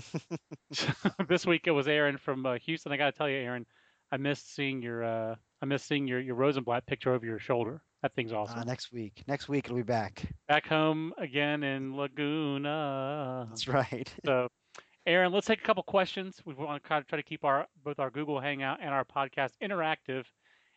this 1.29 1.47
week 1.47 1.63
it 1.67 1.71
was 1.71 1.89
Aaron 1.89 2.19
from 2.19 2.45
uh, 2.47 2.59
Houston. 2.65 2.93
I 2.93 2.97
got 2.97 3.07
to 3.07 3.13
tell 3.17 3.29
you, 3.29 3.37
Aaron, 3.37 3.67
I 4.13 4.17
missed 4.17 4.55
seeing 4.55 4.83
your 4.83 5.05
uh, 5.05 5.35
I 5.63 5.67
missed 5.67 5.87
seeing 5.87 6.07
your 6.07 6.21
your 6.21 6.35
Rosenblatt 6.35 6.87
picture 6.87 7.13
over 7.13 7.25
your 7.25 7.39
shoulder. 7.39 7.83
That 8.03 8.15
thing's 8.15 8.33
awesome. 8.33 8.61
Uh, 8.61 8.65
next 8.65 8.93
week, 8.93 9.25
next 9.27 9.49
week 9.49 9.65
it'll 9.67 9.77
be 9.77 9.83
back. 9.83 10.25
Back 10.47 10.67
home 10.67 11.13
again 11.19 11.65
in 11.65 11.97
Laguna. 11.97 13.47
That's 13.49 13.67
right. 13.67 14.13
So, 14.25 14.49
Aaron, 15.07 15.33
let's 15.33 15.47
take 15.47 15.61
a 15.61 15.65
couple 15.65 15.83
questions. 15.83 16.41
We 16.45 16.55
want 16.55 16.83
to 16.83 16.89
kind 16.89 17.01
of 17.01 17.09
try 17.09 17.17
to 17.17 17.23
keep 17.23 17.45
our 17.45 17.67
both 17.85 17.99
our 17.99 18.11
Google 18.11 18.41
Hangout 18.41 18.79
and 18.81 18.91
our 18.91 19.05
podcast 19.05 19.51
interactive. 19.63 20.25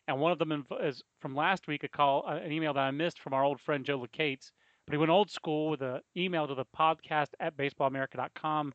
And 0.08 0.18
one 0.18 0.32
of 0.32 0.38
them 0.38 0.66
is 0.82 1.02
from 1.20 1.36
last 1.36 1.68
week, 1.68 1.84
a 1.84 1.88
call, 1.88 2.24
uh, 2.26 2.36
an 2.36 2.50
email 2.50 2.74
that 2.74 2.80
I 2.80 2.90
missed 2.90 3.20
from 3.20 3.34
our 3.34 3.44
old 3.44 3.60
friend 3.60 3.84
Joe 3.84 4.00
Lacates. 4.00 4.50
But 4.92 4.96
he 4.96 5.00
went 5.00 5.10
old 5.10 5.30
school 5.30 5.70
with 5.70 5.80
an 5.80 6.02
email 6.14 6.46
to 6.46 6.54
the 6.54 6.66
podcast 6.66 7.28
at 7.40 7.56
baseballamerica.com 7.56 8.74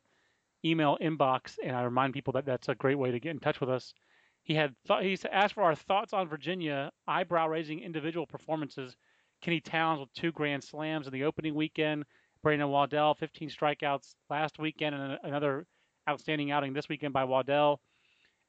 email 0.64 0.98
inbox. 1.00 1.58
And 1.62 1.76
I 1.76 1.82
remind 1.82 2.12
people 2.12 2.32
that 2.32 2.44
that's 2.44 2.68
a 2.68 2.74
great 2.74 2.98
way 2.98 3.12
to 3.12 3.20
get 3.20 3.30
in 3.30 3.38
touch 3.38 3.60
with 3.60 3.70
us. 3.70 3.94
He 4.42 4.52
had 4.52 4.74
th- 4.88 5.24
asked 5.30 5.54
for 5.54 5.62
our 5.62 5.76
thoughts 5.76 6.12
on 6.12 6.26
Virginia 6.26 6.90
eyebrow-raising 7.06 7.78
individual 7.78 8.26
performances. 8.26 8.96
Kenny 9.42 9.60
Towns 9.60 10.00
with 10.00 10.12
two 10.12 10.32
grand 10.32 10.64
slams 10.64 11.06
in 11.06 11.12
the 11.12 11.22
opening 11.22 11.54
weekend. 11.54 12.04
Brandon 12.42 12.68
Waddell, 12.68 13.14
15 13.14 13.48
strikeouts 13.48 14.16
last 14.28 14.58
weekend, 14.58 14.96
and 14.96 15.20
another 15.22 15.68
outstanding 16.10 16.50
outing 16.50 16.72
this 16.72 16.88
weekend 16.88 17.12
by 17.12 17.22
Waddell. 17.22 17.80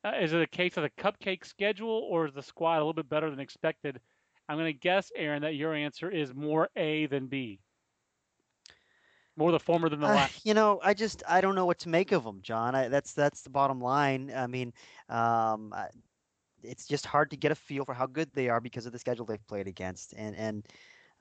Uh, 0.03 0.13
is 0.19 0.33
it 0.33 0.41
a 0.41 0.47
case 0.47 0.75
of 0.75 0.81
the 0.81 1.03
cupcake 1.03 1.45
schedule, 1.45 2.07
or 2.09 2.25
is 2.25 2.33
the 2.33 2.41
squad 2.41 2.77
a 2.77 2.79
little 2.79 2.93
bit 2.93 3.09
better 3.09 3.29
than 3.29 3.39
expected? 3.39 4.01
I'm 4.49 4.57
going 4.57 4.73
to 4.73 4.79
guess, 4.79 5.11
Aaron, 5.15 5.43
that 5.43 5.53
your 5.53 5.75
answer 5.75 6.09
is 6.09 6.33
more 6.33 6.69
A 6.75 7.05
than 7.05 7.27
B. 7.27 7.59
More 9.37 9.51
the 9.51 9.59
former 9.59 9.87
than 9.87 10.01
the 10.01 10.07
uh, 10.07 10.27
You 10.43 10.55
know, 10.55 10.81
I 10.83 10.95
just 10.95 11.23
I 11.29 11.39
don't 11.39 11.55
know 11.55 11.67
what 11.67 11.77
to 11.79 11.89
make 11.89 12.11
of 12.11 12.23
them, 12.23 12.39
John. 12.41 12.75
I, 12.75 12.89
that's 12.89 13.13
that's 13.13 13.41
the 13.41 13.51
bottom 13.51 13.79
line. 13.79 14.33
I 14.35 14.47
mean, 14.47 14.73
um, 15.07 15.71
I, 15.71 15.87
it's 16.63 16.87
just 16.87 17.05
hard 17.05 17.29
to 17.29 17.37
get 17.37 17.51
a 17.51 17.55
feel 17.55 17.85
for 17.85 17.93
how 17.93 18.07
good 18.07 18.29
they 18.33 18.49
are 18.49 18.59
because 18.59 18.85
of 18.85 18.91
the 18.91 18.99
schedule 18.99 19.25
they've 19.25 19.47
played 19.47 19.67
against. 19.67 20.13
And 20.17 20.35
and 20.35 20.67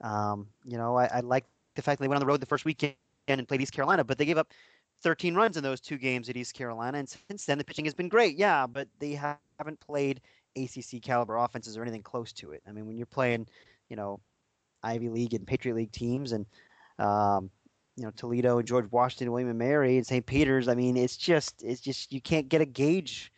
um, 0.01 0.47
you 0.65 0.77
know, 0.77 0.97
I, 0.97 1.05
I 1.05 1.19
like 1.21 1.45
the 1.75 1.81
fact 1.81 1.99
that 1.99 2.03
they 2.03 2.09
went 2.09 2.17
on 2.17 2.21
the 2.21 2.25
road 2.25 2.41
the 2.41 2.47
first 2.47 2.65
weekend 2.65 2.95
and 3.27 3.47
played 3.47 3.61
East 3.61 3.73
Carolina, 3.73 4.03
but 4.03 4.17
they 4.17 4.25
gave 4.25 4.37
up 4.39 4.51
13 5.03 5.35
runs 5.35 5.55
in 5.55 5.63
those 5.63 5.79
two 5.79 5.97
games 5.97 6.29
at 6.29 6.35
East 6.35 6.55
Carolina, 6.55 6.97
and 6.97 7.07
since 7.07 7.45
then 7.45 7.57
the 7.59 7.63
pitching 7.63 7.85
has 7.85 7.93
been 7.93 8.09
great. 8.09 8.37
Yeah, 8.37 8.65
but 8.67 8.87
they 8.99 9.11
haven't 9.13 9.79
played 9.79 10.19
ACC 10.55 11.01
caliber 11.01 11.37
offenses 11.37 11.77
or 11.77 11.81
anything 11.81 12.03
close 12.03 12.31
to 12.33 12.51
it. 12.51 12.61
I 12.67 12.71
mean, 12.71 12.85
when 12.85 12.97
you're 12.97 13.05
playing, 13.05 13.47
you 13.89 13.95
know, 13.95 14.19
Ivy 14.83 15.09
League 15.09 15.33
and 15.33 15.45
Patriot 15.45 15.75
League 15.75 15.91
teams, 15.91 16.31
and 16.31 16.45
um, 16.97 17.49
you 17.95 18.03
know 18.03 18.11
Toledo 18.11 18.59
and 18.59 18.67
George 18.67 18.89
Washington, 18.91 19.31
William 19.31 19.49
and 19.49 19.59
Mary, 19.59 19.97
and 19.97 20.05
St. 20.05 20.25
Peter's. 20.25 20.67
I 20.67 20.75
mean, 20.75 20.97
it's 20.97 21.17
just 21.17 21.63
it's 21.63 21.81
just 21.81 22.13
you 22.13 22.21
can't 22.21 22.49
get 22.49 22.61
a 22.61 22.65
gauge 22.65 23.31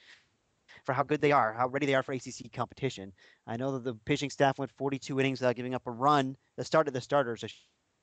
for 0.84 0.94
how 0.94 1.04
good 1.04 1.22
they 1.22 1.32
are, 1.32 1.54
how 1.54 1.68
ready 1.68 1.86
they 1.86 1.96
are 1.96 2.04
for 2.04 2.14
ACC 2.14 2.52
competition. 2.54 3.12
I 3.48 3.58
know 3.58 3.72
that 3.74 3.84
the 3.84 3.94
pitching 4.06 4.30
staff 4.30 4.58
went 4.58 4.72
42 4.72 5.20
innings 5.20 5.40
without 5.40 5.56
giving 5.56 5.76
up 5.76 5.86
a 5.86 5.92
run. 5.92 6.36
The 6.58 6.66
start 6.66 6.88
of 6.88 6.94
the 6.94 7.02
starters, 7.02 7.44
I 7.44 7.50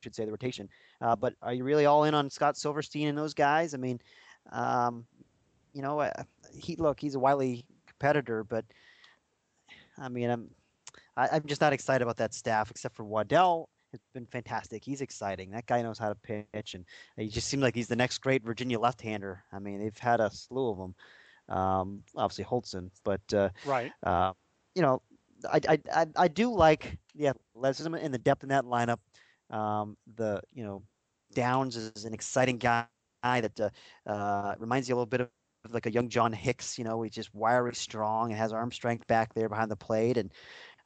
should 0.02 0.14
say, 0.14 0.24
the 0.24 0.30
rotation. 0.30 0.68
Uh, 1.00 1.16
but 1.16 1.34
are 1.42 1.52
you 1.52 1.64
really 1.64 1.86
all 1.86 2.04
in 2.04 2.14
on 2.14 2.30
Scott 2.30 2.56
Silverstein 2.56 3.08
and 3.08 3.18
those 3.18 3.34
guys? 3.34 3.74
I 3.74 3.78
mean, 3.78 4.00
um, 4.52 5.04
you 5.72 5.82
know, 5.82 6.00
uh, 6.00 6.22
he 6.56 6.76
look, 6.76 7.00
he's 7.00 7.14
a 7.14 7.20
wily 7.20 7.64
competitor, 7.86 8.44
but 8.44 8.64
I 10.00 10.08
mean, 10.08 10.30
I'm 10.30 10.50
I, 11.16 11.24
am 11.24 11.28
i 11.32 11.36
am 11.36 11.46
just 11.46 11.60
not 11.60 11.72
excited 11.72 12.02
about 12.02 12.16
that 12.16 12.34
staff 12.34 12.70
except 12.70 12.96
for 12.96 13.04
Waddell 13.04 13.68
It's 13.92 14.04
been 14.14 14.26
fantastic. 14.26 14.84
He's 14.84 15.00
exciting. 15.00 15.50
That 15.50 15.66
guy 15.66 15.82
knows 15.82 15.98
how 15.98 16.08
to 16.08 16.14
pitch, 16.14 16.74
and 16.74 16.84
he 17.16 17.28
just 17.28 17.48
seems 17.48 17.62
like 17.62 17.74
he's 17.74 17.88
the 17.88 17.96
next 17.96 18.18
great 18.18 18.44
Virginia 18.44 18.78
left-hander. 18.78 19.42
I 19.52 19.58
mean, 19.58 19.78
they've 19.78 19.98
had 19.98 20.20
a 20.20 20.30
slew 20.30 20.70
of 20.70 20.78
them. 20.78 20.94
Um, 21.48 22.02
obviously 22.14 22.44
Hultzen, 22.44 22.90
but 23.04 23.22
uh, 23.32 23.48
right. 23.64 23.90
Uh, 24.02 24.32
you 24.74 24.82
know, 24.82 25.00
I, 25.50 25.60
I, 25.68 25.78
I 25.94 26.06
I 26.16 26.28
do 26.28 26.52
like 26.52 26.98
the 27.14 27.28
athleticism 27.28 27.94
and 27.94 28.12
the 28.12 28.18
depth 28.18 28.42
in 28.42 28.50
that 28.50 28.64
lineup. 28.64 28.98
Um, 29.50 29.96
the 30.16 30.42
you 30.52 30.62
know, 30.62 30.82
Downs 31.32 31.76
is 31.76 32.04
an 32.04 32.12
exciting 32.12 32.58
guy 32.58 32.86
that 33.22 33.58
uh, 33.58 33.70
uh, 34.06 34.54
reminds 34.58 34.88
you 34.88 34.94
a 34.94 34.96
little 34.96 35.06
bit 35.06 35.22
of 35.22 35.30
like 35.70 35.86
a 35.86 35.92
young 35.92 36.08
John 36.08 36.32
Hicks. 36.32 36.78
You 36.78 36.84
know, 36.84 37.02
he's 37.02 37.12
just 37.12 37.34
wiry, 37.34 37.74
strong, 37.74 38.30
and 38.30 38.38
has 38.38 38.52
arm 38.52 38.72
strength 38.72 39.06
back 39.06 39.34
there 39.34 39.48
behind 39.48 39.70
the 39.70 39.76
plate, 39.76 40.16
and 40.16 40.30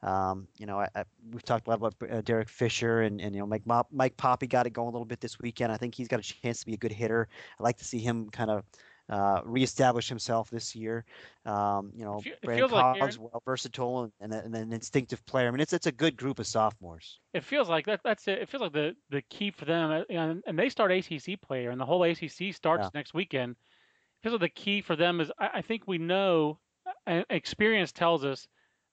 um, 0.02 0.48
you 0.58 0.66
know, 0.66 0.80
I, 0.80 0.88
I, 0.94 1.04
we've 1.30 1.44
talked 1.44 1.68
a 1.68 1.70
lot 1.70 1.76
about 1.76 1.94
uh, 2.10 2.20
Derek 2.22 2.48
Fisher 2.48 3.02
and, 3.02 3.20
and 3.20 3.34
you 3.34 3.40
know 3.40 3.46
Mike 3.46 3.62
Mike 3.92 4.16
Papi 4.16 4.48
got 4.48 4.66
it 4.66 4.70
going 4.70 4.88
a 4.88 4.90
little 4.90 5.04
bit 5.06 5.20
this 5.20 5.38
weekend. 5.38 5.72
I 5.72 5.76
think 5.76 5.94
he's 5.94 6.08
got 6.08 6.20
a 6.20 6.22
chance 6.22 6.60
to 6.60 6.66
be 6.66 6.74
a 6.74 6.78
good 6.78 6.92
hitter. 6.92 7.28
I'd 7.58 7.62
like 7.62 7.78
to 7.78 7.84
see 7.84 8.00
him 8.00 8.28
kind 8.30 8.50
of 8.50 8.64
uh, 9.08 9.40
reestablish 9.44 10.08
himself 10.08 10.50
this 10.50 10.74
year. 10.74 11.04
Um, 11.46 11.92
you 11.94 12.04
know, 12.04 12.20
it 12.24 12.40
Brandon 12.42 12.70
like 12.70 13.00
well 13.18 13.42
versatile 13.44 14.10
and, 14.20 14.32
and, 14.32 14.54
an 14.56 14.72
instinctive 14.72 15.24
player. 15.26 15.46
I 15.46 15.50
mean, 15.52 15.60
it's 15.60 15.72
it's 15.72 15.86
a 15.86 15.92
good 15.92 16.16
group 16.16 16.40
of 16.40 16.46
sophomores. 16.48 17.20
It 17.32 17.44
feels 17.44 17.68
like 17.68 17.86
that. 17.86 18.00
That's 18.02 18.26
it. 18.26 18.40
It 18.40 18.48
feels 18.48 18.62
like 18.62 18.72
the 18.72 18.96
the 19.10 19.22
key 19.22 19.52
for 19.52 19.66
them, 19.66 19.90
uh, 19.90 20.02
and, 20.10 20.42
and 20.46 20.58
they 20.58 20.68
start 20.68 20.90
ACC 20.90 21.40
player, 21.40 21.70
and 21.70 21.80
the 21.80 21.86
whole 21.86 22.02
ACC 22.02 22.54
starts 22.54 22.84
yeah. 22.84 22.90
next 22.94 23.14
weekend. 23.14 23.54
Feels 24.22 24.34
like 24.34 24.40
the 24.40 24.48
key 24.48 24.80
for 24.82 24.96
them 24.96 25.20
is 25.20 25.30
I, 25.38 25.50
I 25.54 25.62
think 25.62 25.82
we 25.86 25.98
know, 25.98 26.58
experience 27.06 27.92
tells 27.92 28.24
us 28.24 28.46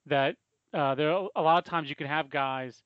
that 0.07 0.35
uh, 0.73 0.95
there 0.95 1.11
are 1.11 1.29
a 1.35 1.41
lot 1.41 1.57
of 1.59 1.65
times 1.69 1.89
you 1.89 1.95
can 1.95 2.07
have 2.07 2.29
guys 2.29 2.81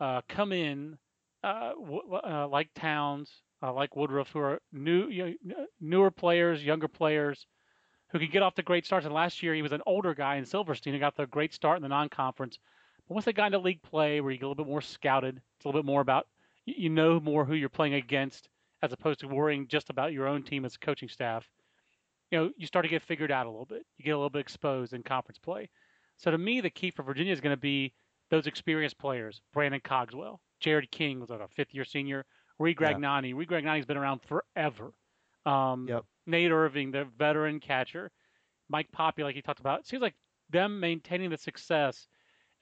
uh, 0.00 0.20
come 0.28 0.52
in 0.52 0.98
uh, 1.42 1.70
w- 1.70 2.02
uh, 2.12 2.48
like 2.48 2.68
Towns, 2.74 3.42
uh, 3.62 3.72
like 3.72 3.96
Woodruff, 3.96 4.30
who 4.30 4.40
are 4.40 4.60
new, 4.72 5.08
you 5.08 5.36
know, 5.44 5.66
newer 5.80 6.10
players, 6.10 6.64
younger 6.64 6.88
players, 6.88 7.46
who 8.10 8.18
can 8.18 8.30
get 8.30 8.42
off 8.42 8.54
to 8.54 8.62
great 8.62 8.86
starts. 8.86 9.06
And 9.06 9.14
last 9.14 9.42
year 9.42 9.54
he 9.54 9.62
was 9.62 9.72
an 9.72 9.82
older 9.86 10.14
guy 10.14 10.36
in 10.36 10.44
Silverstein 10.44 10.94
who 10.94 11.00
got 11.00 11.16
the 11.16 11.26
great 11.26 11.52
start 11.52 11.76
in 11.76 11.82
the 11.82 11.88
non-conference. 11.88 12.58
But 13.08 13.14
once 13.14 13.24
they 13.24 13.32
got 13.32 13.46
into 13.46 13.58
league 13.58 13.82
play, 13.82 14.20
where 14.20 14.32
you 14.32 14.38
get 14.38 14.46
a 14.46 14.48
little 14.48 14.64
bit 14.64 14.70
more 14.70 14.80
scouted, 14.80 15.36
it's 15.36 15.64
a 15.64 15.68
little 15.68 15.82
bit 15.82 15.86
more 15.86 16.00
about 16.00 16.26
you 16.66 16.88
know 16.88 17.20
more 17.20 17.44
who 17.44 17.54
you're 17.54 17.68
playing 17.68 17.94
against, 17.94 18.48
as 18.82 18.92
opposed 18.92 19.20
to 19.20 19.28
worrying 19.28 19.68
just 19.68 19.90
about 19.90 20.12
your 20.12 20.26
own 20.26 20.42
team 20.42 20.64
as 20.64 20.76
coaching 20.76 21.08
staff. 21.08 21.46
You 22.34 22.40
know, 22.40 22.50
you 22.56 22.66
start 22.66 22.84
to 22.84 22.88
get 22.88 23.00
figured 23.00 23.30
out 23.30 23.46
a 23.46 23.48
little 23.48 23.64
bit. 23.64 23.86
You 23.96 24.04
get 24.04 24.10
a 24.10 24.16
little 24.16 24.28
bit 24.28 24.40
exposed 24.40 24.92
in 24.92 25.04
conference 25.04 25.38
play. 25.38 25.70
So 26.16 26.32
to 26.32 26.36
me, 26.36 26.60
the 26.60 26.68
key 26.68 26.90
for 26.90 27.04
Virginia 27.04 27.32
is 27.32 27.40
going 27.40 27.54
to 27.54 27.60
be 27.60 27.92
those 28.28 28.48
experienced 28.48 28.98
players. 28.98 29.40
Brandon 29.52 29.80
Cogswell, 29.84 30.40
Jared 30.58 30.90
King 30.90 31.20
was 31.20 31.30
like 31.30 31.38
a 31.38 31.46
fifth 31.46 31.72
year 31.72 31.84
senior. 31.84 32.24
Reed 32.58 32.76
Gragnani. 32.76 33.28
Yeah. 33.28 33.36
Reed 33.36 33.48
Gragnani's 33.48 33.86
been 33.86 33.96
around 33.96 34.20
forever. 34.22 34.92
Um, 35.46 35.86
yep. 35.88 36.06
Nate 36.26 36.50
Irving, 36.50 36.90
the 36.90 37.06
veteran 37.16 37.60
catcher. 37.60 38.10
Mike 38.68 38.88
Papi, 38.90 39.22
like 39.22 39.36
he 39.36 39.42
talked 39.42 39.60
about. 39.60 39.78
It 39.78 39.86
seems 39.86 40.02
like 40.02 40.16
them 40.50 40.80
maintaining 40.80 41.30
the 41.30 41.38
success 41.38 42.08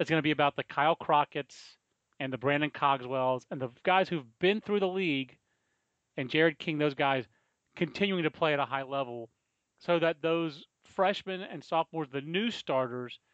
is 0.01 0.11
going 0.11 0.19
to 0.19 0.23
be 0.23 0.33
about 0.33 0.55
the 0.55 0.65
Kyle 0.65 0.97
Crockett's 0.97 1.79
and 2.21 2.31
the 2.31 2.37
Brandon 2.37 2.71
Cogswells 2.71 3.47
and 3.51 3.59
the 3.59 3.71
guys 3.85 4.11
who've 4.11 4.39
been 4.39 4.61
through 4.61 4.81
the 4.81 4.87
league 4.87 5.39
and 6.19 6.29
Jared 6.29 6.59
King, 6.59 6.77
those 6.77 6.93
guys 6.93 7.25
continuing 7.75 8.25
to 8.25 8.31
play 8.31 8.53
at 8.53 8.61
a 8.61 8.67
high 8.67 8.83
level 8.83 9.31
so 9.85 9.99
that 9.99 10.23
those 10.23 10.65
freshmen 10.85 11.43
and 11.43 11.63
sophomores, 11.63 12.09
the 12.11 12.23
new 12.23 12.51
starters– 12.51 13.19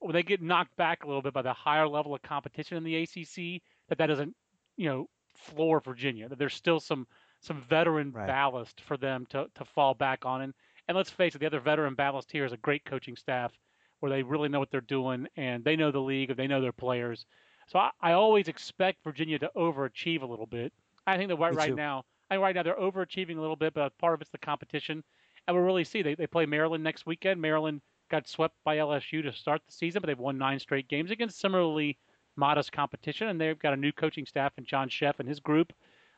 when 0.00 0.12
they 0.12 0.22
get 0.22 0.42
knocked 0.42 0.76
back 0.76 1.04
a 1.04 1.06
little 1.06 1.22
bit 1.22 1.32
by 1.32 1.42
the 1.42 1.52
higher 1.52 1.88
level 1.88 2.14
of 2.14 2.22
competition 2.22 2.76
in 2.76 2.84
the 2.84 2.96
ACC, 2.96 3.62
that 3.88 3.98
that 3.98 4.06
doesn't, 4.06 4.34
you 4.76 4.88
know, 4.88 5.08
floor 5.34 5.80
Virginia. 5.80 6.28
That 6.28 6.38
there's 6.38 6.54
still 6.54 6.80
some 6.80 7.06
some 7.40 7.62
veteran 7.62 8.12
right. 8.12 8.26
ballast 8.26 8.80
for 8.80 8.96
them 8.96 9.26
to 9.30 9.46
to 9.54 9.64
fall 9.64 9.94
back 9.94 10.24
on. 10.24 10.42
And 10.42 10.54
and 10.88 10.96
let's 10.96 11.10
face 11.10 11.34
it, 11.34 11.38
the 11.38 11.46
other 11.46 11.60
veteran 11.60 11.94
ballast 11.94 12.30
here 12.30 12.44
is 12.44 12.52
a 12.52 12.58
great 12.58 12.84
coaching 12.84 13.16
staff 13.16 13.52
where 14.00 14.10
they 14.10 14.22
really 14.22 14.48
know 14.48 14.60
what 14.60 14.70
they're 14.70 14.80
doing 14.82 15.26
and 15.36 15.64
they 15.64 15.76
know 15.76 15.90
the 15.90 15.98
league 15.98 16.30
and 16.30 16.38
they 16.38 16.46
know 16.46 16.60
their 16.60 16.72
players. 16.72 17.24
So 17.66 17.78
I, 17.78 17.90
I 18.00 18.12
always 18.12 18.46
expect 18.46 19.02
Virginia 19.02 19.38
to 19.38 19.50
overachieve 19.56 20.22
a 20.22 20.26
little 20.26 20.46
bit. 20.46 20.72
I 21.06 21.16
think 21.16 21.28
that 21.30 21.36
right, 21.36 21.54
right 21.54 21.74
now, 21.74 22.04
I 22.30 22.34
think 22.34 22.42
right 22.42 22.54
now 22.54 22.62
they're 22.62 22.76
overachieving 22.76 23.38
a 23.38 23.40
little 23.40 23.56
bit, 23.56 23.74
but 23.74 23.96
part 23.98 24.14
of 24.14 24.20
it's 24.20 24.30
the 24.30 24.38
competition. 24.38 25.02
And 25.46 25.56
we'll 25.56 25.64
really 25.64 25.84
see. 25.84 26.02
They 26.02 26.14
they 26.14 26.26
play 26.26 26.46
Maryland 26.46 26.82
next 26.82 27.06
weekend. 27.06 27.40
Maryland 27.40 27.80
got 28.10 28.28
swept 28.28 28.54
by 28.64 28.76
LSU 28.76 29.22
to 29.22 29.32
start 29.32 29.62
the 29.66 29.72
season, 29.72 30.00
but 30.00 30.06
they've 30.06 30.18
won 30.18 30.38
nine 30.38 30.58
straight 30.58 30.88
games 30.88 31.10
against 31.10 31.40
similarly 31.40 31.98
modest 32.36 32.72
competition, 32.72 33.28
and 33.28 33.40
they've 33.40 33.58
got 33.58 33.72
a 33.72 33.76
new 33.76 33.92
coaching 33.92 34.26
staff 34.26 34.52
and 34.56 34.66
John 34.66 34.88
Szefc 34.88 35.18
and 35.18 35.28
his 35.28 35.40
group 35.40 35.72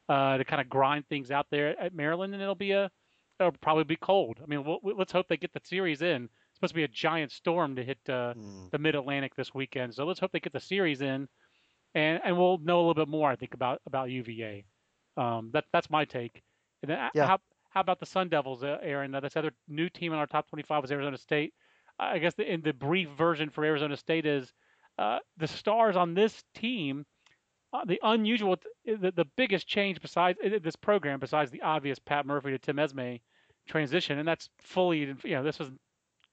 uh, 0.08 0.36
to 0.36 0.44
kind 0.44 0.60
of 0.60 0.68
grind 0.68 1.06
things 1.08 1.30
out 1.30 1.46
there 1.50 1.78
at 1.80 1.94
Maryland, 1.94 2.34
and 2.34 2.42
it'll 2.42 2.54
be 2.54 2.72
a 2.72 2.90
it'll 3.38 3.52
probably 3.52 3.84
be 3.84 3.96
cold. 3.96 4.38
I 4.42 4.46
mean, 4.46 4.64
we'll, 4.64 4.80
let's 4.82 5.12
hope 5.12 5.28
they 5.28 5.36
get 5.36 5.52
the 5.52 5.60
series 5.62 6.02
in. 6.02 6.24
It's 6.24 6.54
supposed 6.54 6.72
to 6.72 6.76
be 6.76 6.84
a 6.84 6.88
giant 6.88 7.30
storm 7.30 7.76
to 7.76 7.84
hit 7.84 7.98
uh, 8.08 8.34
mm. 8.34 8.70
the 8.70 8.78
Mid 8.78 8.96
Atlantic 8.96 9.34
this 9.36 9.54
weekend, 9.54 9.94
so 9.94 10.04
let's 10.04 10.20
hope 10.20 10.32
they 10.32 10.40
get 10.40 10.52
the 10.52 10.60
series 10.60 11.00
in, 11.00 11.28
and 11.94 12.20
and 12.24 12.36
we'll 12.36 12.58
know 12.58 12.78
a 12.78 12.80
little 12.80 12.94
bit 12.94 13.08
more, 13.08 13.30
I 13.30 13.36
think, 13.36 13.54
about 13.54 13.80
about 13.86 14.10
UVA. 14.10 14.64
Um, 15.16 15.50
that 15.52 15.64
that's 15.72 15.90
my 15.90 16.04
take. 16.04 16.42
And 16.82 16.90
then 16.90 17.10
yeah. 17.14 17.26
how 17.26 17.38
how 17.70 17.80
about 17.80 18.00
the 18.00 18.06
Sun 18.06 18.28
Devils, 18.28 18.62
uh, 18.62 18.78
Aaron? 18.82 19.12
This 19.22 19.36
other 19.36 19.52
new 19.68 19.88
team 19.88 20.12
in 20.12 20.18
our 20.18 20.26
top 20.26 20.48
25 20.48 20.82
was 20.82 20.92
Arizona 20.92 21.18
State. 21.18 21.54
I 21.98 22.18
guess 22.18 22.34
the, 22.34 22.50
in 22.50 22.62
the 22.62 22.72
brief 22.72 23.08
version 23.10 23.50
for 23.50 23.64
Arizona 23.64 23.96
State 23.96 24.24
is 24.24 24.52
uh, 24.98 25.18
the 25.36 25.48
stars 25.48 25.96
on 25.96 26.14
this 26.14 26.44
team. 26.54 27.04
Uh, 27.72 27.84
the 27.84 28.00
unusual, 28.02 28.56
the, 28.86 29.12
the 29.14 29.26
biggest 29.36 29.66
change 29.66 30.00
besides 30.00 30.38
this 30.62 30.76
program, 30.76 31.20
besides 31.20 31.50
the 31.50 31.60
obvious 31.60 31.98
Pat 31.98 32.24
Murphy 32.24 32.50
to 32.50 32.58
Tim 32.58 32.76
Esmay 32.76 33.20
transition, 33.68 34.18
and 34.18 34.26
that's 34.26 34.48
fully, 34.58 35.00
you 35.00 35.16
know, 35.24 35.42
this 35.42 35.58
was 35.58 35.70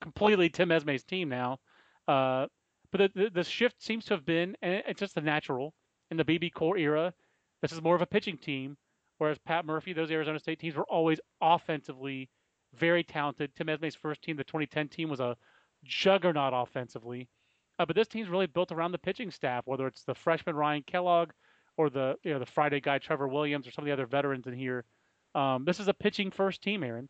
completely 0.01 0.49
Tim 0.49 0.69
Esmay's 0.69 1.03
team 1.03 1.27
now. 1.27 1.59
Uh, 2.07 2.47
but 2.91 3.13
the, 3.13 3.23
the, 3.23 3.29
the 3.29 3.43
shift 3.43 3.83
seems 3.83 4.05
to 4.05 4.13
have 4.13 4.25
been, 4.25 4.55
and 4.61 4.81
it's 4.87 4.99
just 4.99 5.15
the 5.15 5.21
natural 5.21 5.73
in 6.11 6.17
the 6.17 6.23
BBCOR 6.23 6.79
era. 6.79 7.13
This 7.61 7.73
is 7.73 7.81
more 7.81 7.95
of 7.95 8.01
a 8.01 8.05
pitching 8.05 8.37
team, 8.37 8.77
whereas 9.17 9.37
Pat 9.39 9.65
Murphy, 9.65 9.93
those 9.93 10.11
Arizona 10.11 10.39
State 10.39 10.59
teams 10.59 10.75
were 10.75 10.85
always 10.85 11.19
offensively 11.41 12.29
very 12.73 13.03
talented. 13.03 13.55
Tim 13.55 13.67
Esmay's 13.67 13.95
first 13.95 14.21
team, 14.21 14.35
the 14.35 14.43
2010 14.43 14.89
team, 14.89 15.09
was 15.09 15.19
a 15.19 15.37
juggernaut 15.83 16.53
offensively. 16.53 17.27
Uh, 17.77 17.85
but 17.85 17.95
this 17.95 18.07
team's 18.07 18.29
really 18.29 18.47
built 18.47 18.71
around 18.71 18.91
the 18.91 18.97
pitching 18.97 19.31
staff, 19.31 19.63
whether 19.65 19.87
it's 19.87 20.03
the 20.03 20.15
freshman 20.15 20.55
Ryan 20.55 20.83
Kellogg 20.83 21.31
or 21.77 21.89
the 21.89 22.15
you 22.23 22.31
know 22.31 22.39
the 22.39 22.45
Friday 22.45 22.79
guy 22.79 22.97
Trevor 22.97 23.27
Williams 23.27 23.67
or 23.67 23.71
some 23.71 23.83
of 23.83 23.87
the 23.87 23.91
other 23.91 24.05
veterans 24.05 24.47
in 24.47 24.53
here. 24.53 24.85
Um, 25.33 25.65
this 25.65 25.79
is 25.79 25.87
a 25.87 25.93
pitching 25.93 26.31
first 26.31 26.61
team, 26.61 26.83
Aaron. 26.83 27.09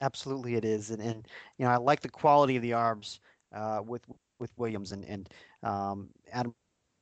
Absolutely, 0.00 0.54
it 0.54 0.64
is, 0.64 0.90
and 0.90 1.00
and 1.00 1.26
you 1.58 1.64
know 1.64 1.70
I 1.70 1.76
like 1.76 2.00
the 2.00 2.08
quality 2.08 2.56
of 2.56 2.62
the 2.62 2.72
arms 2.72 3.20
uh, 3.54 3.80
with 3.84 4.02
with 4.40 4.50
Williams 4.56 4.92
and 4.92 5.04
and 5.04 5.28
um, 5.62 6.08
Adam 6.32 6.54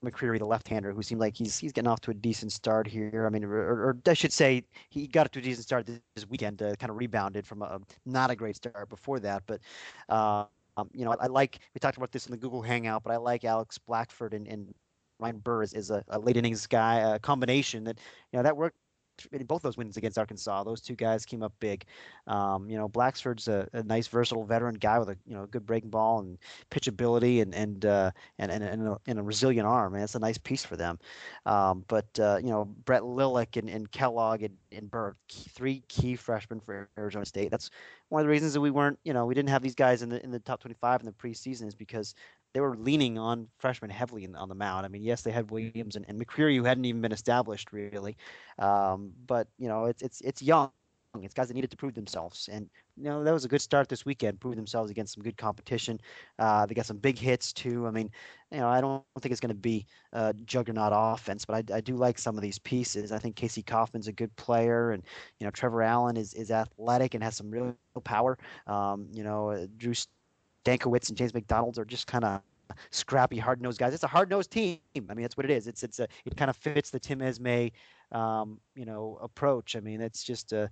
McCreary, 0.05 0.39
the 0.39 0.47
left-hander, 0.47 0.93
who 0.93 1.03
seemed 1.03 1.21
like 1.21 1.37
he's 1.37 1.59
he's 1.59 1.73
getting 1.73 1.89
off 1.89 2.01
to 2.03 2.11
a 2.11 2.15
decent 2.15 2.53
start 2.53 2.87
here. 2.87 3.25
I 3.27 3.31
mean, 3.31 3.45
or, 3.45 3.59
or 3.59 3.99
I 4.07 4.15
should 4.15 4.33
say, 4.33 4.63
he 4.91 5.07
got 5.07 5.31
to 5.33 5.39
a 5.39 5.43
decent 5.43 5.65
start 5.65 5.87
this 5.87 6.29
weekend. 6.29 6.63
Uh, 6.63 6.75
kind 6.77 6.91
of 6.91 6.97
rebounded 6.97 7.47
from 7.47 7.63
a 7.63 7.81
not 8.07 8.31
a 8.31 8.37
great 8.37 8.57
start 8.57 8.89
before 8.89 9.21
that, 9.21 9.43
but. 9.47 9.61
Uh, 10.09 10.45
um, 10.77 10.89
you 10.93 11.05
know, 11.05 11.11
I, 11.11 11.25
I, 11.25 11.27
like 11.27 11.59
we 11.75 11.81
talked 11.81 11.97
about 11.97 12.13
this 12.13 12.27
in 12.27 12.31
the 12.31 12.37
Google 12.37 12.63
Hangout, 12.63 13.03
but 13.03 13.13
I 13.13 13.17
like 13.17 13.45
Alex 13.45 13.79
Blackford 13.79 14.33
and, 14.33 14.47
and 14.47 14.73
Ryan 15.19 15.39
Burr 15.39 15.65
is, 15.65 15.75
is 15.75 15.91
a, 15.91 16.05
a 16.07 16.21
late 16.21 16.37
innings 16.37 16.69
guy, 16.69 17.01
a 17.01 17.19
combination 17.19 17.83
that 17.83 17.99
you 18.33 18.37
know 18.37 18.45
that 18.45 18.57
worked 18.57 18.77
both 19.47 19.63
those 19.63 19.77
wins 19.77 19.97
against 19.97 20.19
Arkansas, 20.19 20.65
those 20.65 20.81
two 20.81 20.95
guys 20.95 21.25
came 21.25 21.43
up 21.43 21.53
big. 21.61 21.85
Um, 22.27 22.69
you 22.69 22.77
know, 22.77 22.89
Blackford's 22.89 23.49
a, 23.49 23.69
a, 23.73 23.83
nice, 23.83 24.07
versatile 24.07 24.45
veteran 24.45 24.75
guy 24.75 24.99
with 24.99 25.11
a 25.11 25.17
you 25.27 25.35
know 25.35 25.47
good 25.47 25.67
breaking 25.67 25.91
ball 25.91 26.21
and 26.21 26.39
pitchability 26.71 27.43
and 27.43 27.55
and 27.55 27.85
uh, 27.85 28.11
and, 28.39 28.51
and, 28.51 28.65
and, 28.65 28.89
a, 28.89 28.99
and, 29.07 29.19
a, 29.19 29.23
resilient 29.23 29.67
arm. 29.67 29.95
And 29.95 30.03
it's 30.03 30.15
a 30.15 30.19
nice 30.19 30.39
piece 30.39 30.65
for 30.65 30.77
them. 30.77 30.99
Um, 31.47 31.85
but 31.89 32.07
uh, 32.19 32.39
you 32.43 32.51
know, 32.51 32.65
Brett 32.85 33.03
Lilek 33.03 33.57
and, 33.57 33.69
and 33.69 33.91
Kellogg 33.91 34.43
and, 34.43 34.57
and 34.73 34.91
Burr, 34.91 35.15
three 35.29 35.83
key 35.89 36.17
freshmen 36.17 36.61
for 36.61 36.89
Arizona 36.99 37.25
State. 37.25 37.51
That's 37.51 37.71
one 38.09 38.21
of 38.21 38.27
the 38.27 38.31
reasons 38.31 38.55
that 38.55 38.61
we 38.61 38.71
weren't, 38.71 38.99
you 39.05 39.13
know, 39.13 39.27
we 39.27 39.35
didn't 39.35 39.51
have 39.51 39.63
these 39.63 39.75
guys 39.75 40.03
in 40.03 40.09
the 40.09 40.23
in 40.25 40.31
the 40.31 40.41
top 40.41 40.61
25 40.61 41.01
in 41.01 41.07
the 41.07 41.13
preseason 41.13 41.67
is 41.67 41.75
because 41.75 42.15
they 42.55 42.61
were 42.61 42.77
leaning 42.77 43.19
on 43.19 43.49
freshmen 43.59 43.91
heavily 43.91 44.25
in, 44.25 44.35
on 44.35 44.49
the 44.49 44.55
mound. 44.55 44.87
I 44.87 44.89
mean, 44.89 45.03
yes, 45.03 45.23
they 45.23 45.31
had 45.31 45.51
Williams 45.51 45.97
and, 45.97 46.05
and 46.09 46.21
McCreary 46.21 46.57
who 46.57 46.65
hadn't 46.65 46.85
even 46.87 47.03
been 47.03 47.13
established 47.13 47.73
really, 47.73 48.17
um, 48.59 49.13
but 49.27 49.49
you 49.59 49.69
know, 49.69 49.87
it's 49.87 50.03
it's 50.03 50.21
it's 50.23 50.43
young. 50.43 50.71
It's 51.23 51.35
guys 51.35 51.49
that 51.49 51.55
needed 51.55 51.71
to 51.71 51.77
prove 51.77 51.95
themselves, 51.95 52.49
and 52.53 52.69
you 52.97 53.05
know 53.05 53.25
that 53.25 53.33
was 53.33 53.45
a 53.45 53.49
good 53.49 53.63
start 53.63 53.89
this 53.89 54.05
weekend. 54.05 54.41
Prove 54.41 54.57
themselves 54.57 54.91
against 54.91 55.15
some 55.15 55.23
good 55.23 55.39
competition. 55.39 55.99
Uh, 56.39 56.67
they 56.67 56.75
got 56.75 56.85
some 56.85 56.99
big 56.99 57.19
hits 57.19 57.53
too. 57.53 57.87
I 57.87 57.91
mean, 57.91 58.11
you 58.53 58.59
know, 58.59 58.69
I 58.69 58.81
don't 58.81 59.03
think 59.21 59.33
it's 59.33 59.41
going 59.41 59.49
to 59.49 59.55
be 59.55 59.87
a 60.13 60.35
juggernaut 60.45 60.93
offense, 60.95 61.47
but 61.47 61.71
I, 61.71 61.77
I, 61.77 61.81
do 61.81 61.97
like 61.97 62.19
some 62.19 62.37
of 62.37 62.43
these 62.43 62.59
pieces. 62.59 63.11
I 63.11 63.19
think 63.19 63.37
Casey 63.37 63.63
Kaufman's 63.63 64.07
a 64.07 64.13
good 64.13 64.35
player, 64.37 64.93
and 64.93 65.03
you 65.41 65.47
know 65.47 65.51
Trevor 65.51 65.83
Allen 65.83 66.17
is 66.19 66.35
is 66.35 66.51
athletic 66.51 67.15
and 67.15 67.25
has 67.25 67.37
some 67.37 67.51
real 67.51 67.75
power. 68.05 68.39
Um, 68.67 69.09
you 69.11 69.25
know, 69.25 69.67
Drew 69.79 69.95
Stankiewicz 70.65 71.09
and 71.09 71.17
James 71.17 71.33
McDonald 71.33 71.79
are 71.79 71.87
just 71.87 72.07
kind 72.07 72.25
of 72.25 72.43
scrappy, 72.91 73.39
hard 73.39 73.63
nosed 73.63 73.79
guys. 73.79 73.95
It's 73.95 74.05
a 74.05 74.09
hard 74.09 74.31
nosed 74.31 74.51
team. 74.51 74.79
I 74.95 75.01
mean, 75.15 75.23
that's 75.23 75.37
what 75.37 75.47
it 75.47 75.51
is. 75.51 75.67
It's 75.67 75.83
it's 75.83 75.99
a 76.01 76.09
it 76.25 76.37
kind 76.37 76.51
of 76.51 76.57
fits 76.57 76.91
the 76.91 76.99
Tim 76.99 77.21
Esmay, 77.21 77.73
um, 78.13 78.61
you 78.75 78.85
know, 78.85 79.19
approach. 79.23 79.77
I 79.77 79.81
mean, 79.81 80.01
it's 80.01 80.23
just 80.23 80.53
uh, 80.53 80.69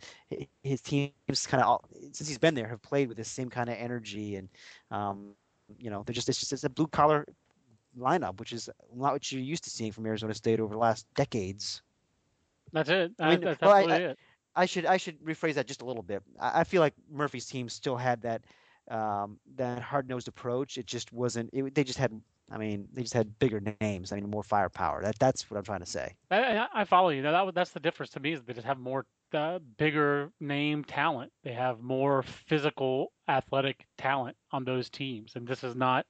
his 0.62 0.80
teams 0.80 1.12
kind 1.46 1.62
of 1.62 1.80
since 2.12 2.28
he's 2.28 2.38
been 2.38 2.54
there 2.54 2.68
have 2.68 2.82
played 2.82 3.08
with 3.08 3.16
the 3.16 3.24
same 3.24 3.50
kind 3.50 3.68
of 3.68 3.76
energy 3.76 4.36
and 4.36 4.48
um, 4.90 5.34
you 5.78 5.90
know 5.90 6.02
they're 6.04 6.14
just 6.14 6.28
it's 6.28 6.40
just 6.40 6.52
it's 6.52 6.64
a 6.64 6.70
blue 6.70 6.86
collar 6.86 7.26
lineup, 7.98 8.38
which 8.38 8.52
is 8.52 8.68
not 8.94 9.12
what 9.12 9.32
you're 9.32 9.40
used 9.40 9.64
to 9.64 9.70
seeing 9.70 9.92
from 9.92 10.06
Arizona 10.06 10.34
State 10.34 10.60
over 10.60 10.74
the 10.74 10.78
last 10.78 11.06
decades. 11.14 11.82
That's 12.72 12.88
it. 12.90 13.12
I 13.18 13.30
mean, 13.30 13.40
that's 13.40 13.60
well, 13.60 13.72
I, 13.72 13.82
it. 13.82 14.18
I 14.54 14.66
should 14.66 14.86
I 14.86 14.96
should 14.96 15.20
rephrase 15.20 15.54
that 15.54 15.66
just 15.66 15.82
a 15.82 15.84
little 15.84 16.02
bit. 16.02 16.22
I, 16.40 16.60
I 16.60 16.64
feel 16.64 16.80
like 16.80 16.94
Murphy's 17.10 17.46
team 17.46 17.68
still 17.68 17.96
had 17.96 18.22
that 18.22 18.42
um, 18.90 19.38
that 19.56 19.80
hard 19.80 20.08
nosed 20.08 20.28
approach. 20.28 20.78
It 20.78 20.86
just 20.86 21.12
wasn't. 21.12 21.50
It, 21.52 21.74
they 21.74 21.84
just 21.84 21.98
had. 21.98 22.18
I 22.50 22.58
mean, 22.58 22.88
they 22.92 23.02
just 23.02 23.14
had 23.14 23.38
bigger 23.38 23.60
names. 23.80 24.12
I 24.12 24.16
mean, 24.16 24.30
more 24.30 24.42
firepower. 24.42 25.02
That 25.02 25.18
that's 25.18 25.50
what 25.50 25.58
I'm 25.58 25.64
trying 25.64 25.80
to 25.80 25.86
say. 25.86 26.14
I, 26.30 26.66
I 26.72 26.84
follow 26.84 27.08
you. 27.08 27.22
Now 27.22 27.44
that 27.44 27.54
that's 27.54 27.72
the 27.72 27.80
difference 27.80 28.10
to 28.12 28.20
me 28.20 28.32
is 28.32 28.42
they 28.42 28.52
just 28.52 28.66
have 28.66 28.78
more 28.78 29.04
uh, 29.34 29.58
bigger 29.78 30.30
name 30.40 30.84
talent. 30.84 31.32
They 31.42 31.52
have 31.52 31.80
more 31.80 32.22
physical, 32.22 33.12
athletic 33.28 33.84
talent 33.98 34.36
on 34.52 34.64
those 34.64 34.88
teams, 34.88 35.32
and 35.34 35.46
this 35.46 35.64
is 35.64 35.74
not. 35.74 36.06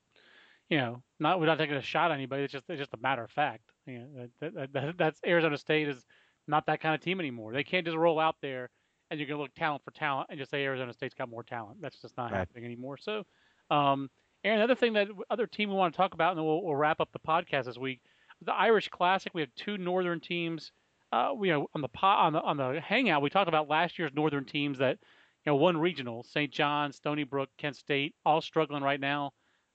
You 0.69 0.79
know, 0.79 1.03
not 1.21 1.39
we're 1.39 1.47
not 1.47 1.59
taking 1.59 1.77
a 1.77 1.83
shot 1.83 2.11
at 2.11 2.15
anybody. 2.15 2.43
It's 2.43 2.53
just 2.53 2.65
it's 2.69 2.81
just 2.81 2.93
a 2.93 2.99
matter 3.01 3.23
of 3.23 3.31
fact. 3.31 3.63
You 3.87 4.01
know, 4.01 4.29
that, 4.41 4.73
that, 4.73 4.99
that's 4.99 5.21
Arizona 5.25 5.57
State 5.57 5.89
is 5.89 6.05
not 6.49 6.67
that 6.67 6.81
kind 6.81 6.95
of 6.95 7.01
team 7.01 7.21
anymore. 7.21 7.53
They 7.53 7.63
can't 7.63 7.87
just 7.87 7.97
roll 7.97 8.19
out 8.19 8.35
there 8.43 8.71
and 9.11 9.21
you're 9.21 9.29
going 9.29 9.39
to 9.39 9.43
look 9.43 9.55
talent 9.55 9.83
for 9.85 9.91
talent 9.93 10.29
and 10.31 10.39
just 10.39 10.51
say 10.51 10.65
Arizona 10.65 10.93
State's 10.93 11.15
got 11.15 11.29
more 11.29 11.43
talent. 11.43 11.81
That's 11.81 12.01
just 12.01 12.17
not 12.17 12.33
right. 12.33 12.39
happening 12.39 12.65
anymore. 12.65 12.97
So, 12.97 13.25
um, 13.71 14.11
Aaron, 14.47 14.61
another 14.61 14.77
thing 14.77 14.93
that 14.93 15.09
other 15.29 15.49
team 15.49 15.71
we 15.71 15.75
want 15.75 15.93
to 15.93 15.97
talk 15.97 16.15
about, 16.15 16.31
and 16.31 16.39
then 16.39 16.47
we'll, 16.47 16.63
we'll 16.63 16.77
wrap 16.77 17.01
up 17.01 17.11
the 17.13 17.19
podcast 17.19 17.65
this 17.65 17.77
week, 17.77 18.01
the 18.43 18.55
Irish 18.55 18.89
Classic. 18.89 19.33
We 19.35 19.41
have 19.41 19.53
two 19.57 19.77
Northern 19.77 20.21
teams. 20.21 20.71
Uh, 21.11 21.33
you 21.43 21.51
know, 21.51 21.67
on 21.75 21.81
the 21.81 21.89
on 22.01 22.33
the 22.33 22.41
on 22.41 22.57
the 22.57 22.81
hangout, 22.81 23.23
we 23.23 23.31
talked 23.31 23.49
about 23.49 23.69
last 23.69 23.99
year's 23.99 24.13
Northern 24.15 24.45
teams 24.45 24.79
that, 24.79 24.99
you 25.45 25.51
know, 25.51 25.57
one 25.57 25.77
regional, 25.77 26.23
St. 26.23 26.53
John, 26.53 26.93
Stony 26.93 27.25
Brook, 27.25 27.51
Kent 27.59 27.75
State, 27.75 28.15
all 28.25 28.41
struggling 28.41 28.85
right 28.85 29.01
now. 29.01 29.33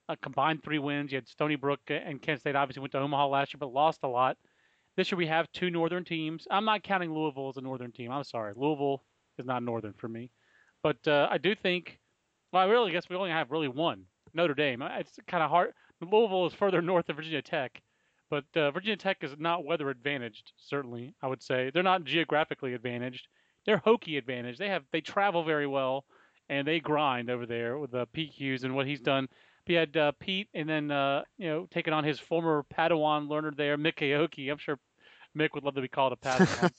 Uh, 0.08 0.16
combined 0.22 0.62
three 0.62 0.78
wins. 0.78 1.12
You 1.12 1.16
had 1.16 1.28
Stony 1.28 1.56
Brook 1.56 1.80
and 1.88 2.22
Kent 2.22 2.40
State 2.40 2.56
obviously 2.56 2.80
went 2.80 2.92
to 2.92 2.98
Omaha 2.98 3.26
last 3.26 3.52
year, 3.52 3.58
but 3.60 3.74
lost 3.74 4.00
a 4.04 4.08
lot. 4.08 4.38
This 4.96 5.10
year 5.10 5.18
we 5.18 5.26
have 5.26 5.52
two 5.52 5.68
Northern 5.68 6.04
teams. 6.04 6.48
I'm 6.50 6.64
not 6.64 6.82
counting 6.82 7.12
Louisville 7.12 7.50
as 7.50 7.58
a 7.58 7.60
Northern 7.60 7.92
team. 7.92 8.10
I'm 8.10 8.24
sorry, 8.24 8.54
Louisville 8.56 9.02
is 9.38 9.44
not 9.44 9.62
Northern 9.62 9.92
for 9.92 10.08
me. 10.08 10.30
But 10.82 11.06
uh, 11.06 11.28
I 11.30 11.36
do 11.36 11.54
think, 11.54 11.98
well, 12.52 12.62
I 12.62 12.70
really 12.70 12.90
guess 12.90 13.10
we 13.10 13.16
only 13.16 13.30
have 13.30 13.50
really 13.50 13.68
one 13.68 14.06
Notre 14.34 14.54
Dame. 14.54 14.82
It's 14.82 15.18
kind 15.26 15.42
of 15.42 15.50
hard. 15.50 15.72
Louisville 16.00 16.46
is 16.46 16.54
further 16.54 16.82
north 16.82 17.08
of 17.08 17.16
Virginia 17.16 17.42
Tech, 17.42 17.80
but 18.28 18.44
uh, 18.56 18.70
Virginia 18.70 18.96
Tech 18.96 19.18
is 19.22 19.32
not 19.38 19.64
weather 19.64 19.88
advantaged. 19.90 20.52
Certainly, 20.56 21.14
I 21.22 21.28
would 21.28 21.42
say 21.42 21.70
they're 21.72 21.82
not 21.82 22.04
geographically 22.04 22.74
advantaged. 22.74 23.28
They're 23.66 23.78
Hokie 23.78 24.18
advantaged. 24.18 24.58
They 24.58 24.68
have 24.68 24.84
they 24.92 25.00
travel 25.00 25.44
very 25.44 25.66
well 25.66 26.04
and 26.48 26.66
they 26.66 26.80
grind 26.80 27.30
over 27.30 27.46
there 27.46 27.78
with 27.78 27.94
uh, 27.94 28.06
Pete 28.12 28.32
Hughes 28.32 28.64
and 28.64 28.74
what 28.74 28.86
he's 28.86 29.00
done. 29.00 29.28
He 29.64 29.74
had 29.74 29.96
uh, 29.96 30.12
Pete 30.18 30.48
and 30.54 30.68
then 30.68 30.90
uh, 30.90 31.22
you 31.38 31.48
know 31.48 31.68
taking 31.70 31.92
on 31.92 32.04
his 32.04 32.18
former 32.18 32.64
Padawan 32.74 33.28
learner 33.28 33.52
there, 33.56 33.76
Mik 33.76 33.96
Aoki. 33.96 34.50
I'm 34.50 34.58
sure 34.58 34.78
Mik 35.34 35.54
would 35.54 35.64
love 35.64 35.74
to 35.74 35.80
be 35.80 35.88
called 35.88 36.12
a 36.12 36.16
Padawan. 36.26 36.70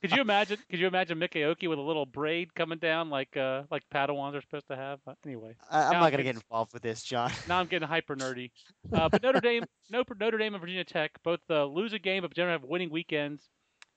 could 0.00 0.12
you 0.12 0.20
imagine? 0.20 0.58
Could 0.70 0.78
you 0.78 0.86
imagine 0.86 1.18
Mik 1.18 1.32
Aoki 1.32 1.68
with 1.68 1.78
a 1.78 1.82
little 1.82 2.06
braid 2.06 2.54
coming 2.54 2.78
down 2.78 3.10
like 3.10 3.36
uh, 3.36 3.62
like 3.70 3.82
Padawans 3.92 4.34
are 4.34 4.42
supposed 4.42 4.68
to 4.68 4.76
have? 4.76 5.00
Uh, 5.06 5.14
anyway, 5.24 5.56
I, 5.70 5.84
am 5.84 5.92
not 5.92 6.10
going 6.10 6.18
to 6.18 6.24
get 6.24 6.34
involved 6.34 6.72
with 6.72 6.82
this, 6.82 7.02
John. 7.02 7.30
now 7.48 7.58
I'm 7.58 7.66
getting 7.66 7.88
hyper 7.88 8.16
nerdy. 8.16 8.50
Uh, 8.92 9.08
but 9.08 9.22
Notre 9.22 9.40
Dame, 9.40 9.64
no, 9.90 10.04
Notre 10.20 10.38
Dame 10.38 10.54
and 10.54 10.60
Virginia 10.60 10.84
Tech 10.84 11.10
both 11.24 11.40
uh, 11.48 11.64
lose 11.64 11.94
a 11.94 11.98
game, 11.98 12.22
but 12.22 12.32
generally 12.34 12.52
have 12.52 12.62
winning 12.62 12.90
weekends 12.90 13.48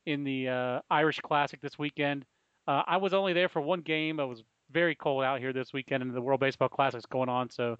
in 0.05 0.23
the 0.23 0.47
uh, 0.47 0.79
Irish 0.89 1.19
Classic 1.19 1.59
this 1.61 1.77
weekend. 1.77 2.25
Uh, 2.67 2.83
I 2.87 2.97
was 2.97 3.13
only 3.13 3.33
there 3.33 3.49
for 3.49 3.61
one 3.61 3.81
game. 3.81 4.19
It 4.19 4.25
was 4.25 4.43
very 4.71 4.95
cold 4.95 5.23
out 5.23 5.39
here 5.39 5.53
this 5.53 5.73
weekend, 5.73 6.03
and 6.03 6.15
the 6.15 6.21
World 6.21 6.39
Baseball 6.39 6.69
Classic 6.69 6.97
is 6.99 7.05
going 7.05 7.29
on. 7.29 7.49
So 7.49 7.77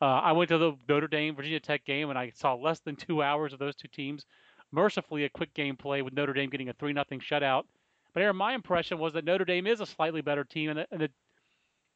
uh, 0.00 0.04
I 0.04 0.32
went 0.32 0.48
to 0.50 0.58
the 0.58 0.72
Notre 0.88 1.08
Dame 1.08 1.34
Virginia 1.34 1.60
Tech 1.60 1.84
game, 1.84 2.10
and 2.10 2.18
I 2.18 2.30
saw 2.34 2.54
less 2.54 2.80
than 2.80 2.96
two 2.96 3.22
hours 3.22 3.52
of 3.52 3.58
those 3.58 3.74
two 3.74 3.88
teams 3.88 4.24
mercifully 4.72 5.24
a 5.24 5.28
quick 5.28 5.52
game 5.54 5.76
play 5.76 6.02
with 6.02 6.14
Notre 6.14 6.32
Dame 6.32 6.50
getting 6.50 6.68
a 6.68 6.72
three 6.72 6.92
nothing 6.92 7.20
shutout. 7.20 7.64
But 8.12 8.22
Aaron, 8.22 8.36
my 8.36 8.54
impression 8.54 8.98
was 8.98 9.12
that 9.12 9.24
Notre 9.24 9.44
Dame 9.44 9.66
is 9.66 9.80
a 9.80 9.86
slightly 9.86 10.20
better 10.20 10.44
team, 10.44 10.70
and, 10.70 11.08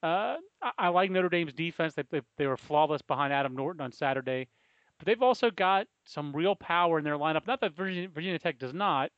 uh, 0.02 0.36
I, 0.62 0.70
I, 0.78 0.88
like 0.88 1.10
Notre 1.10 1.28
Dame's 1.28 1.52
defense. 1.52 1.94
They, 1.94 2.04
they, 2.10 2.20
they 2.36 2.46
were 2.46 2.56
flawless 2.56 3.02
behind 3.02 3.32
Adam 3.32 3.56
Norton 3.56 3.80
on 3.80 3.90
Saturday, 3.90 4.48
but 4.98 5.06
they've 5.06 5.22
also 5.22 5.50
got 5.50 5.86
some 6.04 6.34
real 6.34 6.54
power 6.54 6.98
in 6.98 7.04
their 7.04 7.18
lineup. 7.18 7.46
Not 7.46 7.60
that 7.62 7.74
Virginia, 7.74 8.08
Virginia 8.08 8.38
Tech 8.38 8.58
does 8.58 8.74
not, 8.74 9.10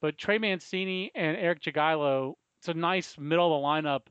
but 0.00 0.16
Trey 0.16 0.38
Mancini 0.38 1.10
and 1.14 1.36
Eric 1.36 1.62
Jagielo. 1.62 2.34
It's 2.58 2.68
a 2.68 2.74
nice 2.74 3.16
middle 3.18 3.54
of 3.54 3.60
the 3.60 3.66
lineup 3.66 4.02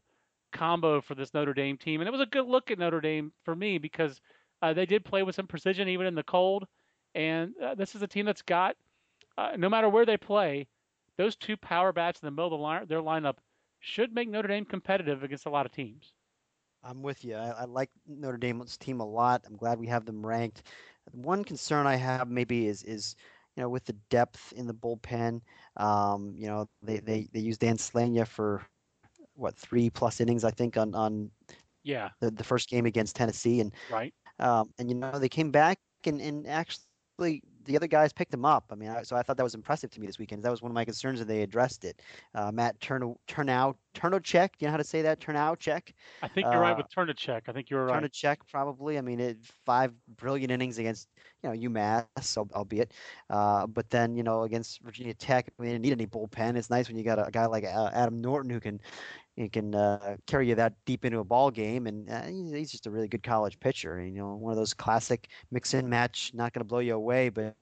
combo 0.52 1.02
for 1.02 1.16
this 1.16 1.34
Notre 1.34 1.54
Dame 1.54 1.78
team, 1.78 2.02
and 2.02 2.08
it 2.08 2.12
was 2.12 2.22
a 2.22 2.26
good 2.26 2.46
look 2.46 2.70
at 2.70 2.80
Notre 2.80 3.02
Dame 3.02 3.32
for 3.44 3.56
me 3.56 3.78
because 3.78 4.20
uh, 4.62 4.74
they 4.74 4.86
did 4.86 5.06
play 5.06 5.24
with 5.24 5.36
some 5.36 5.48
precision 5.48 5.88
even 5.88 6.06
in 6.06 6.16
the 6.16 6.24
cold. 6.24 6.66
And 7.16 7.54
uh, 7.64 7.76
this 7.76 7.96
is 7.96 8.02
a 8.02 8.08
team 8.08 8.26
that's 8.26 8.42
got, 8.42 8.76
uh, 9.38 9.52
no 9.58 9.70
matter 9.70 9.90
where 9.90 10.06
they 10.06 10.18
play, 10.18 10.68
those 11.18 11.36
two 11.36 11.58
power 11.58 11.92
bats 11.92 12.22
in 12.22 12.28
the 12.28 12.32
middle 12.32 12.46
of 12.46 12.52
the 12.52 12.58
line, 12.58 12.86
their 12.88 13.02
lineup 13.02 13.38
should 13.80 14.14
make 14.14 14.30
Notre 14.30 14.48
Dame 14.48 14.66
competitive 14.66 15.24
against 15.24 15.46
a 15.46 15.50
lot 15.50 15.66
of 15.66 15.72
teams. 15.72 16.14
I'm 16.84 17.02
with 17.02 17.26
you. 17.26 17.36
I, 17.36 17.50
I, 17.50 17.66
like 17.66 17.90
Notre 18.08 18.38
Dame's 18.38 18.78
team 18.78 19.00
a 19.02 19.06
lot. 19.06 19.44
I'm 19.46 19.58
glad 19.58 19.80
we 19.80 19.88
have 19.88 20.06
them 20.06 20.26
ranked. 20.26 20.64
One 21.12 21.44
concern 21.44 21.88
I 21.88 21.96
have 21.96 22.30
maybe 22.30 22.68
is 22.68 22.84
is 22.84 23.16
you 23.56 23.64
know 23.64 23.70
with 23.70 23.84
the 23.86 23.96
depth 24.10 24.54
in 24.56 24.68
the 24.68 24.74
bullpen. 24.74 25.42
Um, 25.78 26.34
you 26.38 26.48
know 26.48 26.70
they 26.82 27.00
they 27.00 27.28
they 27.34 27.40
use 27.40 27.58
Dan 27.58 27.78
Slania 27.78 28.26
for 28.26 28.66
what 29.36 29.58
three 29.58 29.90
plus 29.90 30.22
innings 30.22 30.44
I 30.44 30.52
think 30.52 30.78
on 30.78 30.94
on 30.96 31.32
yeah 31.84 32.10
the, 32.22 32.32
the 32.32 32.44
first 32.44 32.70
game 32.70 32.86
against 32.86 33.16
Tennessee 33.16 33.62
and 33.62 33.74
right 33.90 34.14
um, 34.40 34.72
and 34.78 34.90
you 34.90 34.96
know 34.96 35.18
they 35.18 35.30
came 35.30 35.52
back 35.52 35.80
and 36.06 36.22
and 36.22 36.48
actually 36.48 36.84
the 37.70 37.76
other 37.76 37.88
guys 37.88 38.12
picked 38.12 38.34
him 38.34 38.46
up. 38.46 38.66
I 38.72 38.76
mean, 38.76 38.90
I, 38.90 39.04
so 39.04 39.16
I 39.16 39.22
thought 39.22 39.38
that 39.38 39.44
was 39.44 39.54
impressive 39.54 39.92
to 39.92 40.00
me 40.00 40.08
this 40.08 40.18
weekend. 40.18 40.42
That 40.42 40.50
was 40.50 40.62
one 40.62 40.72
of 40.72 40.74
my 40.74 40.84
concerns, 40.84 41.22
and 41.22 41.30
they 41.30 41.44
addressed 41.44 41.86
it. 41.86 42.02
Uh, 42.34 42.52
Matt 42.52 42.80
Turno, 42.80 43.16
Turnow, 43.28 43.76
Turnocek, 43.94 44.50
you 44.60 44.68
know 44.68 44.72
how 44.72 44.78
to 44.78 44.84
say 44.84 45.04
that? 45.04 45.20
Turnowcheck. 45.20 45.94
I 46.24 46.28
think 46.28 46.48
you're 46.48 46.56
uh, 46.56 46.60
right 46.60 46.78
with 46.78 46.88
Turnocek. 46.90 47.42
I 47.48 47.52
think 47.52 47.70
you're 47.70 47.86
right. 47.86 48.04
Turnocek, 48.04 48.38
probably. 48.50 48.98
I 48.98 49.02
mean, 49.02 49.20
it, 49.20 49.38
five 49.66 49.94
brilliant 50.18 50.52
innings 50.52 50.80
against 50.80 51.10
you 51.44 51.50
know 51.50 51.70
UMass, 51.70 52.38
albeit. 52.54 52.94
Uh, 53.30 53.68
but 53.68 53.90
then 53.92 54.16
you 54.16 54.24
know 54.24 54.44
against 54.44 54.82
Virginia 54.82 55.14
Tech, 55.14 55.48
we 55.60 55.68
didn't 55.68 55.84
need 55.84 55.94
any 55.94 56.08
bullpen. 56.08 56.56
It's 56.56 56.72
nice 56.72 56.88
when 56.88 56.98
you 56.98 57.04
got 57.04 57.20
a, 57.20 57.28
a 57.28 57.32
guy 57.32 57.46
like 57.46 57.66
uh, 57.66 57.92
Adam 57.94 58.20
Norton 58.20 58.50
who 58.50 58.60
can 58.60 58.82
he 59.40 59.48
can 59.48 59.74
uh, 59.74 60.18
carry 60.28 60.50
you 60.50 60.56
that 60.56 60.74
deep 60.86 61.06
into 61.06 61.20
a 61.20 61.24
ball 61.24 61.50
game, 61.50 61.88
and 61.88 62.10
uh, 62.10 62.24
he's 62.24 62.72
just 62.72 62.88
a 62.88 62.92
really 62.92 63.08
good 63.08 63.24
college 63.24 63.58
pitcher. 63.62 64.02
You 64.02 64.12
know, 64.12 64.36
one 64.36 64.52
of 64.52 64.58
those 64.58 64.74
classic 64.74 65.30
mix 65.50 65.74
in 65.74 65.88
match, 65.88 66.32
not 66.34 66.52
going 66.52 66.60
to 66.60 66.66
blow 66.68 66.80
you 66.80 66.94
away, 66.94 67.30
but 67.30 67.56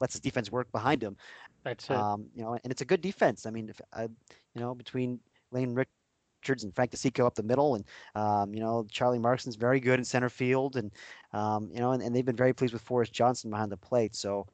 lets 0.00 0.14
his 0.14 0.20
defense 0.20 0.50
work 0.50 0.72
behind 0.72 1.02
him. 1.02 1.18
That's 1.64 1.84
it. 1.90 1.96
Um, 1.96 2.26
you 2.34 2.42
know, 2.42 2.54
and 2.54 2.72
it's 2.72 2.80
a 2.80 2.86
good 2.86 3.02
defense. 3.02 3.44
I 3.44 3.50
mean, 3.50 3.68
if, 3.68 3.78
uh, 3.92 4.08
you 4.54 4.60
know, 4.62 4.74
between 4.74 5.20
Lane 5.50 5.74
Richards 5.74 6.64
and 6.64 6.74
Frank 6.74 6.92
DeCicco 6.92 7.26
up 7.26 7.34
the 7.34 7.42
middle, 7.42 7.74
and 7.74 7.84
um, 8.14 8.54
you 8.54 8.60
know, 8.60 8.86
Charlie 8.90 9.18
Markson's 9.18 9.56
very 9.56 9.80
good 9.80 9.98
in 9.98 10.04
center 10.06 10.30
field, 10.30 10.76
and 10.76 10.90
um, 11.34 11.68
you 11.74 11.80
know, 11.80 11.92
and, 11.92 12.02
and 12.02 12.16
they've 12.16 12.24
been 12.24 12.36
very 12.36 12.54
pleased 12.54 12.72
with 12.72 12.80
Forrest 12.80 13.12
Johnson 13.12 13.50
behind 13.50 13.70
the 13.70 13.76
plate. 13.76 14.16
So 14.16 14.46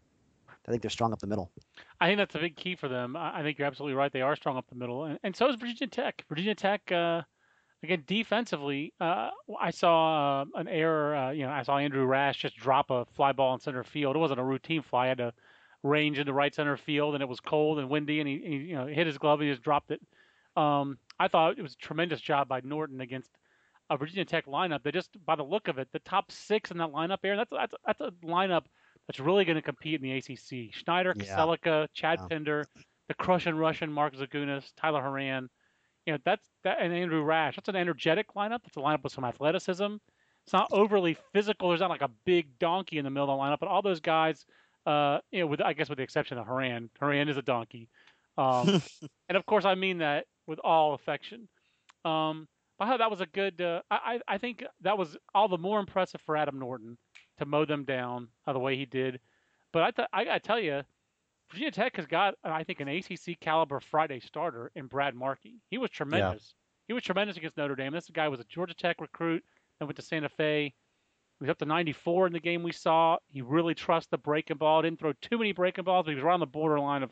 I 0.68 0.70
think 0.70 0.82
they're 0.82 0.90
strong 0.90 1.14
up 1.14 1.18
the 1.18 1.26
middle. 1.26 1.50
I 1.98 2.06
think 2.06 2.18
that's 2.18 2.34
a 2.34 2.38
big 2.38 2.54
key 2.54 2.76
for 2.76 2.88
them. 2.88 3.16
I 3.16 3.42
think 3.42 3.58
you're 3.58 3.66
absolutely 3.66 3.94
right. 3.94 4.12
They 4.12 4.20
are 4.20 4.36
strong 4.36 4.58
up 4.58 4.66
the 4.68 4.74
middle, 4.74 5.04
and, 5.04 5.18
and 5.24 5.34
so 5.34 5.48
is 5.48 5.56
Virginia 5.56 5.86
Tech. 5.86 6.22
Virginia 6.28 6.54
Tech. 6.54 6.92
Uh, 6.92 7.22
again, 7.82 8.04
defensively, 8.06 8.92
uh, 9.00 9.30
I 9.58 9.70
saw 9.70 10.42
uh, 10.42 10.44
an 10.56 10.68
error. 10.68 11.16
Uh, 11.16 11.30
you 11.30 11.46
know, 11.46 11.50
I 11.50 11.62
saw 11.62 11.78
Andrew 11.78 12.04
Rash 12.04 12.42
just 12.42 12.54
drop 12.58 12.90
a 12.90 13.06
fly 13.06 13.32
ball 13.32 13.54
in 13.54 13.60
center 13.60 13.82
field. 13.82 14.14
It 14.14 14.18
wasn't 14.18 14.40
a 14.40 14.44
routine 14.44 14.82
fly. 14.82 15.06
I 15.06 15.08
had 15.08 15.18
to 15.18 15.32
range 15.82 16.18
into 16.18 16.34
right 16.34 16.54
center 16.54 16.76
field, 16.76 17.14
and 17.14 17.22
it 17.22 17.28
was 17.28 17.40
cold 17.40 17.78
and 17.78 17.88
windy, 17.88 18.20
and 18.20 18.28
he, 18.28 18.38
he 18.44 18.56
you 18.56 18.76
know 18.76 18.86
hit 18.86 19.06
his 19.06 19.16
glove 19.16 19.40
and 19.40 19.48
he 19.48 19.54
just 19.54 19.64
dropped 19.64 19.90
it. 19.90 20.02
Um, 20.54 20.98
I 21.18 21.28
thought 21.28 21.58
it 21.58 21.62
was 21.62 21.72
a 21.72 21.76
tremendous 21.76 22.20
job 22.20 22.46
by 22.46 22.60
Norton 22.62 23.00
against 23.00 23.30
a 23.88 23.96
Virginia 23.96 24.26
Tech 24.26 24.44
lineup. 24.44 24.82
They 24.82 24.92
just, 24.92 25.16
by 25.24 25.34
the 25.34 25.42
look 25.42 25.68
of 25.68 25.78
it, 25.78 25.88
the 25.92 25.98
top 26.00 26.30
six 26.30 26.70
in 26.70 26.76
that 26.76 26.90
lineup, 26.90 27.18
Aaron, 27.24 27.38
that's 27.38 27.50
that's 27.50 27.74
that's 27.86 28.00
a 28.02 28.10
lineup 28.26 28.64
that's 29.08 29.18
really 29.18 29.44
going 29.44 29.56
to 29.56 29.62
compete 29.62 30.00
in 30.00 30.02
the 30.02 30.12
ACC. 30.12 30.72
Schneider, 30.72 31.14
yeah. 31.16 31.86
Chad 31.94 32.18
yeah. 32.20 32.26
Pinder, 32.28 32.66
the 33.08 33.14
crushing 33.14 33.56
Russian 33.56 33.92
Mark 33.92 34.14
Zagunis, 34.14 34.70
Tyler 34.76 35.02
Horan. 35.02 35.48
You 36.06 36.14
know 36.14 36.18
that's 36.24 36.46
that, 36.64 36.78
and 36.80 36.92
Andrew 36.92 37.22
Rash. 37.22 37.56
That's 37.56 37.68
an 37.68 37.76
energetic 37.76 38.34
lineup. 38.36 38.60
That's 38.62 38.76
a 38.76 38.80
lineup 38.80 39.02
with 39.02 39.12
some 39.12 39.24
athleticism. 39.24 39.96
It's 40.44 40.52
not 40.52 40.68
overly 40.70 41.16
physical. 41.34 41.68
There's 41.68 41.80
not 41.80 41.90
like 41.90 42.02
a 42.02 42.10
big 42.24 42.58
donkey 42.58 42.98
in 42.98 43.04
the 43.04 43.10
middle 43.10 43.30
of 43.30 43.36
the 43.36 43.42
lineup, 43.42 43.58
but 43.60 43.68
all 43.68 43.82
those 43.82 44.00
guys 44.00 44.46
uh, 44.88 45.18
you 45.30 45.40
know, 45.40 45.46
with 45.46 45.60
I 45.60 45.74
guess 45.74 45.90
with 45.90 45.98
the 45.98 46.02
exception 46.02 46.38
of 46.38 46.46
Horan. 46.46 46.88
Horan 46.98 47.28
is 47.28 47.36
a 47.36 47.42
donkey, 47.42 47.90
um, 48.38 48.82
and 49.28 49.36
of 49.36 49.44
course 49.44 49.66
I 49.66 49.74
mean 49.74 49.98
that 49.98 50.24
with 50.46 50.58
all 50.64 50.94
affection. 50.94 51.48
Um, 52.06 52.48
but 52.78 52.86
I 52.86 52.88
thought 52.88 52.98
that 52.98 53.10
was 53.10 53.20
a 53.20 53.26
good. 53.26 53.60
Uh, 53.60 53.82
I 53.90 54.20
I 54.26 54.38
think 54.38 54.64
that 54.80 54.96
was 54.96 55.16
all 55.34 55.48
the 55.48 55.58
more 55.58 55.78
impressive 55.78 56.22
for 56.24 56.36
Adam 56.36 56.58
Norton 56.58 56.96
to 57.38 57.46
mow 57.46 57.64
them 57.64 57.84
down 57.84 58.28
uh, 58.46 58.52
the 58.52 58.58
way 58.58 58.76
he 58.76 58.84
did. 58.84 59.20
But 59.72 59.82
I 59.82 59.90
th- 59.90 60.08
I 60.12 60.24
gotta 60.24 60.40
tell 60.40 60.60
you, 60.60 60.82
Virginia 61.50 61.70
Tech 61.70 61.96
has 61.96 62.06
got 62.06 62.34
I 62.44 62.64
think 62.64 62.80
an 62.80 62.88
ACC 62.88 63.38
caliber 63.40 63.80
Friday 63.80 64.20
starter 64.20 64.70
in 64.74 64.86
Brad 64.86 65.14
Markey. 65.14 65.60
He 65.70 65.78
was 65.78 65.90
tremendous. 65.90 66.54
Yeah. 66.54 66.54
He 66.88 66.92
was 66.94 67.02
tremendous 67.02 67.36
against 67.36 67.56
Notre 67.56 67.76
Dame. 67.76 67.92
This 67.92 68.08
guy 68.10 68.28
was 68.28 68.40
a 68.40 68.44
Georgia 68.44 68.74
Tech 68.74 69.00
recruit, 69.00 69.44
then 69.78 69.88
went 69.88 69.96
to 69.96 70.02
Santa 70.02 70.28
Fe. 70.28 70.72
He 71.38 71.44
was 71.44 71.50
up 71.50 71.58
to 71.58 71.66
94 71.66 72.28
in 72.28 72.32
the 72.32 72.40
game 72.40 72.62
we 72.62 72.72
saw. 72.72 73.18
He 73.28 73.42
really 73.42 73.74
trusts 73.74 74.10
the 74.10 74.18
breaking 74.18 74.56
ball. 74.56 74.82
Didn't 74.82 74.98
throw 74.98 75.12
too 75.20 75.38
many 75.38 75.52
breaking 75.52 75.84
balls, 75.84 76.06
but 76.06 76.10
he 76.10 76.14
was 76.16 76.24
right 76.24 76.34
on 76.34 76.40
the 76.40 76.46
borderline 76.46 77.02
of 77.02 77.10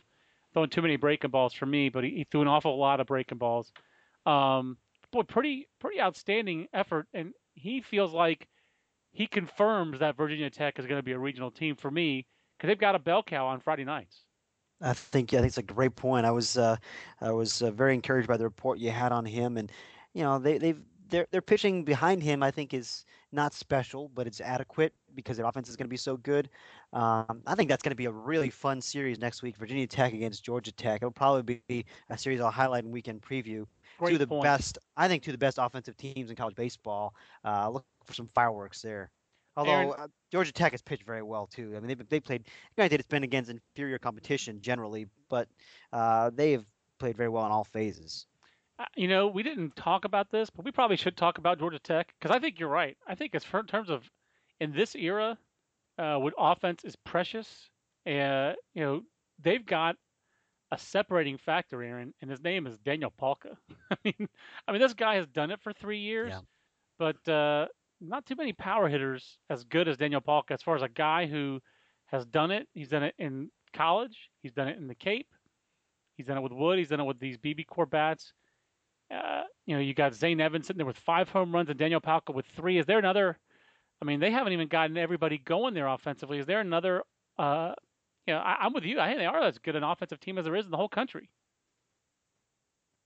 throwing 0.52 0.70
too 0.70 0.82
many 0.82 0.96
breaking 0.96 1.30
balls 1.30 1.52
for 1.52 1.66
me. 1.66 1.90
But 1.90 2.04
he, 2.04 2.10
he 2.10 2.24
threw 2.24 2.40
an 2.40 2.48
awful 2.48 2.76
lot 2.78 2.98
of 3.00 3.06
breaking 3.06 3.38
balls. 3.38 3.70
Um, 4.24 4.78
boy, 5.12 5.22
pretty 5.22 5.68
pretty 5.78 6.00
outstanding 6.00 6.66
effort, 6.72 7.06
and 7.14 7.32
he 7.54 7.82
feels 7.82 8.12
like 8.12 8.48
he 9.16 9.26
confirms 9.26 9.98
that 10.00 10.14
Virginia 10.14 10.50
Tech 10.50 10.78
is 10.78 10.84
going 10.84 10.98
to 10.98 11.02
be 11.02 11.12
a 11.12 11.18
regional 11.18 11.50
team 11.50 11.74
for 11.74 11.90
me 11.90 12.26
because 12.56 12.68
they've 12.68 12.78
got 12.78 12.94
a 12.94 12.98
bell 12.98 13.22
cow 13.22 13.46
on 13.46 13.60
Friday 13.60 13.84
nights. 13.84 14.24
I 14.82 14.92
think 14.92 15.32
yeah, 15.32 15.38
I 15.38 15.42
think 15.42 15.48
it's 15.48 15.58
a 15.58 15.62
great 15.62 15.96
point. 15.96 16.26
I 16.26 16.30
was 16.30 16.58
uh, 16.58 16.76
I 17.22 17.32
was 17.32 17.62
uh, 17.62 17.70
very 17.70 17.94
encouraged 17.94 18.28
by 18.28 18.36
the 18.36 18.44
report 18.44 18.78
you 18.78 18.90
had 18.90 19.12
on 19.12 19.24
him, 19.24 19.56
and 19.56 19.72
you 20.12 20.22
know 20.22 20.38
they 20.38 20.58
they've 20.58 20.82
their 21.08 21.26
their 21.30 21.40
pitching 21.40 21.82
behind 21.82 22.22
him, 22.22 22.42
I 22.42 22.50
think, 22.50 22.74
is 22.74 23.06
not 23.32 23.54
special, 23.54 24.10
but 24.14 24.26
it's 24.26 24.42
adequate 24.42 24.92
because 25.14 25.38
their 25.38 25.46
offense 25.46 25.70
is 25.70 25.76
going 25.76 25.86
to 25.86 25.90
be 25.90 25.96
so 25.96 26.18
good. 26.18 26.50
Um, 26.92 27.40
I 27.46 27.54
think 27.54 27.70
that's 27.70 27.82
going 27.82 27.92
to 27.92 27.96
be 27.96 28.04
a 28.04 28.12
really 28.12 28.50
fun 28.50 28.82
series 28.82 29.18
next 29.18 29.42
week. 29.42 29.56
Virginia 29.56 29.86
Tech 29.86 30.12
against 30.12 30.44
Georgia 30.44 30.72
Tech. 30.72 31.00
It'll 31.00 31.10
probably 31.10 31.62
be 31.68 31.86
a 32.10 32.18
series 32.18 32.42
I'll 32.42 32.50
highlight 32.50 32.84
in 32.84 32.90
weekend 32.90 33.22
preview. 33.22 33.64
Great 33.98 34.10
two 34.10 34.14
of 34.16 34.20
the 34.20 34.26
point. 34.26 34.44
best, 34.44 34.76
I 34.94 35.08
think, 35.08 35.22
two 35.22 35.30
of 35.30 35.34
the 35.34 35.38
best 35.38 35.58
offensive 35.58 35.96
teams 35.96 36.28
in 36.28 36.36
college 36.36 36.54
baseball. 36.54 37.14
Uh, 37.42 37.70
look 37.70 37.86
for 38.06 38.14
some 38.14 38.28
fireworks 38.34 38.82
there. 38.82 39.10
Although 39.56 39.70
Aaron, 39.72 39.92
uh, 39.98 40.08
Georgia 40.30 40.52
Tech 40.52 40.72
has 40.72 40.82
pitched 40.82 41.04
very 41.04 41.22
well 41.22 41.46
too. 41.46 41.72
I 41.76 41.80
mean, 41.80 41.88
they've 41.88 42.08
they 42.08 42.20
played. 42.20 42.46
Granted, 42.76 43.00
it's 43.00 43.08
been 43.08 43.22
against 43.24 43.50
inferior 43.50 43.98
competition 43.98 44.60
generally, 44.60 45.06
but 45.30 45.48
uh, 45.92 46.30
they 46.34 46.52
have 46.52 46.66
played 46.98 47.16
very 47.16 47.28
well 47.30 47.46
in 47.46 47.52
all 47.52 47.64
phases. 47.64 48.26
Uh, 48.78 48.84
you 48.94 49.08
know, 49.08 49.26
we 49.28 49.42
didn't 49.42 49.74
talk 49.74 50.04
about 50.04 50.30
this, 50.30 50.50
but 50.50 50.64
we 50.64 50.70
probably 50.70 50.96
should 50.96 51.16
talk 51.16 51.38
about 51.38 51.58
Georgia 51.58 51.78
Tech 51.78 52.12
because 52.20 52.34
I 52.34 52.38
think 52.38 52.60
you're 52.60 52.68
right. 52.68 52.96
I 53.06 53.14
think 53.14 53.34
as 53.34 53.44
for, 53.44 53.60
in 53.60 53.66
terms 53.66 53.88
of 53.88 54.02
in 54.60 54.72
this 54.72 54.94
era, 54.94 55.38
uh, 55.98 56.16
when 56.18 56.34
offense 56.36 56.84
is 56.84 56.94
precious, 56.96 57.70
uh, 58.06 58.52
you 58.74 58.82
know, 58.84 59.02
they've 59.42 59.64
got 59.64 59.96
a 60.72 60.78
separating 60.78 61.38
factor, 61.38 61.82
Aaron, 61.82 62.12
and 62.20 62.30
his 62.30 62.42
name 62.42 62.66
is 62.66 62.76
Daniel 62.78 63.12
Palka. 63.18 63.56
I 63.90 63.96
mean, 64.04 64.28
I 64.68 64.72
mean, 64.72 64.80
this 64.82 64.92
guy 64.94 65.14
has 65.14 65.26
done 65.28 65.50
it 65.50 65.60
for 65.62 65.72
three 65.72 66.00
years, 66.00 66.32
Yeah. 66.32 66.40
but 66.98 67.28
uh, 67.32 67.66
not 68.00 68.26
too 68.26 68.36
many 68.36 68.52
power 68.52 68.88
hitters 68.88 69.38
as 69.50 69.64
good 69.64 69.88
as 69.88 69.96
Daniel 69.96 70.20
Palka. 70.20 70.52
As 70.52 70.62
far 70.62 70.76
as 70.76 70.82
a 70.82 70.88
guy 70.88 71.26
who 71.26 71.60
has 72.06 72.26
done 72.26 72.50
it, 72.50 72.68
he's 72.74 72.88
done 72.88 73.02
it 73.02 73.14
in 73.18 73.50
college, 73.72 74.30
he's 74.42 74.52
done 74.52 74.68
it 74.68 74.78
in 74.78 74.86
the 74.86 74.94
Cape, 74.94 75.28
he's 76.16 76.26
done 76.26 76.38
it 76.38 76.42
with 76.42 76.52
Wood, 76.52 76.78
he's 76.78 76.88
done 76.88 77.00
it 77.00 77.04
with 77.04 77.18
these 77.18 77.38
BBCOR 77.38 77.88
bats. 77.88 78.32
Uh, 79.10 79.42
you 79.66 79.74
know, 79.74 79.80
you 79.80 79.94
got 79.94 80.14
Zane 80.14 80.40
Evans 80.40 80.66
sitting 80.66 80.78
there 80.78 80.86
with 80.86 80.98
five 80.98 81.28
home 81.28 81.54
runs 81.54 81.68
and 81.68 81.78
Daniel 81.78 82.00
Palka 82.00 82.32
with 82.32 82.46
three. 82.56 82.78
Is 82.78 82.86
there 82.86 82.98
another? 82.98 83.38
I 84.02 84.04
mean, 84.04 84.20
they 84.20 84.30
haven't 84.30 84.52
even 84.52 84.68
gotten 84.68 84.96
everybody 84.96 85.38
going 85.38 85.74
there 85.74 85.86
offensively. 85.86 86.38
Is 86.38 86.46
there 86.46 86.60
another? 86.60 87.02
Uh, 87.38 87.72
you 88.26 88.34
know, 88.34 88.40
I, 88.40 88.56
I'm 88.60 88.72
with 88.72 88.84
you. 88.84 88.98
I 88.98 89.06
think 89.06 89.18
they 89.18 89.26
are 89.26 89.42
as 89.42 89.58
good 89.58 89.76
an 89.76 89.84
offensive 89.84 90.20
team 90.20 90.38
as 90.38 90.44
there 90.44 90.56
is 90.56 90.64
in 90.64 90.70
the 90.70 90.76
whole 90.76 90.88
country. 90.88 91.30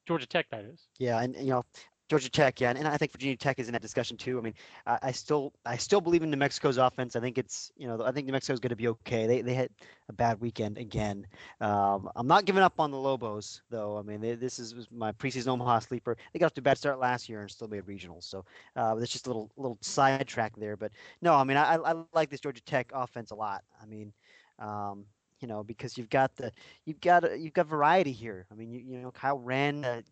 Georgia 0.06 0.26
Tech, 0.26 0.46
that 0.50 0.64
is. 0.64 0.88
Yeah, 0.98 1.20
and 1.20 1.36
you 1.36 1.50
know, 1.50 1.64
Georgia 2.10 2.28
Tech, 2.28 2.60
yeah, 2.60 2.70
and, 2.70 2.78
and 2.78 2.88
I 2.88 2.96
think 2.96 3.12
Virginia 3.12 3.36
Tech 3.36 3.60
is 3.60 3.68
in 3.68 3.72
that 3.72 3.82
discussion 3.82 4.16
too. 4.16 4.36
I 4.36 4.40
mean, 4.40 4.54
I, 4.84 4.98
I 5.00 5.12
still 5.12 5.52
I 5.64 5.76
still 5.76 6.00
believe 6.00 6.24
in 6.24 6.30
New 6.30 6.36
Mexico's 6.36 6.76
offense. 6.76 7.14
I 7.14 7.20
think 7.20 7.38
it's 7.38 7.70
you 7.76 7.86
know 7.86 8.02
I 8.04 8.10
think 8.10 8.26
New 8.26 8.32
Mexico's 8.32 8.58
going 8.58 8.70
to 8.70 8.76
be 8.76 8.88
okay. 8.88 9.28
They 9.28 9.42
they 9.42 9.54
had 9.54 9.70
a 10.08 10.12
bad 10.12 10.40
weekend 10.40 10.76
again. 10.76 11.24
Um, 11.60 12.10
I'm 12.16 12.26
not 12.26 12.46
giving 12.46 12.64
up 12.64 12.80
on 12.80 12.90
the 12.90 12.98
Lobos 12.98 13.62
though. 13.70 13.96
I 13.96 14.02
mean, 14.02 14.20
they, 14.20 14.34
this 14.34 14.58
is 14.58 14.88
my 14.90 15.12
preseason 15.12 15.46
Omaha 15.46 15.78
sleeper. 15.78 16.16
They 16.32 16.40
got 16.40 16.46
off 16.46 16.54
to 16.54 16.60
a 16.60 16.62
bad 16.62 16.78
start 16.78 16.98
last 16.98 17.28
year 17.28 17.42
and 17.42 17.50
still 17.50 17.68
made 17.68 17.84
regionals. 17.84 18.24
So 18.24 18.44
uh, 18.74 18.96
that's 18.96 19.12
just 19.12 19.26
a 19.26 19.30
little 19.30 19.48
little 19.56 19.78
sidetrack 19.80 20.56
there. 20.56 20.76
But 20.76 20.90
no, 21.22 21.34
I 21.34 21.44
mean 21.44 21.58
I, 21.58 21.76
I 21.76 21.94
like 22.12 22.28
this 22.28 22.40
Georgia 22.40 22.62
Tech 22.62 22.90
offense 22.92 23.30
a 23.30 23.36
lot. 23.36 23.62
I 23.80 23.86
mean. 23.86 24.12
Um, 24.58 25.06
you 25.40 25.48
know, 25.48 25.62
because 25.64 25.96
you've 25.98 26.10
got 26.10 26.36
the 26.36 26.52
you've 26.84 27.00
got 27.00 27.24
a, 27.24 27.38
you've 27.38 27.54
got 27.54 27.66
variety 27.66 28.12
here. 28.12 28.46
I 28.50 28.54
mean, 28.54 28.70
you, 28.70 28.80
you 28.80 28.98
know, 28.98 29.10
Kyle 29.10 29.38
Wren 29.38 29.84
uh, 29.84 30.02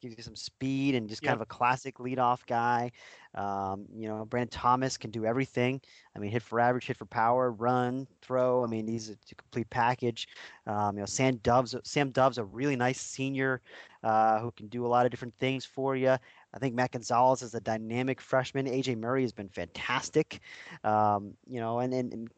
gives 0.00 0.16
you 0.16 0.22
some 0.22 0.36
speed 0.36 0.94
and 0.94 1.08
just 1.08 1.22
kind 1.22 1.34
Yep. 1.34 1.38
of 1.38 1.42
a 1.42 1.46
classic 1.46 1.98
leadoff 1.98 2.46
guy. 2.46 2.90
Um, 3.34 3.86
you 3.94 4.08
know, 4.08 4.24
Brandon 4.24 4.48
Thomas 4.50 4.96
can 4.96 5.10
do 5.10 5.24
everything. 5.26 5.80
I 6.16 6.18
mean, 6.18 6.30
hit 6.30 6.42
for 6.42 6.58
average, 6.60 6.86
hit 6.86 6.96
for 6.96 7.04
power, 7.06 7.52
run, 7.52 8.06
throw. 8.22 8.64
I 8.64 8.66
mean, 8.66 8.86
he's 8.88 9.10
a 9.10 9.16
complete 9.36 9.68
package. 9.70 10.28
Um, 10.66 10.96
you 10.96 11.00
know, 11.00 11.06
Sam 11.06 11.36
Dove's 11.36 11.74
Sam 11.84 12.10
Dove's 12.10 12.38
a 12.38 12.44
really 12.44 12.76
nice 12.76 13.00
senior 13.00 13.60
uh, 14.02 14.40
who 14.40 14.50
can 14.52 14.68
do 14.68 14.86
a 14.86 14.88
lot 14.88 15.04
of 15.04 15.10
different 15.10 15.34
things 15.38 15.64
for 15.64 15.96
you. 15.96 16.16
I 16.54 16.58
think 16.58 16.74
Matt 16.74 16.92
Gonzalez 16.92 17.42
is 17.42 17.54
a 17.54 17.60
dynamic 17.60 18.20
freshman. 18.20 18.66
AJ 18.66 18.96
Murray 18.96 19.22
has 19.22 19.32
been 19.32 19.48
fantastic. 19.48 20.40
Um, 20.82 21.34
you 21.46 21.60
know, 21.60 21.80
and, 21.80 21.92
and, 21.92 22.12
and 22.12 22.28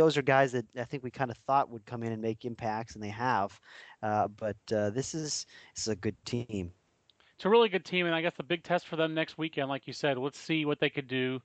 those 0.00 0.16
are 0.16 0.22
guys 0.22 0.52
that 0.52 0.64
I 0.78 0.84
think 0.84 1.02
we 1.02 1.10
kind 1.10 1.30
of 1.30 1.36
thought 1.46 1.68
would 1.70 1.84
come 1.84 2.02
in 2.02 2.12
and 2.12 2.22
make 2.22 2.46
impacts, 2.46 2.94
and 2.94 3.04
they 3.04 3.10
have. 3.10 3.58
Uh, 4.02 4.28
but 4.28 4.56
uh, 4.74 4.90
this 4.90 5.14
is 5.14 5.46
this 5.74 5.82
is 5.82 5.88
a 5.88 5.96
good 5.96 6.16
team. 6.24 6.72
It's 7.34 7.44
a 7.44 7.50
really 7.50 7.68
good 7.68 7.84
team, 7.84 8.06
and 8.06 8.14
I 8.14 8.22
guess 8.22 8.32
the 8.36 8.42
big 8.42 8.64
test 8.64 8.86
for 8.86 8.96
them 8.96 9.12
next 9.14 9.36
weekend, 9.36 9.68
like 9.68 9.86
you 9.86 9.92
said, 9.92 10.16
let's 10.16 10.38
see 10.38 10.64
what 10.64 10.80
they 10.80 10.88
could 10.88 11.06
do 11.06 11.40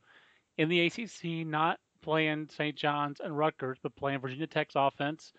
in 0.58 0.70
the 0.70 0.86
ACC, 0.86 1.46
not 1.46 1.80
playing 2.02 2.48
St. 2.50 2.78
John's 2.78 3.20
and 3.20 3.38
Rutgers, 3.38 3.78
but 3.84 3.96
playing 3.96 4.20
Virginia 4.20 4.48
Tech's 4.48 4.76
offense. 4.76 5.34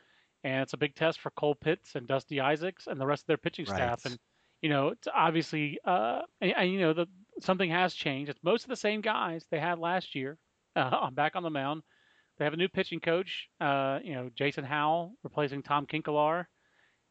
And 0.44 0.62
it's 0.62 0.74
a 0.74 0.78
big 0.78 0.94
test 0.94 1.20
for 1.20 1.30
Cole 1.30 1.54
Pitts 1.54 1.94
and 1.94 2.06
Dusty 2.06 2.40
Isaacs 2.40 2.86
and 2.86 3.00
the 3.00 3.06
rest 3.06 3.22
of 3.22 3.26
their 3.28 3.36
pitching 3.38 3.66
staff. 3.66 4.04
And 4.04 4.18
you 4.60 4.68
know, 4.68 4.88
it's 4.88 5.08
obviously, 5.14 5.78
uh, 5.84 6.20
and, 6.40 6.52
and 6.56 6.72
you 6.72 6.80
know, 6.80 6.92
the 6.92 7.06
something 7.40 7.70
has 7.70 7.94
changed. 7.94 8.30
It's 8.30 8.42
most 8.42 8.64
of 8.64 8.68
the 8.68 8.76
same 8.76 9.00
guys 9.00 9.46
they 9.50 9.58
had 9.58 9.78
last 9.78 10.14
year 10.14 10.38
uh, 10.74 11.10
back 11.10 11.34
on 11.34 11.42
the 11.42 11.50
mound. 11.50 11.82
They 12.38 12.44
have 12.44 12.54
a 12.54 12.58
new 12.58 12.68
pitching 12.68 13.00
coach, 13.00 13.48
uh, 13.60 13.98
you 14.02 14.14
know, 14.14 14.30
Jason 14.34 14.64
Howell 14.64 15.14
replacing 15.22 15.62
Tom 15.62 15.86
Kinkelaar. 15.86 16.46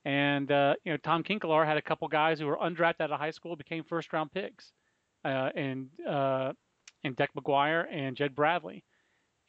And 0.06 0.52
uh, 0.52 0.76
you 0.84 0.92
know, 0.92 0.98
Tom 0.98 1.24
Kinkelaar 1.24 1.66
had 1.66 1.78
a 1.78 1.82
couple 1.82 2.08
guys 2.08 2.40
who 2.40 2.46
were 2.46 2.58
undrafted 2.58 3.02
out 3.02 3.12
of 3.12 3.20
high 3.20 3.32
school 3.32 3.56
became 3.56 3.84
first 3.84 4.14
round 4.14 4.32
picks, 4.32 4.72
uh, 5.26 5.50
and 5.56 5.88
uh, 6.08 6.54
and 7.04 7.16
Deck 7.16 7.32
McGuire 7.36 7.86
and 7.92 8.16
Jed 8.16 8.36
Bradley, 8.36 8.84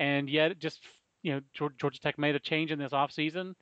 and 0.01 0.31
yet 0.31 0.59
just 0.59 0.81
you 1.23 1.35
know 1.35 1.69
Georgia 1.79 2.01
Tech 2.01 2.19
made 2.19 2.35
a 2.35 2.41
change 2.41 2.73
in 2.73 2.79
this 2.79 2.93
offseason, 2.93 3.53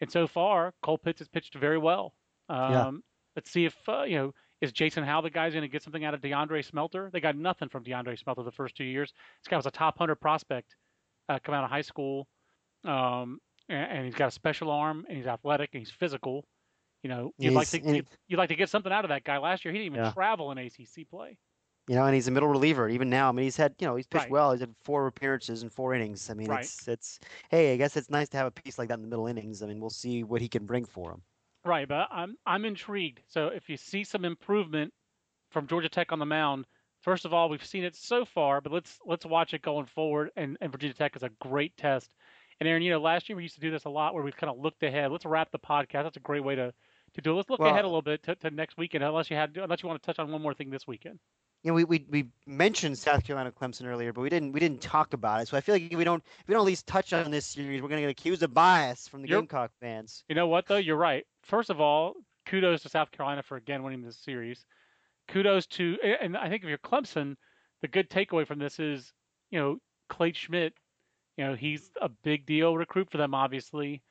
and 0.00 0.12
so 0.12 0.28
far 0.28 0.72
Cole 0.80 0.96
Pitts 0.96 1.18
has 1.18 1.28
pitched 1.28 1.56
very 1.56 1.78
well. 1.78 2.14
Um, 2.48 2.72
yeah. 2.72 2.90
Let's 3.34 3.50
see 3.50 3.64
if 3.64 3.74
uh, 3.88 4.04
you 4.04 4.18
know 4.18 4.32
is 4.60 4.70
Jason 4.70 5.02
Howell 5.02 5.22
the 5.22 5.30
guy's 5.30 5.54
going 5.54 5.62
to 5.62 5.68
get 5.68 5.82
something 5.82 6.04
out 6.04 6.14
of 6.14 6.20
DeAndre 6.20 6.64
Smelter? 6.64 7.10
They 7.12 7.20
got 7.20 7.36
nothing 7.36 7.68
from 7.68 7.82
DeAndre 7.82 8.16
Smelter 8.16 8.44
the 8.44 8.52
first 8.52 8.76
two 8.76 8.84
years. 8.84 9.12
This 9.42 9.50
guy 9.50 9.56
was 9.56 9.66
a 9.66 9.72
top 9.72 9.98
hundred 9.98 10.16
prospect 10.16 10.76
uh, 11.28 11.38
come 11.42 11.54
out 11.54 11.64
of 11.64 11.70
high 11.70 11.82
school, 11.82 12.26
um, 12.84 13.38
and, 13.68 13.90
and, 13.90 14.04
he's 14.04 14.14
got 14.14 14.28
a 14.28 14.30
special 14.30 14.70
arm, 14.70 15.06
and 15.08 15.16
he's 15.16 15.26
athletic, 15.26 15.70
and 15.72 15.80
he's 15.80 15.90
physical. 15.90 16.44
You 17.02 17.10
know, 17.10 17.32
you'd 17.38 17.50
he's, 17.50 17.56
like 17.56 17.68
to 17.68 17.78
get, 17.78 18.06
you'd 18.28 18.36
like 18.36 18.48
to 18.48 18.56
get 18.56 18.68
something 18.68 18.92
out 18.92 19.04
of 19.04 19.10
that 19.10 19.24
guy. 19.24 19.38
Last 19.38 19.64
year, 19.64 19.72
he 19.72 19.78
didn't 19.78 19.94
even 19.94 20.04
yeah. 20.04 20.12
travel 20.12 20.52
in 20.52 20.58
ACC 20.58 21.08
play. 21.10 21.36
You 21.86 21.96
know, 21.96 22.06
and 22.06 22.14
he's 22.14 22.28
a 22.28 22.30
middle 22.30 22.48
reliever 22.48 22.88
even 22.88 23.10
now. 23.10 23.28
I 23.28 23.32
mean, 23.32 23.44
he's 23.44 23.58
had 23.58 23.74
you 23.78 23.86
know 23.86 23.94
he's 23.94 24.06
pitched 24.06 24.24
right. 24.24 24.30
well. 24.30 24.52
He's 24.52 24.60
had 24.60 24.74
four 24.84 25.06
appearances 25.06 25.62
and 25.62 25.70
four 25.70 25.92
innings. 25.92 26.30
I 26.30 26.34
mean, 26.34 26.48
right. 26.48 26.64
it's 26.64 26.88
it's 26.88 27.20
hey, 27.50 27.74
I 27.74 27.76
guess 27.76 27.96
it's 27.96 28.08
nice 28.08 28.30
to 28.30 28.38
have 28.38 28.46
a 28.46 28.50
piece 28.50 28.78
like 28.78 28.88
that 28.88 28.94
in 28.94 29.02
the 29.02 29.08
middle 29.08 29.26
innings. 29.26 29.62
I 29.62 29.66
mean, 29.66 29.80
we'll 29.80 29.90
see 29.90 30.24
what 30.24 30.40
he 30.40 30.48
can 30.48 30.64
bring 30.64 30.86
for 30.86 31.10
him. 31.10 31.22
Right, 31.62 31.86
but 31.86 32.08
I'm 32.10 32.36
I'm 32.46 32.64
intrigued. 32.64 33.20
So 33.28 33.48
if 33.48 33.68
you 33.68 33.76
see 33.76 34.02
some 34.02 34.24
improvement 34.24 34.94
from 35.50 35.66
Georgia 35.66 35.90
Tech 35.90 36.10
on 36.10 36.18
the 36.18 36.26
mound, 36.26 36.66
first 37.04 37.24
of 37.24 37.32
all, 37.32 37.48
we've 37.48 37.64
seen 37.64 37.84
it 37.84 37.94
so 37.94 38.24
far, 38.24 38.60
but 38.60 38.72
let's 38.72 38.98
let's 39.06 39.24
watch 39.26 39.54
it 39.54 39.62
going 39.62 39.86
forward. 39.86 40.30
And, 40.36 40.56
and 40.60 40.72
Virginia 40.72 40.94
Tech 40.94 41.14
is 41.14 41.22
a 41.22 41.30
great 41.40 41.76
test. 41.76 42.14
And 42.60 42.68
Aaron, 42.68 42.82
you 42.82 42.90
know, 42.90 43.00
last 43.00 43.28
year 43.28 43.36
we 43.36 43.42
used 43.42 43.56
to 43.56 43.60
do 43.60 43.70
this 43.70 43.84
a 43.84 43.90
lot 43.90 44.14
where 44.14 44.22
we 44.22 44.32
kind 44.32 44.50
of 44.50 44.58
looked 44.58 44.82
ahead. 44.82 45.10
Let's 45.12 45.24
wrap 45.24 45.50
the 45.50 45.58
podcast. 45.58 46.04
That's 46.04 46.16
a 46.16 46.20
great 46.20 46.42
way 46.42 46.54
to 46.56 46.72
to 47.14 47.20
do 47.20 47.32
it. 47.32 47.34
Let's 47.34 47.50
look 47.50 47.60
well, 47.60 47.70
ahead 47.70 47.84
a 47.84 47.88
little 47.88 48.02
bit 48.02 48.22
to, 48.24 48.34
to 48.36 48.50
next 48.50 48.76
weekend, 48.76 49.04
unless 49.04 49.30
you 49.30 49.36
had 49.36 49.56
unless 49.56 49.82
you 49.82 49.88
want 49.88 50.02
to 50.02 50.06
touch 50.06 50.18
on 50.18 50.32
one 50.32 50.42
more 50.42 50.54
thing 50.54 50.70
this 50.70 50.86
weekend 50.86 51.18
you 51.64 51.70
know, 51.70 51.74
we, 51.74 51.84
we, 51.84 52.06
we 52.10 52.26
mentioned 52.46 52.98
South 52.98 53.24
Carolina 53.24 53.50
Clemson 53.50 53.86
earlier, 53.86 54.12
but 54.12 54.20
we 54.20 54.28
didn't 54.28 54.52
we 54.52 54.60
didn't 54.60 54.82
talk 54.82 55.14
about 55.14 55.40
it. 55.40 55.48
So 55.48 55.56
I 55.56 55.62
feel 55.62 55.74
like 55.74 55.90
if 55.90 55.96
we 55.96 56.04
don't 56.04 56.22
if 56.40 56.46
we 56.46 56.52
don't 56.52 56.60
at 56.60 56.66
least 56.66 56.86
touch 56.86 57.14
on 57.14 57.30
this 57.30 57.46
series, 57.46 57.80
we're 57.80 57.88
gonna 57.88 58.02
get 58.02 58.10
accused 58.10 58.42
of 58.42 58.52
bias 58.52 59.08
from 59.08 59.22
the 59.22 59.28
You're, 59.28 59.40
Gamecock 59.40 59.70
fans. 59.80 60.24
You 60.28 60.34
know 60.34 60.46
what 60.46 60.66
though? 60.66 60.76
You're 60.76 60.96
right. 60.96 61.24
First 61.42 61.70
of 61.70 61.80
all, 61.80 62.16
kudos 62.44 62.82
to 62.82 62.90
South 62.90 63.10
Carolina 63.12 63.42
for 63.42 63.56
again 63.56 63.82
winning 63.82 64.02
this 64.02 64.18
series. 64.18 64.66
Kudos 65.28 65.66
to 65.66 65.96
and 66.20 66.36
I 66.36 66.48
think 66.48 66.62
if 66.62 66.68
you're 66.68 66.78
Clemson, 66.78 67.36
the 67.82 67.88
good 67.88 68.10
takeaway 68.10 68.46
from 68.46 68.58
this 68.58 68.78
is, 68.78 69.12
you 69.50 69.58
know, 69.58 69.78
Clate 70.08 70.36
Schmidt, 70.36 70.74
you 71.36 71.44
know, 71.44 71.54
he's 71.54 71.90
a 72.00 72.08
big 72.08 72.46
deal 72.46 72.76
recruit 72.76 73.10
for 73.10 73.18
them, 73.18 73.34
obviously. 73.34 74.02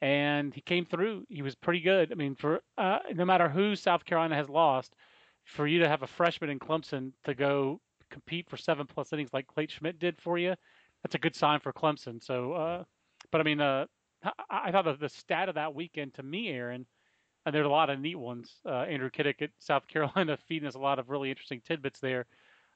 And 0.00 0.52
he 0.52 0.60
came 0.60 0.84
through. 0.84 1.24
He 1.28 1.40
was 1.40 1.54
pretty 1.54 1.80
good. 1.80 2.12
I 2.12 2.14
mean, 2.14 2.34
for 2.34 2.60
uh, 2.76 2.98
no 3.14 3.24
matter 3.24 3.48
who 3.48 3.76
South 3.76 4.04
Carolina 4.04 4.34
has 4.34 4.48
lost, 4.48 4.94
for 5.44 5.66
you 5.66 5.78
to 5.80 5.88
have 5.88 6.02
a 6.02 6.06
freshman 6.06 6.50
in 6.50 6.58
Clemson 6.58 7.12
to 7.24 7.34
go 7.34 7.80
compete 8.10 8.48
for 8.48 8.56
seven 8.56 8.86
plus 8.86 9.12
innings 9.12 9.32
like 9.32 9.46
Clate 9.46 9.70
Schmidt 9.70 9.98
did 9.98 10.20
for 10.20 10.38
you, 10.38 10.54
that's 11.02 11.14
a 11.14 11.18
good 11.18 11.36
sign 11.36 11.60
for 11.60 11.72
Clemson. 11.72 12.22
So, 12.22 12.52
uh, 12.52 12.84
but 13.30 13.40
I 13.40 13.44
mean, 13.44 13.60
uh, 13.60 13.86
I, 14.50 14.70
thought 14.72 14.98
the 14.98 15.08
stat 15.08 15.48
of 15.48 15.54
that 15.56 15.74
weekend 15.74 16.14
to 16.14 16.22
me, 16.22 16.48
Aaron, 16.48 16.86
and 17.46 17.54
there's 17.54 17.66
a 17.66 17.70
lot 17.70 17.90
of 17.90 18.00
neat 18.00 18.16
ones. 18.16 18.60
Uh, 18.66 18.82
Andrew 18.82 19.10
Kitick 19.10 19.42
at 19.42 19.50
South 19.58 19.86
Carolina 19.86 20.38
feeding 20.48 20.68
us 20.68 20.74
a 20.74 20.78
lot 20.78 20.98
of 20.98 21.10
really 21.10 21.30
interesting 21.30 21.60
tidbits 21.66 22.00
there 22.00 22.26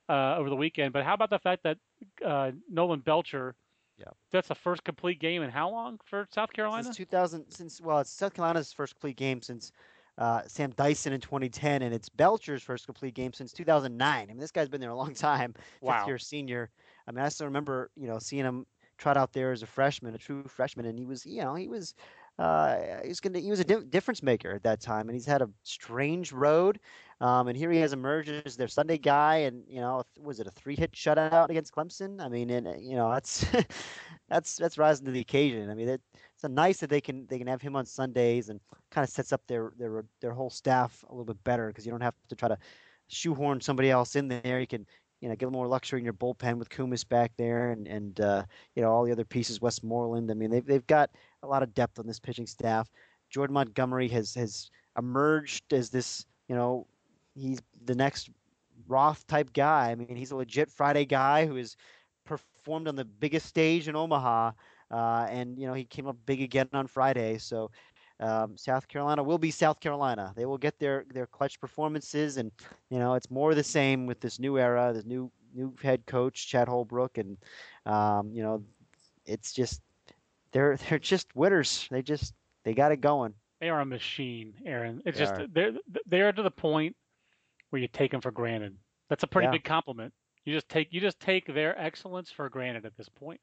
uh, 0.08 0.36
over 0.36 0.50
the 0.50 0.56
weekend. 0.56 0.92
But 0.92 1.04
how 1.04 1.14
about 1.14 1.30
the 1.30 1.38
fact 1.38 1.64
that 1.64 1.78
uh, 2.24 2.52
Nolan 2.70 3.00
Belcher? 3.00 3.54
Yeah, 3.98 4.06
that's 4.30 4.48
the 4.48 4.54
first 4.54 4.84
complete 4.84 5.18
game 5.20 5.42
in 5.42 5.50
how 5.50 5.70
long 5.70 5.98
for 6.04 6.28
South 6.32 6.52
Carolina? 6.52 6.84
Since 6.84 6.96
2000, 6.98 7.50
since 7.50 7.80
well, 7.80 7.98
it's 7.98 8.10
South 8.10 8.32
Carolina's 8.32 8.72
first 8.72 8.94
complete 8.94 9.16
game 9.16 9.42
since 9.42 9.72
uh, 10.18 10.42
Sam 10.46 10.70
Dyson 10.76 11.12
in 11.12 11.20
2010, 11.20 11.82
and 11.82 11.94
it's 11.94 12.08
Belcher's 12.08 12.62
first 12.62 12.86
complete 12.86 13.14
game 13.14 13.32
since 13.32 13.52
2009. 13.52 14.22
I 14.22 14.26
mean, 14.26 14.38
this 14.38 14.50
guy's 14.50 14.68
been 14.68 14.80
there 14.80 14.90
a 14.90 14.96
long 14.96 15.14
time, 15.14 15.54
wow. 15.80 15.98
fifth 15.98 16.08
year 16.08 16.18
senior. 16.18 16.70
I 17.06 17.12
mean, 17.12 17.24
I 17.24 17.28
still 17.28 17.46
remember, 17.46 17.90
you 17.96 18.06
know, 18.06 18.18
seeing 18.18 18.44
him 18.44 18.66
trot 18.98 19.16
out 19.16 19.32
there 19.32 19.52
as 19.52 19.62
a 19.62 19.66
freshman, 19.66 20.14
a 20.14 20.18
true 20.18 20.44
freshman, 20.48 20.86
and 20.86 20.98
he 20.98 21.04
was, 21.04 21.24
you 21.24 21.42
know, 21.42 21.54
he 21.54 21.68
was, 21.68 21.94
uh, 22.38 23.00
he 23.02 23.08
was 23.08 23.20
gonna, 23.20 23.40
he 23.40 23.50
was 23.50 23.60
a 23.60 23.64
di- 23.64 23.84
difference 23.88 24.22
maker 24.22 24.52
at 24.52 24.62
that 24.62 24.80
time, 24.80 25.08
and 25.08 25.14
he's 25.14 25.26
had 25.26 25.42
a 25.42 25.50
strange 25.62 26.32
road. 26.32 26.78
Um, 27.20 27.48
and 27.48 27.56
here 27.56 27.72
he 27.72 27.80
has 27.80 27.92
emerged 27.92 28.30
as 28.46 28.56
their 28.56 28.68
Sunday 28.68 28.96
guy, 28.96 29.38
and 29.38 29.64
you 29.66 29.80
know, 29.80 30.04
was 30.20 30.38
it 30.38 30.46
a 30.46 30.50
three-hit 30.52 30.92
shutout 30.92 31.48
against 31.50 31.74
Clemson? 31.74 32.20
I 32.20 32.28
mean, 32.28 32.50
and 32.50 32.80
you 32.80 32.94
know, 32.94 33.10
that's 33.10 33.44
that's 34.28 34.56
that's 34.56 34.78
rising 34.78 35.06
to 35.06 35.12
the 35.12 35.20
occasion. 35.20 35.68
I 35.68 35.74
mean, 35.74 35.88
it, 35.88 36.00
it's 36.34 36.44
nice 36.48 36.78
that 36.78 36.90
they 36.90 37.00
can 37.00 37.26
they 37.26 37.38
can 37.38 37.48
have 37.48 37.60
him 37.60 37.74
on 37.74 37.84
Sundays 37.86 38.50
and 38.50 38.60
kind 38.92 39.02
of 39.02 39.10
sets 39.10 39.32
up 39.32 39.42
their 39.48 39.72
their 39.76 40.04
their 40.20 40.32
whole 40.32 40.50
staff 40.50 41.04
a 41.08 41.12
little 41.12 41.24
bit 41.24 41.42
better 41.42 41.66
because 41.66 41.84
you 41.84 41.90
don't 41.90 42.00
have 42.00 42.14
to 42.28 42.36
try 42.36 42.48
to 42.48 42.58
shoehorn 43.08 43.60
somebody 43.60 43.90
else 43.90 44.14
in 44.14 44.28
there. 44.28 44.60
You 44.60 44.66
can 44.68 44.86
you 45.20 45.28
know 45.28 45.34
get 45.34 45.46
a 45.46 45.48
little 45.48 45.58
more 45.58 45.66
luxury 45.66 45.98
in 45.98 46.04
your 46.04 46.14
bullpen 46.14 46.58
with 46.58 46.68
Kumis 46.68 47.08
back 47.08 47.32
there 47.36 47.70
and 47.72 47.88
and 47.88 48.20
uh, 48.20 48.44
you 48.76 48.82
know 48.82 48.92
all 48.92 49.04
the 49.04 49.12
other 49.12 49.24
pieces. 49.24 49.60
Westmoreland. 49.60 50.30
I 50.30 50.34
mean, 50.34 50.50
they've 50.50 50.64
they've 50.64 50.86
got 50.86 51.10
a 51.42 51.46
lot 51.46 51.62
of 51.62 51.74
depth 51.74 51.98
on 51.98 52.06
this 52.06 52.20
pitching 52.20 52.46
staff. 52.46 52.90
Jordan 53.30 53.54
Montgomery 53.54 54.08
has 54.08 54.34
has 54.34 54.70
emerged 54.96 55.72
as 55.72 55.90
this 55.90 56.24
you 56.48 56.54
know 56.54 56.86
he's 57.34 57.60
the 57.84 57.94
next 57.94 58.30
Roth 58.86 59.26
type 59.26 59.52
guy. 59.52 59.90
I 59.90 59.94
mean, 59.94 60.16
he's 60.16 60.30
a 60.30 60.36
legit 60.36 60.70
Friday 60.70 61.04
guy 61.04 61.46
who 61.46 61.56
has 61.56 61.76
performed 62.24 62.88
on 62.88 62.96
the 62.96 63.04
biggest 63.04 63.46
stage 63.46 63.88
in 63.88 63.96
Omaha, 63.96 64.52
uh, 64.90 65.26
and 65.30 65.58
you 65.58 65.66
know 65.66 65.74
he 65.74 65.84
came 65.84 66.06
up 66.06 66.16
big 66.26 66.40
again 66.42 66.68
on 66.72 66.86
Friday. 66.86 67.38
So 67.38 67.70
um, 68.20 68.56
South 68.56 68.88
Carolina 68.88 69.22
will 69.22 69.38
be 69.38 69.50
South 69.50 69.80
Carolina. 69.80 70.32
They 70.36 70.46
will 70.46 70.58
get 70.58 70.78
their 70.78 71.04
their 71.12 71.26
clutch 71.26 71.60
performances, 71.60 72.36
and 72.36 72.50
you 72.90 72.98
know 72.98 73.14
it's 73.14 73.30
more 73.30 73.54
the 73.54 73.64
same 73.64 74.06
with 74.06 74.20
this 74.20 74.38
new 74.38 74.58
era, 74.58 74.92
this 74.94 75.04
new 75.04 75.30
new 75.54 75.74
head 75.82 76.06
coach 76.06 76.48
Chad 76.48 76.68
Holbrook, 76.68 77.18
and 77.18 77.36
um, 77.86 78.30
you 78.32 78.42
know 78.42 78.62
it's 79.24 79.52
just 79.52 79.82
they're 80.52 80.76
they're 80.76 80.98
just 80.98 81.28
winners. 81.34 81.88
They 81.90 82.02
just 82.02 82.34
they 82.64 82.74
got 82.74 82.92
it 82.92 83.00
going. 83.00 83.34
They 83.60 83.68
are 83.70 83.80
a 83.80 83.86
machine, 83.86 84.54
Aaron. 84.64 85.02
It's 85.04 85.18
they 85.18 85.24
just 85.24 85.40
are. 85.40 85.46
they're 85.52 85.72
they're 86.06 86.32
to 86.32 86.42
the 86.42 86.50
point 86.50 86.96
where 87.70 87.82
you 87.82 87.88
take 87.88 88.10
them 88.10 88.20
for 88.20 88.30
granted. 88.30 88.76
That's 89.08 89.24
a 89.24 89.26
pretty 89.26 89.46
yeah. 89.46 89.52
big 89.52 89.64
compliment. 89.64 90.12
You 90.44 90.54
just 90.54 90.68
take 90.68 90.88
you 90.92 91.00
just 91.00 91.20
take 91.20 91.46
their 91.46 91.78
excellence 91.78 92.30
for 92.30 92.48
granted 92.48 92.86
at 92.86 92.96
this 92.96 93.08
point. 93.08 93.40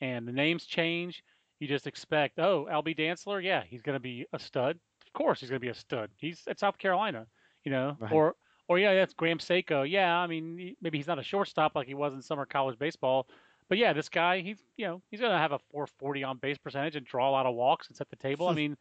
And 0.00 0.26
the 0.26 0.32
names 0.32 0.66
change. 0.66 1.22
You 1.60 1.68
just 1.68 1.86
expect, 1.86 2.40
oh, 2.40 2.66
LB 2.68 2.98
Dantzler, 2.98 3.40
yeah, 3.40 3.62
he's 3.64 3.82
going 3.82 3.94
to 3.94 4.00
be 4.00 4.26
a 4.32 4.38
stud. 4.38 4.76
Of 5.06 5.12
course, 5.12 5.38
he's 5.38 5.48
going 5.48 5.60
to 5.60 5.64
be 5.64 5.70
a 5.70 5.74
stud. 5.74 6.10
He's 6.16 6.42
at 6.48 6.58
South 6.58 6.76
Carolina, 6.76 7.26
you 7.62 7.70
know, 7.70 7.96
right. 8.00 8.10
or 8.10 8.34
or 8.68 8.78
yeah, 8.78 8.94
that's 8.94 9.14
Graham 9.14 9.38
Saiko. 9.38 9.88
Yeah, 9.88 10.16
I 10.16 10.26
mean, 10.26 10.74
maybe 10.82 10.98
he's 10.98 11.06
not 11.06 11.20
a 11.20 11.22
shortstop 11.22 11.76
like 11.76 11.86
he 11.86 11.94
was 11.94 12.14
in 12.14 12.22
summer 12.22 12.46
college 12.46 12.78
baseball, 12.78 13.28
but 13.72 13.78
yeah, 13.78 13.94
this 13.94 14.10
guy, 14.10 14.40
he's 14.42 14.58
you 14.76 14.86
know, 14.86 15.00
he's 15.10 15.20
going 15.20 15.32
to 15.32 15.38
have 15.38 15.52
a 15.52 15.58
440 15.70 16.24
on 16.24 16.36
base 16.36 16.58
percentage 16.58 16.94
and 16.94 17.06
draw 17.06 17.30
a 17.30 17.32
lot 17.32 17.46
of 17.46 17.54
walks 17.54 17.88
and 17.88 17.96
set 17.96 18.10
the 18.10 18.16
table. 18.16 18.48
I 18.48 18.52
mean, 18.60 18.76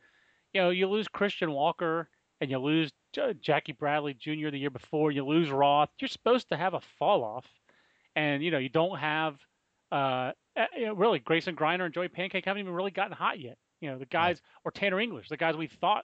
you 0.51 0.59
know, 0.59 0.69
you 0.69 0.85
lose 0.89 1.07
Christian 1.07 1.49
Walker 1.53 2.09
and 2.41 2.51
you 2.51 2.59
lose 2.59 2.91
J- 3.13 3.33
Jackie 3.39 3.71
Bradley 3.71 4.13
Jr. 4.13 4.49
the 4.49 4.57
year 4.57 4.69
before, 4.69 5.13
you 5.13 5.25
lose 5.25 5.49
Roth. 5.49 5.87
You're 6.01 6.09
supposed 6.09 6.49
to 6.49 6.57
have 6.57 6.73
a 6.73 6.81
fall 6.99 7.23
off, 7.23 7.47
and 8.17 8.43
you 8.43 8.51
know 8.51 8.57
you 8.57 8.67
don't 8.67 8.97
have 8.97 9.37
uh, 9.93 10.33
really 10.93 11.19
Grayson 11.19 11.55
Greiner 11.55 11.85
and 11.85 11.93
Joey 11.93 12.09
Pankake 12.09 12.43
haven't 12.43 12.59
even 12.59 12.73
really 12.73 12.91
gotten 12.91 13.13
hot 13.13 13.39
yet. 13.39 13.57
You 13.79 13.91
know 13.91 13.97
the 13.97 14.05
guys 14.07 14.41
or 14.65 14.71
Tanner 14.71 14.99
English, 14.99 15.29
the 15.29 15.37
guys 15.37 15.55
we 15.55 15.67
thought 15.67 16.03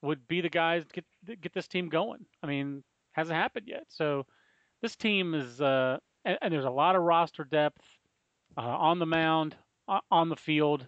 would 0.00 0.28
be 0.28 0.40
the 0.40 0.48
guys 0.48 0.84
get 0.92 1.04
get 1.40 1.52
this 1.54 1.66
team 1.66 1.88
going. 1.88 2.24
I 2.40 2.46
mean, 2.46 2.84
hasn't 3.14 3.36
happened 3.36 3.66
yet. 3.66 3.86
So 3.88 4.26
this 4.80 4.94
team 4.94 5.34
is 5.34 5.60
uh, 5.60 5.98
and, 6.24 6.38
and 6.40 6.54
there's 6.54 6.66
a 6.66 6.70
lot 6.70 6.94
of 6.94 7.02
roster 7.02 7.42
depth 7.42 7.82
uh, 8.56 8.60
on 8.60 8.98
the 8.98 9.06
mound, 9.06 9.56
on 10.10 10.28
the 10.28 10.36
field. 10.36 10.86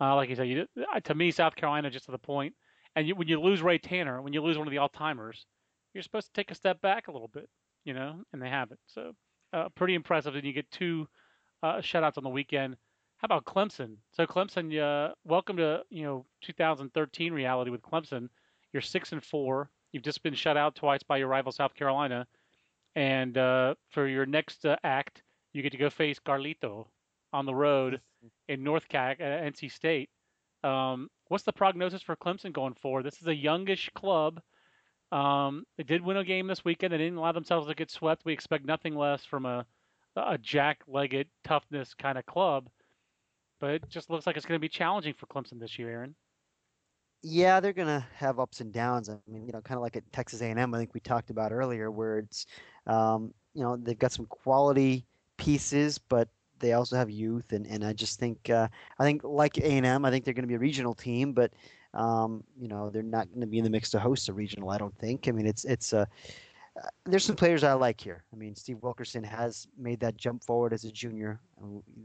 Uh, 0.00 0.14
like 0.14 0.28
you 0.28 0.36
said, 0.36 0.48
you, 0.48 0.66
to 1.04 1.14
me, 1.14 1.30
South 1.30 1.56
Carolina 1.56 1.90
just 1.90 2.04
to 2.06 2.12
the 2.12 2.18
point. 2.18 2.54
point 2.54 2.54
and 2.96 3.06
you, 3.06 3.14
when 3.14 3.28
you 3.28 3.40
lose 3.40 3.62
Ray 3.62 3.78
Tanner, 3.78 4.22
when 4.22 4.32
you 4.32 4.42
lose 4.42 4.56
one 4.56 4.66
of 4.66 4.70
the 4.70 4.78
all 4.78 4.88
timers, 4.88 5.44
you're 5.92 6.02
supposed 6.02 6.28
to 6.28 6.32
take 6.32 6.50
a 6.50 6.54
step 6.54 6.80
back 6.80 7.08
a 7.08 7.12
little 7.12 7.28
bit, 7.28 7.48
you 7.84 7.92
know, 7.92 8.16
and 8.32 8.40
they 8.40 8.48
haven't. 8.48 8.80
So 8.86 9.12
uh, 9.52 9.68
pretty 9.74 9.94
impressive. 9.94 10.34
And 10.34 10.44
you 10.44 10.54
get 10.54 10.70
two 10.70 11.06
uh, 11.62 11.76
shutouts 11.76 12.16
on 12.16 12.24
the 12.24 12.30
weekend. 12.30 12.76
How 13.18 13.26
about 13.26 13.44
Clemson? 13.44 13.96
So 14.12 14.26
Clemson, 14.26 14.78
uh, 14.80 15.12
welcome 15.24 15.58
to 15.58 15.82
you 15.90 16.04
know 16.04 16.26
2013 16.42 17.32
reality 17.32 17.70
with 17.70 17.82
Clemson. 17.82 18.28
You're 18.72 18.82
six 18.82 19.12
and 19.12 19.22
four. 19.22 19.70
You've 19.92 20.02
just 20.02 20.22
been 20.22 20.34
shut 20.34 20.56
out 20.56 20.74
twice 20.74 21.02
by 21.02 21.18
your 21.18 21.28
rival 21.28 21.52
South 21.52 21.74
Carolina, 21.74 22.26
and 22.94 23.36
uh, 23.36 23.74
for 23.90 24.06
your 24.06 24.26
next 24.26 24.64
uh, 24.66 24.76
act, 24.84 25.22
you 25.56 25.62
get 25.62 25.72
to 25.72 25.78
go 25.78 25.90
face 25.90 26.18
Garlito 26.24 26.86
on 27.32 27.46
the 27.46 27.54
road 27.54 28.00
in 28.48 28.62
North 28.62 28.88
Cac 28.88 29.20
at 29.20 29.54
NC 29.54 29.70
State. 29.72 30.10
Um, 30.62 31.08
what's 31.28 31.44
the 31.44 31.52
prognosis 31.52 32.02
for 32.02 32.16
Clemson 32.16 32.52
going 32.52 32.74
forward? 32.74 33.04
This 33.04 33.20
is 33.20 33.26
a 33.26 33.34
youngish 33.34 33.90
club. 33.94 34.40
Um, 35.12 35.64
they 35.76 35.84
did 35.84 36.02
win 36.02 36.16
a 36.16 36.24
game 36.24 36.46
this 36.46 36.64
weekend. 36.64 36.92
They 36.92 36.98
didn't 36.98 37.18
allow 37.18 37.32
themselves 37.32 37.68
to 37.68 37.74
get 37.74 37.90
swept. 37.90 38.24
We 38.24 38.32
expect 38.32 38.64
nothing 38.64 38.96
less 38.96 39.24
from 39.24 39.46
a 39.46 39.66
a 40.16 40.38
Jack 40.38 40.80
Leggett 40.86 41.28
toughness 41.44 41.94
kind 41.94 42.16
of 42.16 42.24
club, 42.24 42.68
but 43.60 43.70
it 43.70 43.88
just 43.88 44.08
looks 44.08 44.26
like 44.26 44.36
it's 44.36 44.46
going 44.46 44.58
to 44.58 44.62
be 44.64 44.68
challenging 44.68 45.14
for 45.14 45.26
Clemson 45.26 45.60
this 45.60 45.78
year, 45.78 45.90
Aaron. 45.90 46.14
Yeah, 47.22 47.60
they're 47.60 47.72
going 47.72 47.88
to 47.88 48.06
have 48.14 48.38
ups 48.38 48.60
and 48.60 48.72
downs. 48.72 49.08
I 49.08 49.16
mean, 49.28 49.46
you 49.46 49.52
know, 49.52 49.60
kind 49.60 49.76
of 49.76 49.82
like 49.82 49.96
at 49.96 50.10
Texas 50.12 50.40
A&M, 50.42 50.74
I 50.74 50.78
think 50.78 50.94
we 50.94 51.00
talked 51.00 51.30
about 51.30 51.52
earlier, 51.52 51.90
where 51.90 52.18
it's, 52.18 52.46
um, 52.86 53.32
you 53.54 53.62
know, 53.62 53.76
they've 53.76 53.98
got 53.98 54.12
some 54.12 54.26
quality 54.26 55.06
pieces, 55.36 55.98
but 55.98 56.28
they 56.58 56.72
also 56.72 56.96
have 56.96 57.10
youth, 57.10 57.52
and, 57.52 57.66
and 57.66 57.84
I 57.84 57.92
just 57.92 58.18
think 58.18 58.50
uh, 58.50 58.68
I 58.98 59.04
think 59.04 59.22
like 59.24 59.58
A 59.58 59.66
and 59.66 59.86
M, 59.86 60.04
I 60.04 60.10
think 60.10 60.24
they're 60.24 60.34
going 60.34 60.44
to 60.44 60.48
be 60.48 60.54
a 60.54 60.58
regional 60.58 60.94
team, 60.94 61.32
but 61.32 61.52
um, 61.94 62.44
you 62.58 62.68
know 62.68 62.90
they're 62.90 63.02
not 63.02 63.28
going 63.28 63.40
to 63.40 63.46
be 63.46 63.58
in 63.58 63.64
the 63.64 63.70
mix 63.70 63.90
to 63.90 63.98
host 63.98 64.28
a 64.28 64.32
regional. 64.32 64.70
I 64.70 64.78
don't 64.78 64.96
think. 64.98 65.28
I 65.28 65.32
mean, 65.32 65.46
it's 65.46 65.64
it's 65.64 65.92
uh, 65.92 66.06
uh, 66.76 66.88
there's 67.04 67.24
some 67.24 67.36
players 67.36 67.64
I 67.64 67.72
like 67.74 68.00
here. 68.00 68.24
I 68.32 68.36
mean, 68.36 68.54
Steve 68.54 68.78
Wilkerson 68.82 69.24
has 69.24 69.66
made 69.78 70.00
that 70.00 70.16
jump 70.16 70.44
forward 70.44 70.72
as 70.72 70.84
a 70.84 70.90
junior. 70.90 71.40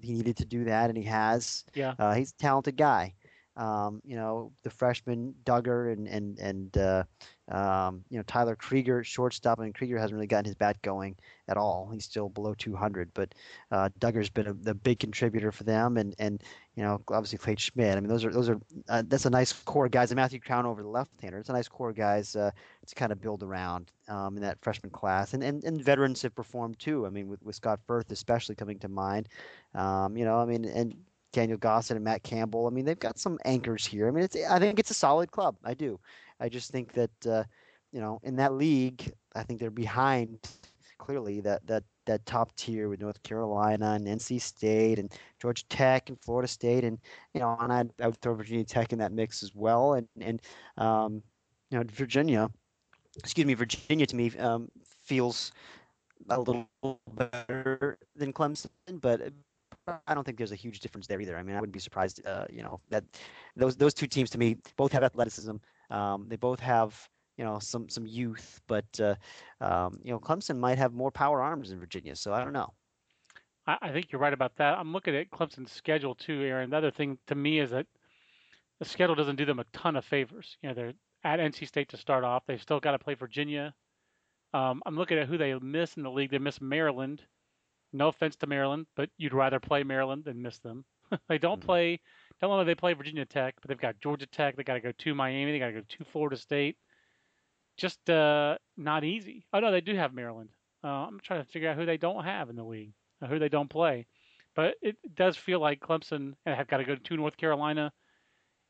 He 0.01 0.13
needed 0.13 0.37
to 0.37 0.45
do 0.45 0.63
that, 0.65 0.89
and 0.89 0.97
he 0.97 1.03
has. 1.05 1.65
Yeah. 1.73 1.93
Uh, 1.99 2.13
he's 2.13 2.31
a 2.31 2.41
talented 2.41 2.77
guy. 2.77 3.13
Um, 3.57 4.01
you 4.05 4.15
know, 4.15 4.53
the 4.63 4.69
freshman 4.69 5.35
Duggar 5.43 5.91
and 5.91 6.07
and 6.07 6.39
and 6.39 6.77
uh, 6.77 7.03
um, 7.49 8.03
you 8.09 8.17
know 8.17 8.23
Tyler 8.23 8.55
Krieger, 8.55 9.03
shortstop. 9.03 9.59
I 9.59 9.63
mean, 9.63 9.73
Krieger 9.73 9.97
hasn't 9.97 10.15
really 10.15 10.27
gotten 10.27 10.45
his 10.45 10.55
bat 10.55 10.81
going 10.81 11.17
at 11.49 11.57
all. 11.57 11.89
He's 11.91 12.05
still 12.05 12.29
below 12.29 12.53
200, 12.53 13.11
but 13.13 13.35
uh, 13.71 13.89
Duggar's 13.99 14.29
been 14.29 14.47
a, 14.47 14.69
a 14.69 14.73
big 14.73 14.99
contributor 14.99 15.51
for 15.51 15.65
them, 15.65 15.97
and 15.97 16.15
and 16.17 16.41
you 16.75 16.83
know 16.83 17.01
obviously 17.09 17.37
Clate 17.37 17.59
Schmidt. 17.59 17.97
I 17.97 17.99
mean, 17.99 18.07
those 18.07 18.23
are 18.23 18.31
those 18.31 18.47
are 18.47 18.59
uh, 18.87 19.03
that's 19.05 19.25
a 19.25 19.29
nice 19.29 19.51
core 19.51 19.89
guys. 19.89 20.11
And 20.11 20.15
Matthew 20.15 20.39
Crownover 20.39 20.81
the 20.81 20.87
left-hander. 20.87 21.37
It's 21.37 21.49
a 21.49 21.53
nice 21.53 21.67
core 21.67 21.91
guys 21.91 22.35
uh, 22.37 22.51
to 22.87 22.95
kind 22.95 23.11
of 23.11 23.21
build 23.21 23.43
around 23.43 23.91
um, 24.07 24.37
in 24.37 24.43
that 24.43 24.59
freshman 24.61 24.91
class, 24.91 25.33
and, 25.33 25.43
and 25.43 25.61
and 25.65 25.83
veterans 25.83 26.21
have 26.21 26.35
performed 26.35 26.79
too. 26.79 27.05
I 27.05 27.09
mean, 27.09 27.27
with, 27.27 27.43
with 27.43 27.55
Scott 27.55 27.81
Firth 27.85 28.11
especially 28.11 28.55
coming 28.55 28.79
to 28.79 28.87
mind. 28.87 29.27
Um, 29.75 30.15
you 30.15 30.25
know, 30.25 30.39
I 30.39 30.45
mean, 30.45 30.65
and 30.65 30.95
Daniel 31.31 31.57
Gossett 31.57 31.95
and 31.95 32.03
Matt 32.03 32.23
Campbell. 32.23 32.67
I 32.67 32.69
mean, 32.69 32.85
they've 32.85 32.99
got 32.99 33.17
some 33.17 33.39
anchors 33.45 33.85
here. 33.85 34.07
I 34.07 34.11
mean, 34.11 34.23
it's 34.23 34.35
I 34.35 34.59
think 34.59 34.79
it's 34.79 34.91
a 34.91 34.95
solid 34.95 35.31
club. 35.31 35.55
I 35.63 35.73
do. 35.73 35.99
I 36.39 36.49
just 36.49 36.71
think 36.71 36.93
that 36.93 37.27
uh, 37.27 37.43
you 37.91 38.01
know 38.01 38.19
in 38.23 38.35
that 38.37 38.53
league, 38.53 39.13
I 39.35 39.43
think 39.43 39.59
they're 39.59 39.71
behind 39.71 40.39
clearly 40.97 41.41
that 41.41 41.65
that 41.67 41.83
that 42.05 42.25
top 42.25 42.55
tier 42.55 42.89
with 42.89 42.99
North 42.99 43.21
Carolina 43.23 43.91
and 43.91 44.07
NC 44.07 44.41
State 44.41 44.99
and 44.99 45.11
Georgia 45.39 45.63
Tech 45.69 46.09
and 46.09 46.19
Florida 46.19 46.47
State 46.47 46.83
and 46.83 46.97
you 47.33 47.39
know 47.39 47.55
and 47.59 47.71
I'd, 47.71 47.91
I 48.01 48.07
would 48.07 48.21
throw 48.21 48.33
Virginia 48.33 48.65
Tech 48.65 48.93
in 48.93 48.99
that 48.99 49.11
mix 49.11 49.43
as 49.43 49.53
well 49.55 49.93
and 49.93 50.07
and 50.19 50.41
um, 50.77 51.21
you 51.69 51.77
know 51.77 51.83
Virginia, 51.91 52.49
excuse 53.17 53.47
me, 53.47 53.53
Virginia 53.53 54.05
to 54.05 54.15
me 54.15 54.31
um, 54.37 54.69
feels 55.03 55.51
a 56.29 56.39
little 56.39 56.67
better 57.13 57.97
than 58.15 58.31
Clemson, 58.33 58.69
but 59.01 59.21
I 60.07 60.13
don't 60.13 60.23
think 60.23 60.37
there's 60.37 60.51
a 60.51 60.55
huge 60.55 60.79
difference 60.79 61.07
there 61.07 61.19
either. 61.21 61.37
I 61.37 61.43
mean, 61.43 61.55
I 61.55 61.59
wouldn't 61.59 61.73
be 61.73 61.79
surprised, 61.79 62.25
uh, 62.25 62.45
you 62.49 62.63
know, 62.63 62.79
that 62.89 63.03
those 63.55 63.75
those 63.75 63.93
two 63.93 64.07
teams 64.07 64.29
to 64.31 64.37
me 64.37 64.57
both 64.77 64.91
have 64.91 65.03
athleticism. 65.03 65.55
Um, 65.89 66.25
they 66.27 66.37
both 66.37 66.59
have 66.59 67.09
you 67.37 67.43
know 67.43 67.59
some 67.59 67.89
some 67.89 68.05
youth, 68.05 68.61
but 68.67 68.85
uh, 68.99 69.15
um, 69.59 69.99
you 70.03 70.11
know 70.11 70.19
Clemson 70.19 70.57
might 70.57 70.77
have 70.77 70.93
more 70.93 71.11
power 71.11 71.41
arms 71.41 71.69
than 71.69 71.79
Virginia. 71.79 72.15
So 72.15 72.33
I 72.33 72.43
don't 72.43 72.53
know. 72.53 72.73
I, 73.67 73.77
I 73.81 73.91
think 73.91 74.11
you're 74.11 74.21
right 74.21 74.33
about 74.33 74.55
that. 74.57 74.77
I'm 74.77 74.93
looking 74.93 75.15
at 75.15 75.31
Clemson's 75.31 75.71
schedule 75.71 76.15
too, 76.15 76.41
Aaron. 76.41 76.69
The 76.69 76.77
other 76.77 76.91
thing 76.91 77.17
to 77.27 77.35
me 77.35 77.59
is 77.59 77.71
that 77.71 77.87
the 78.79 78.85
schedule 78.85 79.15
doesn't 79.15 79.35
do 79.35 79.45
them 79.45 79.59
a 79.59 79.65
ton 79.73 79.95
of 79.95 80.05
favors. 80.05 80.57
You 80.61 80.69
know, 80.69 80.75
they're 80.75 80.93
at 81.23 81.39
NC 81.39 81.67
State 81.67 81.89
to 81.89 81.97
start 81.97 82.23
off. 82.23 82.43
They've 82.47 82.61
still 82.61 82.79
got 82.79 82.91
to 82.91 82.99
play 82.99 83.13
Virginia. 83.13 83.73
Um, 84.53 84.81
I'm 84.85 84.95
looking 84.95 85.17
at 85.17 85.27
who 85.27 85.37
they 85.37 85.53
miss 85.59 85.95
in 85.95 86.03
the 86.03 86.11
league. 86.11 86.31
They 86.31 86.39
miss 86.39 86.59
Maryland. 86.59 87.21
No 87.93 88.07
offense 88.07 88.35
to 88.37 88.47
Maryland, 88.47 88.87
but 88.95 89.09
you'd 89.17 89.33
rather 89.33 89.59
play 89.59 89.83
Maryland 89.83 90.23
than 90.25 90.41
miss 90.41 90.59
them. 90.59 90.85
they 91.29 91.37
don't 91.37 91.59
mm-hmm. 91.59 91.65
play. 91.65 91.99
Don't 92.39 92.49
know 92.49 92.63
they 92.63 92.75
play 92.75 92.93
Virginia 92.93 93.25
Tech, 93.25 93.55
but 93.61 93.69
they've 93.69 93.77
got 93.79 93.99
Georgia 93.99 94.25
Tech. 94.25 94.55
They 94.55 94.63
got 94.63 94.75
to 94.75 94.79
go 94.79 94.91
to 94.91 95.15
Miami. 95.15 95.51
They 95.51 95.59
got 95.59 95.67
to 95.67 95.73
go 95.73 95.81
to 95.87 96.05
Florida 96.05 96.37
State. 96.37 96.77
Just 97.77 98.09
uh, 98.09 98.57
not 98.77 99.03
easy. 99.03 99.45
Oh 99.53 99.59
no, 99.59 99.71
they 99.71 99.81
do 99.81 99.95
have 99.95 100.13
Maryland. 100.13 100.49
Uh, 100.83 100.87
I'm 100.87 101.19
trying 101.19 101.43
to 101.43 101.51
figure 101.51 101.69
out 101.69 101.77
who 101.77 101.85
they 101.85 101.97
don't 101.97 102.23
have 102.23 102.49
in 102.49 102.55
the 102.55 102.63
league, 102.63 102.93
who 103.27 103.39
they 103.39 103.49
don't 103.49 103.69
play. 103.69 104.07
But 104.55 104.75
it 104.81 104.97
does 105.15 105.37
feel 105.37 105.59
like 105.59 105.79
Clemson 105.79 106.33
have 106.45 106.67
got 106.67 106.77
to 106.77 106.83
go 106.83 106.95
to 106.95 107.15
North 107.15 107.37
Carolina. 107.37 107.91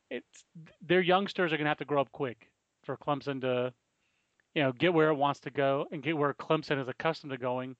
It's 0.09 0.43
their 0.81 1.01
youngsters 1.01 1.51
are 1.51 1.57
going 1.57 1.65
to 1.65 1.69
have 1.69 1.77
to 1.77 1.85
grow 1.85 2.01
up 2.01 2.11
quick 2.11 2.51
for 2.83 2.97
Clemson 2.97 3.41
to, 3.41 3.73
you 4.53 4.63
know, 4.63 4.73
get 4.73 4.93
where 4.93 5.09
it 5.09 5.15
wants 5.15 5.39
to 5.41 5.49
go 5.49 5.85
and 5.91 6.03
get 6.03 6.17
where 6.17 6.33
Clemson 6.33 6.81
is 6.81 6.87
accustomed 6.87 7.31
to 7.31 7.37
going 7.37 7.75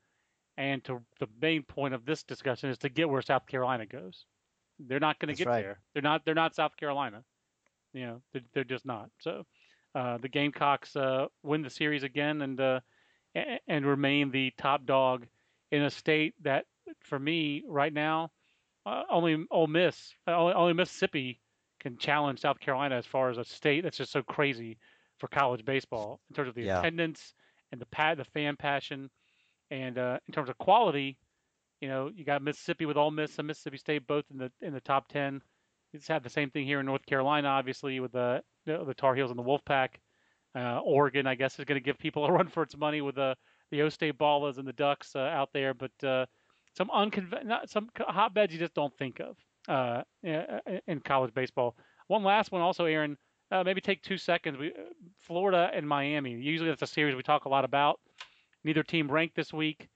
and 0.58 0.84
to 0.86 1.02
the 1.20 1.28
main 1.42 1.64
point 1.64 1.94
of 1.94 2.06
this 2.06 2.24
discussion 2.24 2.70
is 2.70 2.78
to 2.80 2.90
get 2.90 3.10
where 3.10 3.22
South 3.22 3.46
Carolina 3.48 3.86
goes. 3.86 4.26
They're 4.80 5.00
not 5.00 5.20
going 5.20 5.34
to 5.34 5.38
get 5.38 5.48
right. 5.48 5.62
there. 5.62 5.80
They're 5.94 6.02
not. 6.02 6.26
They're 6.26 6.34
not 6.36 6.56
South 6.56 6.76
Carolina. 6.76 7.24
You 7.94 8.08
know, 8.08 8.22
they're, 8.34 8.42
they're 8.54 8.64
just 8.64 8.86
not. 8.86 9.10
So 9.20 9.46
uh, 9.94 10.18
the 10.18 10.30
Gamecocks 10.30 10.96
uh, 10.96 11.28
win 11.44 11.62
the 11.62 11.70
series 11.70 12.04
again 12.04 12.42
and 12.42 12.60
uh, 12.60 12.80
and 13.68 13.86
remain 13.86 14.32
the 14.32 14.52
top 14.58 14.86
dog 14.86 15.28
in 15.72 15.84
a 15.84 15.90
state 15.90 16.34
that, 16.44 16.66
for 17.02 17.20
me, 17.20 17.64
right 17.68 17.94
now, 17.94 18.32
uh, 18.86 19.04
only 19.10 19.46
Ole 19.52 19.68
Miss, 19.68 20.14
uh, 20.28 20.36
only, 20.36 20.54
only 20.54 20.74
Mississippi 20.74 21.40
can 21.80 21.98
challenge 21.98 22.40
South 22.40 22.60
Carolina 22.60 22.96
as 22.96 23.06
far 23.06 23.30
as 23.30 23.38
a 23.38 23.46
state 23.46 23.84
that's 23.84 23.98
just 23.98 24.12
so 24.12 24.22
crazy 24.22 24.78
for 25.18 25.28
college 25.28 25.64
baseball 25.66 26.20
in 26.30 26.36
terms 26.36 26.50
of 26.50 26.56
the 26.56 26.64
yeah. 26.64 26.80
attendance 26.80 27.34
and 27.72 27.80
the 27.80 27.86
pad, 27.88 28.18
the 28.18 28.26
fan 28.26 28.56
passion 28.56 29.10
and 29.72 29.98
uh, 29.98 30.20
in 30.28 30.34
terms 30.34 30.50
of 30.50 30.58
quality, 30.60 31.18
you 31.80 31.88
know, 31.88 32.12
you 32.14 32.24
got 32.24 32.44
Mississippi 32.44 32.86
with 32.86 32.98
Ole 32.98 33.10
Miss 33.10 33.40
and 33.40 33.48
Mississippi 33.48 33.78
State 33.78 34.06
both 34.06 34.26
in 34.30 34.38
the 34.38 34.52
in 34.62 34.74
the 34.74 34.82
top 34.82 35.08
ten. 35.08 35.42
It's 35.94 36.08
had 36.08 36.24
the 36.24 36.30
same 36.30 36.52
thing 36.52 36.66
here 36.66 36.80
in 36.80 36.86
North 36.86 37.06
Carolina, 37.06 37.48
obviously 37.48 38.00
with 38.00 38.12
the 38.12 38.44
the 38.66 38.94
Tar 38.96 39.16
Heels 39.16 39.32
and 39.32 39.40
the 39.40 39.44
Wolfpack. 39.44 39.90
Uh, 40.54 40.80
Oregon, 40.80 41.28
I 41.28 41.36
guess, 41.36 41.58
is 41.58 41.66
going 41.66 41.82
to 41.82 41.84
give 41.86 41.98
people 41.98 42.26
a 42.26 42.32
run 42.32 42.50
for 42.50 42.62
its 42.62 42.78
money 42.78 43.02
with 43.02 43.16
the 43.16 43.36
the 43.72 43.82
O 43.82 43.90
State 43.90 44.18
Ballas 44.18 44.58
and 44.58 44.68
the 44.68 44.74
Ducks 44.74 45.16
uh, 45.16 45.20
out 45.20 45.50
there, 45.54 45.74
but 45.74 45.92
uh, 46.04 46.26
some 46.76 46.90
not 47.44 47.70
some 47.70 47.90
hotbeds 47.98 48.54
you 48.54 48.60
just 48.60 48.74
don't 48.74 48.96
think 48.98 49.20
of 49.22 49.38
uh, 49.68 50.04
in 50.24 51.00
college 51.04 51.34
baseball. 51.34 51.76
One 52.08 52.24
last 52.24 52.52
one, 52.52 52.62
also, 52.62 52.86
Aaron. 52.86 53.18
Uh, 53.52 53.64
maybe 53.66 53.82
take 53.82 54.02
two 54.02 54.18
seconds. 54.18 54.58
We, 54.58 54.72
Florida 55.20 55.70
and 55.74 55.86
Miami. 55.86 56.32
Usually, 56.32 56.70
that's 56.70 56.82
a 56.82 56.88
series 56.88 57.16
we 57.16 57.24
talk 57.24 57.46
a 57.46 57.50
lot 57.50 57.66
about. 57.66 58.00
Neither 58.64 58.84
team 58.84 59.12
ranked 59.12 59.36
this 59.36 59.54
week. 59.54 59.90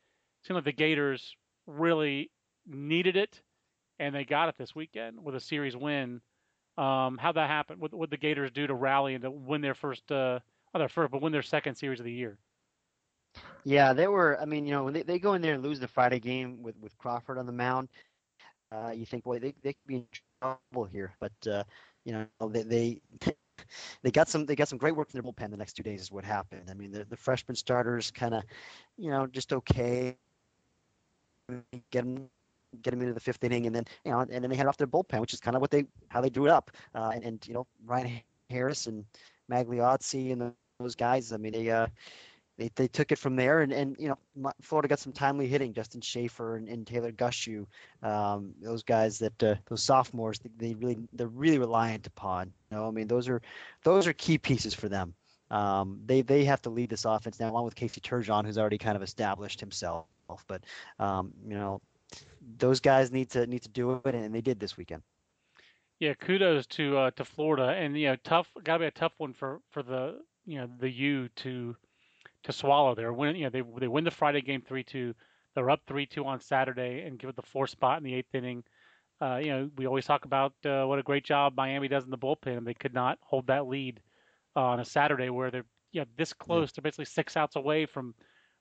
Seemed 0.44 0.56
like 0.56 0.66
the 0.66 0.72
Gators 0.72 1.36
really 1.68 2.32
needed 2.68 3.16
it, 3.16 3.42
and 4.00 4.14
they 4.14 4.26
got 4.26 4.50
it 4.50 4.56
this 4.58 4.76
weekend 4.76 5.24
with 5.24 5.36
a 5.36 5.40
series 5.40 5.76
win. 5.76 6.22
Um, 6.78 7.18
how'd 7.18 7.36
that 7.36 7.50
happen? 7.50 7.80
What 7.80 7.94
would 7.94 8.10
the 8.10 8.18
Gators 8.18 8.52
do 8.52 8.68
to 8.68 8.74
rally 8.74 9.16
and 9.16 9.24
to 9.24 9.32
win 9.32 9.62
their 9.62 9.76
first, 9.76 10.12
uh, 10.12 10.40
not 10.74 10.80
their 10.80 10.90
first, 10.90 11.12
but 11.12 11.22
win 11.22 11.32
their 11.32 11.42
second 11.42 11.76
series 11.76 12.00
of 12.00 12.06
the 12.06 12.12
year? 12.12 12.38
Yeah, 13.64 13.94
they 13.94 14.08
were. 14.08 14.40
I 14.40 14.46
mean, 14.46 14.66
you 14.66 14.72
know, 14.74 14.84
when 14.84 14.94
they, 14.94 15.04
they 15.04 15.20
go 15.20 15.34
in 15.34 15.42
there 15.42 15.56
and 15.56 15.64
lose 15.64 15.80
the 15.80 15.88
Friday 15.88 16.20
game 16.20 16.62
with, 16.62 16.78
with 16.78 16.98
Crawford 16.98 17.38
on 17.38 17.46
the 17.46 17.52
mound, 17.52 17.90
uh, 18.72 18.92
you 18.92 19.06
think, 19.06 19.24
boy, 19.24 19.40
they 19.40 19.54
they 19.64 19.74
could 19.74 19.88
be 19.88 19.96
in 19.96 20.08
trouble 20.42 20.86
here. 20.86 21.16
But 21.20 21.48
uh, 21.50 21.64
you 22.04 22.14
know, 22.14 22.50
they 22.50 22.64
they 22.64 23.02
they 24.04 24.12
got 24.12 24.28
some 24.28 24.46
they 24.46 24.56
got 24.56 24.68
some 24.68 24.78
great 24.78 24.96
work 24.96 25.10
from 25.10 25.22
their 25.22 25.32
bullpen 25.32 25.52
the 25.52 25.58
next 25.58 25.74
two 25.74 25.84
days 25.84 26.02
is 26.02 26.12
what 26.12 26.24
happened. 26.26 26.70
I 26.70 26.74
mean 26.74 26.92
the, 26.92 27.06
the 27.06 27.18
freshman 27.18 27.56
starters 27.56 28.12
kind 28.12 28.34
of 28.34 28.44
you 28.98 29.10
know 29.10 29.28
just 29.28 29.54
okay 29.54 30.16
get 31.92 32.04
them 32.04 32.30
get 32.82 32.92
them 32.92 33.02
into 33.02 33.14
the 33.14 33.20
fifth 33.20 33.44
inning 33.44 33.68
and 33.68 33.76
then 33.76 33.86
you 34.04 34.12
know 34.12 34.20
and 34.20 34.44
then 34.44 34.50
they 34.50 34.56
head 34.56 34.68
off 34.68 34.78
their 34.78 34.88
bullpen 34.88 35.20
which 35.20 35.34
is 35.34 35.40
kind 35.40 35.56
of 35.56 35.62
what 35.62 35.72
they 35.72 35.86
how 36.10 36.22
they 36.22 36.30
drew 36.30 36.46
it 36.46 36.52
up 36.52 36.72
uh, 36.96 37.12
and, 37.14 37.24
and 37.24 37.48
you 37.48 37.54
know 37.54 37.66
Ryan 37.86 38.22
Harris 38.50 38.88
and 38.88 39.06
Magliozzi 39.52 40.32
and 40.32 40.52
those 40.80 40.96
guys 40.96 41.32
I 41.32 41.38
mean 41.38 41.54
they 41.54 41.70
uh 41.70 41.88
they, 42.58 42.72
they 42.76 42.88
took 42.88 43.12
it 43.12 43.18
from 43.18 43.36
there, 43.36 43.62
and, 43.62 43.74
and 43.74 43.96
you 44.00 44.08
know 44.08 44.52
Florida 44.62 44.88
got 44.88 45.00
some 45.00 45.12
timely 45.12 45.48
hitting. 45.48 45.74
Justin 45.74 46.02
Shafer 46.02 46.56
and, 46.56 46.70
and 46.70 46.88
Taylor 46.88 47.12
Gushue, 47.12 47.66
um, 48.02 48.54
those 48.62 48.84
guys 48.84 49.20
that 49.20 49.44
uh, 49.44 49.56
those 49.68 49.84
sophomores, 49.84 50.40
they, 50.40 50.50
they, 50.58 50.74
really 50.76 50.98
they're 51.14 51.28
really 51.28 51.60
reliant 51.60 52.08
upon. 52.08 52.54
You 52.72 52.78
know, 52.78 52.88
I 52.88 52.92
mean 52.92 53.08
those 53.08 53.28
are 53.28 53.42
those 53.84 54.08
are 54.08 54.14
key 54.14 54.38
pieces 54.38 54.74
for 54.74 54.88
them. 54.88 55.14
Um, 55.52 56.00
they 56.06 56.22
they 56.22 56.46
have 56.46 56.62
to 56.64 56.70
lead 56.70 56.90
this 56.90 57.06
offense 57.06 57.40
now, 57.40 57.52
along 57.52 57.66
with 57.66 57.76
Casey 57.76 58.02
Turgeon, 58.02 58.46
who's 58.46 58.58
already 58.58 58.78
kind 58.78 58.96
of 58.96 59.04
established 59.04 59.60
himself. 59.60 60.06
But 60.48 60.64
um, 60.98 61.34
you 61.46 61.56
know, 61.56 61.82
those 62.58 62.80
guys 62.80 63.12
need 63.12 63.30
to 63.32 63.46
need 63.48 63.64
to 63.64 63.70
do 63.70 64.02
it, 64.06 64.16
and 64.16 64.34
they 64.34 64.42
did 64.42 64.60
this 64.60 64.78
weekend. 64.78 65.04
Yeah, 66.00 66.14
kudos 66.14 66.68
to 66.68 66.98
uh, 66.98 67.12
to 67.12 67.26
Florida, 67.26 67.70
and 67.70 67.98
you 67.98 68.08
know, 68.08 68.16
tough 68.24 68.50
got 68.64 68.76
to 68.76 68.80
be 68.80 68.86
a 68.86 68.92
tough 68.92 69.14
one 69.18 69.34
for 69.34 69.60
for 69.72 69.84
the 69.84 70.22
you 70.46 70.58
know 70.58 70.70
the 70.80 70.90
U 70.90 71.30
to 71.38 71.76
to 72.46 72.54
swallow. 72.54 72.96
They're 72.96 73.14
winning. 73.14 73.38
You 73.38 73.44
know, 73.46 73.50
they 73.50 73.64
they 73.80 73.88
win 73.88 74.04
the 74.04 74.12
Friday 74.12 74.42
game 74.42 74.62
three 74.62 74.84
two. 74.84 75.14
They're 75.54 75.70
up 75.70 75.82
three 75.88 76.06
two 76.06 76.26
on 76.26 76.40
Saturday 76.40 77.04
and 77.06 77.20
give 77.20 77.30
it 77.30 77.36
the 77.36 77.42
four 77.42 77.68
spot 77.68 77.98
in 77.98 78.04
the 78.04 78.14
eighth 78.14 78.34
inning. 78.34 78.64
Uh, 79.22 79.40
you 79.42 79.50
know, 79.50 79.70
we 79.78 79.88
always 79.88 80.06
talk 80.06 80.26
about 80.26 80.54
uh, 80.66 80.84
what 80.86 81.00
a 81.00 81.04
great 81.04 81.24
job 81.24 81.54
Miami 81.56 81.88
does 81.88 82.04
in 82.04 82.10
the 82.10 82.18
bullpen, 82.18 82.58
and 82.58 82.68
they 82.68 82.74
could 82.74 82.94
not 82.94 83.18
hold 83.22 83.48
that 83.48 83.68
lead 83.68 84.02
uh, 84.56 84.62
on 84.62 84.80
a 84.80 84.86
Saturday 84.86 85.30
where 85.30 85.52
they're 85.52 85.66
yeah 85.92 86.06
this 86.18 86.34
close. 86.34 86.72
They're 86.72 86.82
basically 86.82 87.06
six 87.06 87.38
outs 87.38 87.56
away 87.56 87.86
from 87.86 88.14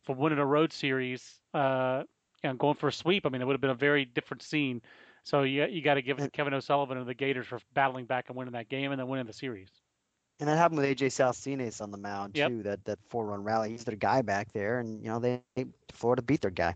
from 0.02 0.18
winning 0.18 0.38
a 0.38 0.46
road 0.46 0.72
series 0.72 1.40
uh, 1.54 2.02
and 2.42 2.58
going 2.58 2.76
for 2.76 2.88
a 2.88 2.92
sweep. 2.92 3.26
I 3.26 3.30
mean, 3.30 3.42
it 3.42 3.46
would 3.46 3.54
have 3.54 3.60
been 3.60 3.70
a 3.70 3.74
very 3.74 4.04
different 4.04 4.42
scene. 4.42 4.82
So 5.24 5.42
you 5.42 5.64
you 5.66 5.82
got 5.82 5.94
to 5.94 6.02
give 6.02 6.18
Kevin 6.32 6.54
O'Sullivan 6.54 6.98
and 6.98 7.08
the 7.08 7.14
Gators 7.14 7.46
for 7.46 7.58
battling 7.74 8.06
back 8.06 8.28
and 8.28 8.36
winning 8.36 8.52
that 8.52 8.68
game 8.68 8.92
and 8.92 9.00
then 9.00 9.08
winning 9.08 9.26
the 9.26 9.32
series. 9.32 9.70
And 10.40 10.48
that 10.48 10.58
happened 10.58 10.80
with 10.80 10.98
AJ 10.98 11.06
Salcines 11.08 11.80
on 11.80 11.90
the 11.90 11.96
mound 11.96 12.36
yep. 12.36 12.48
too. 12.48 12.62
That 12.64 12.84
that 12.86 12.98
four 13.08 13.26
run 13.26 13.44
rally. 13.44 13.70
He's 13.70 13.84
their 13.84 13.96
guy 13.96 14.22
back 14.22 14.52
there, 14.52 14.80
and 14.80 15.02
you 15.02 15.08
know 15.08 15.20
they 15.20 15.40
Florida 15.92 16.22
beat 16.22 16.40
their 16.40 16.50
guy. 16.50 16.74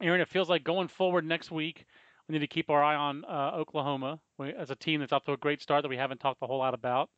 Aaron, 0.00 0.20
it 0.20 0.28
feels 0.28 0.48
like 0.48 0.64
going 0.64 0.88
forward 0.88 1.24
next 1.24 1.50
week, 1.50 1.86
we 2.28 2.34
need 2.34 2.40
to 2.40 2.46
keep 2.46 2.70
our 2.70 2.82
eye 2.82 2.94
on 2.96 3.24
uh, 3.24 3.52
Oklahoma 3.54 4.20
as 4.56 4.70
a 4.70 4.76
team 4.76 5.00
that's 5.00 5.12
off 5.12 5.24
to 5.24 5.32
a 5.32 5.36
great 5.36 5.62
start 5.62 5.82
that 5.82 5.88
we 5.88 5.96
haven't 5.96 6.20
talked 6.20 6.42
a 6.42 6.46
whole 6.46 6.58
lot 6.58 6.74
about. 6.74 7.10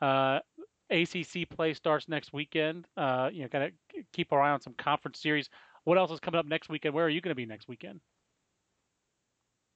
Uh, 0.00 0.40
ACC 0.90 1.48
play 1.48 1.74
starts 1.74 2.08
next 2.08 2.32
weekend. 2.32 2.86
Uh, 2.96 3.30
you 3.32 3.42
know, 3.42 3.48
kind 3.48 3.64
of 3.64 4.04
keep 4.12 4.32
our 4.32 4.40
eye 4.40 4.50
on 4.50 4.60
some 4.60 4.74
conference 4.74 5.20
series. 5.20 5.48
What 5.84 5.98
else 5.98 6.10
is 6.10 6.20
coming 6.20 6.38
up 6.38 6.46
next 6.46 6.68
weekend? 6.68 6.94
Where 6.94 7.04
are 7.04 7.10
you 7.10 7.20
going 7.20 7.30
to 7.30 7.36
be 7.36 7.46
next 7.46 7.68
weekend? 7.68 8.00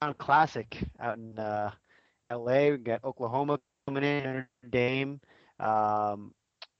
On 0.01 0.13
Classic 0.13 0.77
out 0.99 1.17
in 1.17 1.37
uh, 1.37 1.71
LA. 2.31 2.71
We 2.71 2.77
got 2.77 3.03
Oklahoma 3.03 3.59
coming 3.87 4.03
in, 4.03 4.23
Notre 4.23 4.49
Dame. 4.69 5.19
Um, 5.59 6.33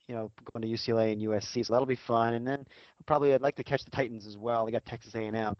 you 0.08 0.14
know, 0.14 0.30
going 0.52 0.62
to 0.62 0.68
UCLA 0.68 1.12
and 1.12 1.22
USC, 1.22 1.64
so 1.64 1.72
that'll 1.72 1.86
be 1.86 1.96
fun. 1.96 2.34
And 2.34 2.46
then 2.46 2.66
probably 3.06 3.34
I'd 3.34 3.40
like 3.40 3.56
to 3.56 3.64
catch 3.64 3.84
the 3.84 3.90
Titans 3.90 4.26
as 4.26 4.36
well. 4.36 4.66
They 4.66 4.72
got 4.72 4.84
Texas 4.84 5.14
A&M. 5.14 5.56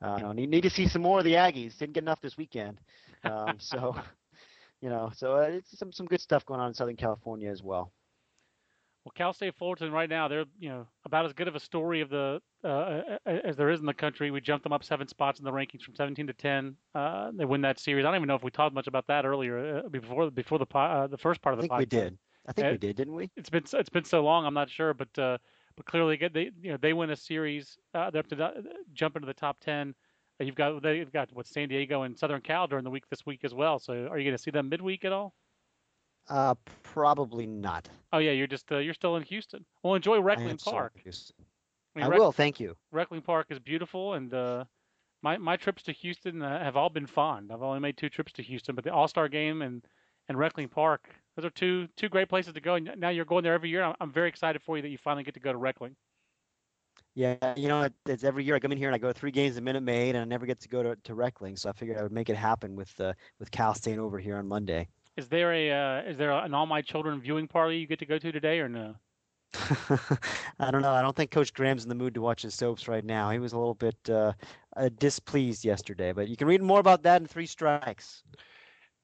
Uh, 0.00 0.16
you 0.16 0.22
know, 0.22 0.32
need, 0.32 0.48
need 0.48 0.62
to 0.62 0.70
see 0.70 0.88
some 0.88 1.02
more 1.02 1.18
of 1.18 1.24
the 1.24 1.32
Aggies. 1.32 1.76
Didn't 1.78 1.94
get 1.94 2.04
enough 2.04 2.20
this 2.20 2.36
weekend. 2.36 2.78
Um, 3.24 3.56
so, 3.58 3.94
you 4.80 4.88
know, 4.88 5.10
so 5.16 5.36
uh, 5.36 5.48
it's 5.50 5.78
some 5.78 5.92
some 5.92 6.06
good 6.06 6.20
stuff 6.20 6.44
going 6.46 6.60
on 6.60 6.68
in 6.68 6.74
Southern 6.74 6.96
California 6.96 7.50
as 7.50 7.62
well. 7.62 7.92
Well, 9.04 9.12
Cal 9.14 9.34
State 9.34 9.54
Fullerton 9.56 9.92
right 9.92 10.08
now 10.08 10.28
they're 10.28 10.46
you 10.58 10.70
know 10.70 10.86
about 11.04 11.26
as 11.26 11.34
good 11.34 11.46
of 11.46 11.54
a 11.54 11.60
story 11.60 12.00
of 12.00 12.08
the 12.08 12.40
uh, 12.64 13.00
as 13.26 13.54
there 13.56 13.68
is 13.68 13.80
in 13.80 13.86
the 13.86 13.92
country. 13.92 14.30
We 14.30 14.40
jumped 14.40 14.62
them 14.62 14.72
up 14.72 14.82
seven 14.82 15.08
spots 15.08 15.38
in 15.38 15.44
the 15.44 15.52
rankings 15.52 15.82
from 15.82 15.94
17 15.94 16.26
to 16.26 16.32
10. 16.32 16.76
Uh, 16.94 17.30
they 17.34 17.44
win 17.44 17.60
that 17.62 17.78
series. 17.78 18.04
I 18.04 18.08
don't 18.08 18.16
even 18.16 18.28
know 18.28 18.34
if 18.34 18.42
we 18.42 18.50
talked 18.50 18.74
much 18.74 18.86
about 18.86 19.06
that 19.08 19.26
earlier 19.26 19.82
uh, 19.84 19.88
before 19.90 20.30
before 20.30 20.58
the 20.58 20.66
uh, 20.74 21.06
the 21.06 21.18
first 21.18 21.42
part 21.42 21.52
of 21.52 21.58
the 21.58 21.64
I 21.64 21.68
think 21.68 21.72
podcast. 21.72 21.78
we 21.78 21.84
did. 21.86 22.18
I 22.46 22.52
think 22.52 22.70
we 22.72 22.78
did, 22.78 22.96
didn't 22.96 23.14
we? 23.14 23.30
It's 23.36 23.50
been 23.50 23.64
it's 23.74 23.90
been 23.90 24.04
so 24.04 24.22
long. 24.22 24.46
I'm 24.46 24.54
not 24.54 24.70
sure, 24.70 24.94
but 24.94 25.18
uh, 25.18 25.36
but 25.76 25.84
clearly 25.84 26.16
they 26.32 26.50
you 26.62 26.72
know 26.72 26.78
they 26.80 26.94
win 26.94 27.10
a 27.10 27.16
series. 27.16 27.76
Uh, 27.92 28.10
they're 28.10 28.20
up 28.20 28.28
to 28.28 28.64
jump 28.94 29.16
into 29.16 29.26
the 29.26 29.34
top 29.34 29.60
10. 29.60 29.94
You've 30.40 30.54
got 30.54 30.82
they've 30.82 31.12
got 31.12 31.30
what 31.32 31.46
San 31.46 31.68
Diego 31.68 32.02
and 32.02 32.18
Southern 32.18 32.40
Cal 32.40 32.66
during 32.66 32.84
the 32.84 32.90
week 32.90 33.08
this 33.10 33.24
week 33.26 33.44
as 33.44 33.52
well. 33.54 33.78
So 33.78 33.92
are 33.92 34.18
you 34.18 34.24
going 34.24 34.36
to 34.36 34.42
see 34.42 34.50
them 34.50 34.68
midweek 34.68 35.04
at 35.04 35.12
all? 35.12 35.34
Uh, 36.28 36.54
probably 36.82 37.46
not. 37.46 37.88
Oh 38.12 38.18
yeah, 38.18 38.30
you're 38.30 38.46
just 38.46 38.70
uh, 38.72 38.78
you're 38.78 38.94
still 38.94 39.16
in 39.16 39.22
Houston. 39.24 39.64
Well, 39.82 39.94
enjoy 39.94 40.20
Reckling 40.20 40.58
Park. 40.58 40.92
I, 41.04 41.10
mean, 41.94 42.04
I 42.04 42.08
will. 42.08 42.32
Thank 42.32 42.58
you. 42.60 42.76
Reckling 42.92 43.22
Park 43.22 43.48
is 43.50 43.58
beautiful, 43.58 44.14
and 44.14 44.32
uh, 44.32 44.64
my 45.22 45.36
my 45.36 45.56
trips 45.56 45.82
to 45.84 45.92
Houston 45.92 46.42
uh, 46.42 46.62
have 46.62 46.76
all 46.76 46.88
been 46.88 47.06
fun. 47.06 47.50
I've 47.52 47.62
only 47.62 47.80
made 47.80 47.96
two 47.96 48.08
trips 48.08 48.32
to 48.32 48.42
Houston, 48.42 48.74
but 48.74 48.84
the 48.84 48.92
All 48.92 49.08
Star 49.08 49.28
Game 49.28 49.62
and 49.62 49.84
and 50.28 50.38
Reckling 50.38 50.68
Park, 50.68 51.08
those 51.36 51.44
are 51.44 51.50
two 51.50 51.88
two 51.96 52.08
great 52.08 52.28
places 52.28 52.54
to 52.54 52.60
go. 52.60 52.74
And 52.74 52.90
now 52.96 53.10
you're 53.10 53.24
going 53.24 53.44
there 53.44 53.54
every 53.54 53.68
year. 53.68 53.82
I'm, 53.82 53.94
I'm 54.00 54.12
very 54.12 54.28
excited 54.28 54.62
for 54.62 54.76
you 54.76 54.82
that 54.82 54.88
you 54.88 54.98
finally 54.98 55.24
get 55.24 55.34
to 55.34 55.40
go 55.40 55.52
to 55.52 55.58
Reckling. 55.58 55.96
Yeah, 57.16 57.36
you 57.56 57.68
know, 57.68 57.88
it's 58.06 58.24
every 58.24 58.44
year 58.44 58.56
I 58.56 58.58
come 58.58 58.72
in 58.72 58.78
here 58.78 58.88
and 58.88 58.94
I 58.94 58.98
go 58.98 59.12
three 59.12 59.30
games 59.30 59.56
a 59.56 59.60
Minute 59.60 59.82
Maid, 59.82 60.16
and 60.16 60.22
I 60.22 60.24
never 60.24 60.46
get 60.46 60.60
to 60.60 60.68
go 60.68 60.82
to, 60.82 60.96
to 61.04 61.14
Reckling. 61.14 61.56
So 61.56 61.68
I 61.68 61.72
figured 61.72 61.96
I 61.96 62.02
would 62.02 62.12
make 62.12 62.28
it 62.28 62.36
happen 62.36 62.74
with 62.74 62.98
uh, 63.00 63.12
with 63.38 63.50
Cal 63.50 63.74
staying 63.74 64.00
over 64.00 64.18
here 64.18 64.36
on 64.36 64.48
Monday. 64.48 64.88
Is 65.16 65.28
there 65.28 65.52
a 65.52 65.70
uh, 65.70 66.02
is 66.02 66.16
there 66.16 66.32
an 66.32 66.54
all 66.54 66.66
my 66.66 66.82
children 66.82 67.20
viewing 67.20 67.46
party 67.46 67.78
you 67.78 67.86
get 67.86 68.00
to 68.00 68.06
go 68.06 68.18
to 68.18 68.32
today 68.32 68.58
or 68.58 68.68
no? 68.68 68.96
I 70.58 70.70
don't 70.70 70.82
know. 70.82 70.92
I 70.92 71.02
don't 71.02 71.14
think 71.14 71.30
Coach 71.30 71.54
Graham's 71.54 71.84
in 71.84 71.88
the 71.88 71.94
mood 71.94 72.14
to 72.14 72.20
watch 72.20 72.42
his 72.42 72.54
soaps 72.54 72.88
right 72.88 73.04
now. 73.04 73.30
He 73.30 73.38
was 73.38 73.52
a 73.52 73.58
little 73.58 73.74
bit 73.74 73.96
uh, 74.10 74.32
uh, 74.76 74.88
displeased 74.98 75.64
yesterday, 75.64 76.12
but 76.12 76.28
you 76.28 76.36
can 76.36 76.48
read 76.48 76.62
more 76.62 76.80
about 76.80 77.02
that 77.04 77.20
in 77.20 77.28
Three 77.28 77.46
Strikes. 77.46 78.24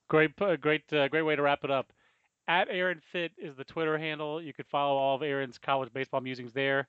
Great, 0.09 0.33
uh, 0.41 0.57
great, 0.57 0.93
uh, 0.93 1.07
great 1.07 1.23
way 1.23 1.37
to 1.37 1.43
wrap 1.43 1.63
it 1.63 1.71
up. 1.71 1.93
At 2.49 2.67
Aaron 2.69 3.01
Fitt 3.13 3.31
is 3.39 3.55
the 3.55 3.65
Twitter 3.65 3.97
handle. 3.97 4.43
You 4.43 4.53
could 4.53 4.67
follow 4.67 4.97
all 4.97 5.15
of 5.15 5.23
Aaron's 5.23 5.59
college 5.59 5.93
baseball 5.93 6.21
musings 6.21 6.53
there. 6.53 6.89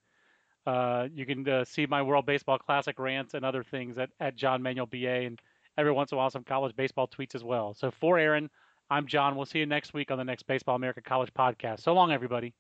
Uh, 0.65 1.07
you 1.13 1.25
can 1.25 1.47
uh, 1.47 1.63
see 1.63 1.85
my 1.85 2.01
World 2.01 2.25
Baseball 2.25 2.57
Classic 2.57 2.97
rants 2.97 3.35
and 3.35 3.45
other 3.45 3.63
things 3.63 3.97
at, 3.97 4.09
at 4.19 4.35
John 4.35 4.61
Manuel 4.63 4.87
BA, 4.87 5.07
and 5.07 5.39
every 5.77 5.91
once 5.91 6.11
in 6.11 6.15
a 6.15 6.19
while 6.19 6.29
some 6.31 6.43
college 6.43 6.75
baseball 6.75 7.07
tweets 7.07 7.35
as 7.35 7.43
well. 7.43 7.75
So 7.75 7.91
for 7.91 8.17
Aaron, 8.17 8.49
I'm 8.91 9.07
John. 9.07 9.37
We'll 9.37 9.45
see 9.45 9.59
you 9.59 9.65
next 9.65 9.93
week 9.93 10.11
on 10.11 10.17
the 10.17 10.25
next 10.25 10.43
Baseball 10.47 10.75
America 10.75 11.01
College 11.01 11.33
podcast. 11.33 11.79
So 11.79 11.93
long, 11.93 12.11
everybody. 12.11 12.53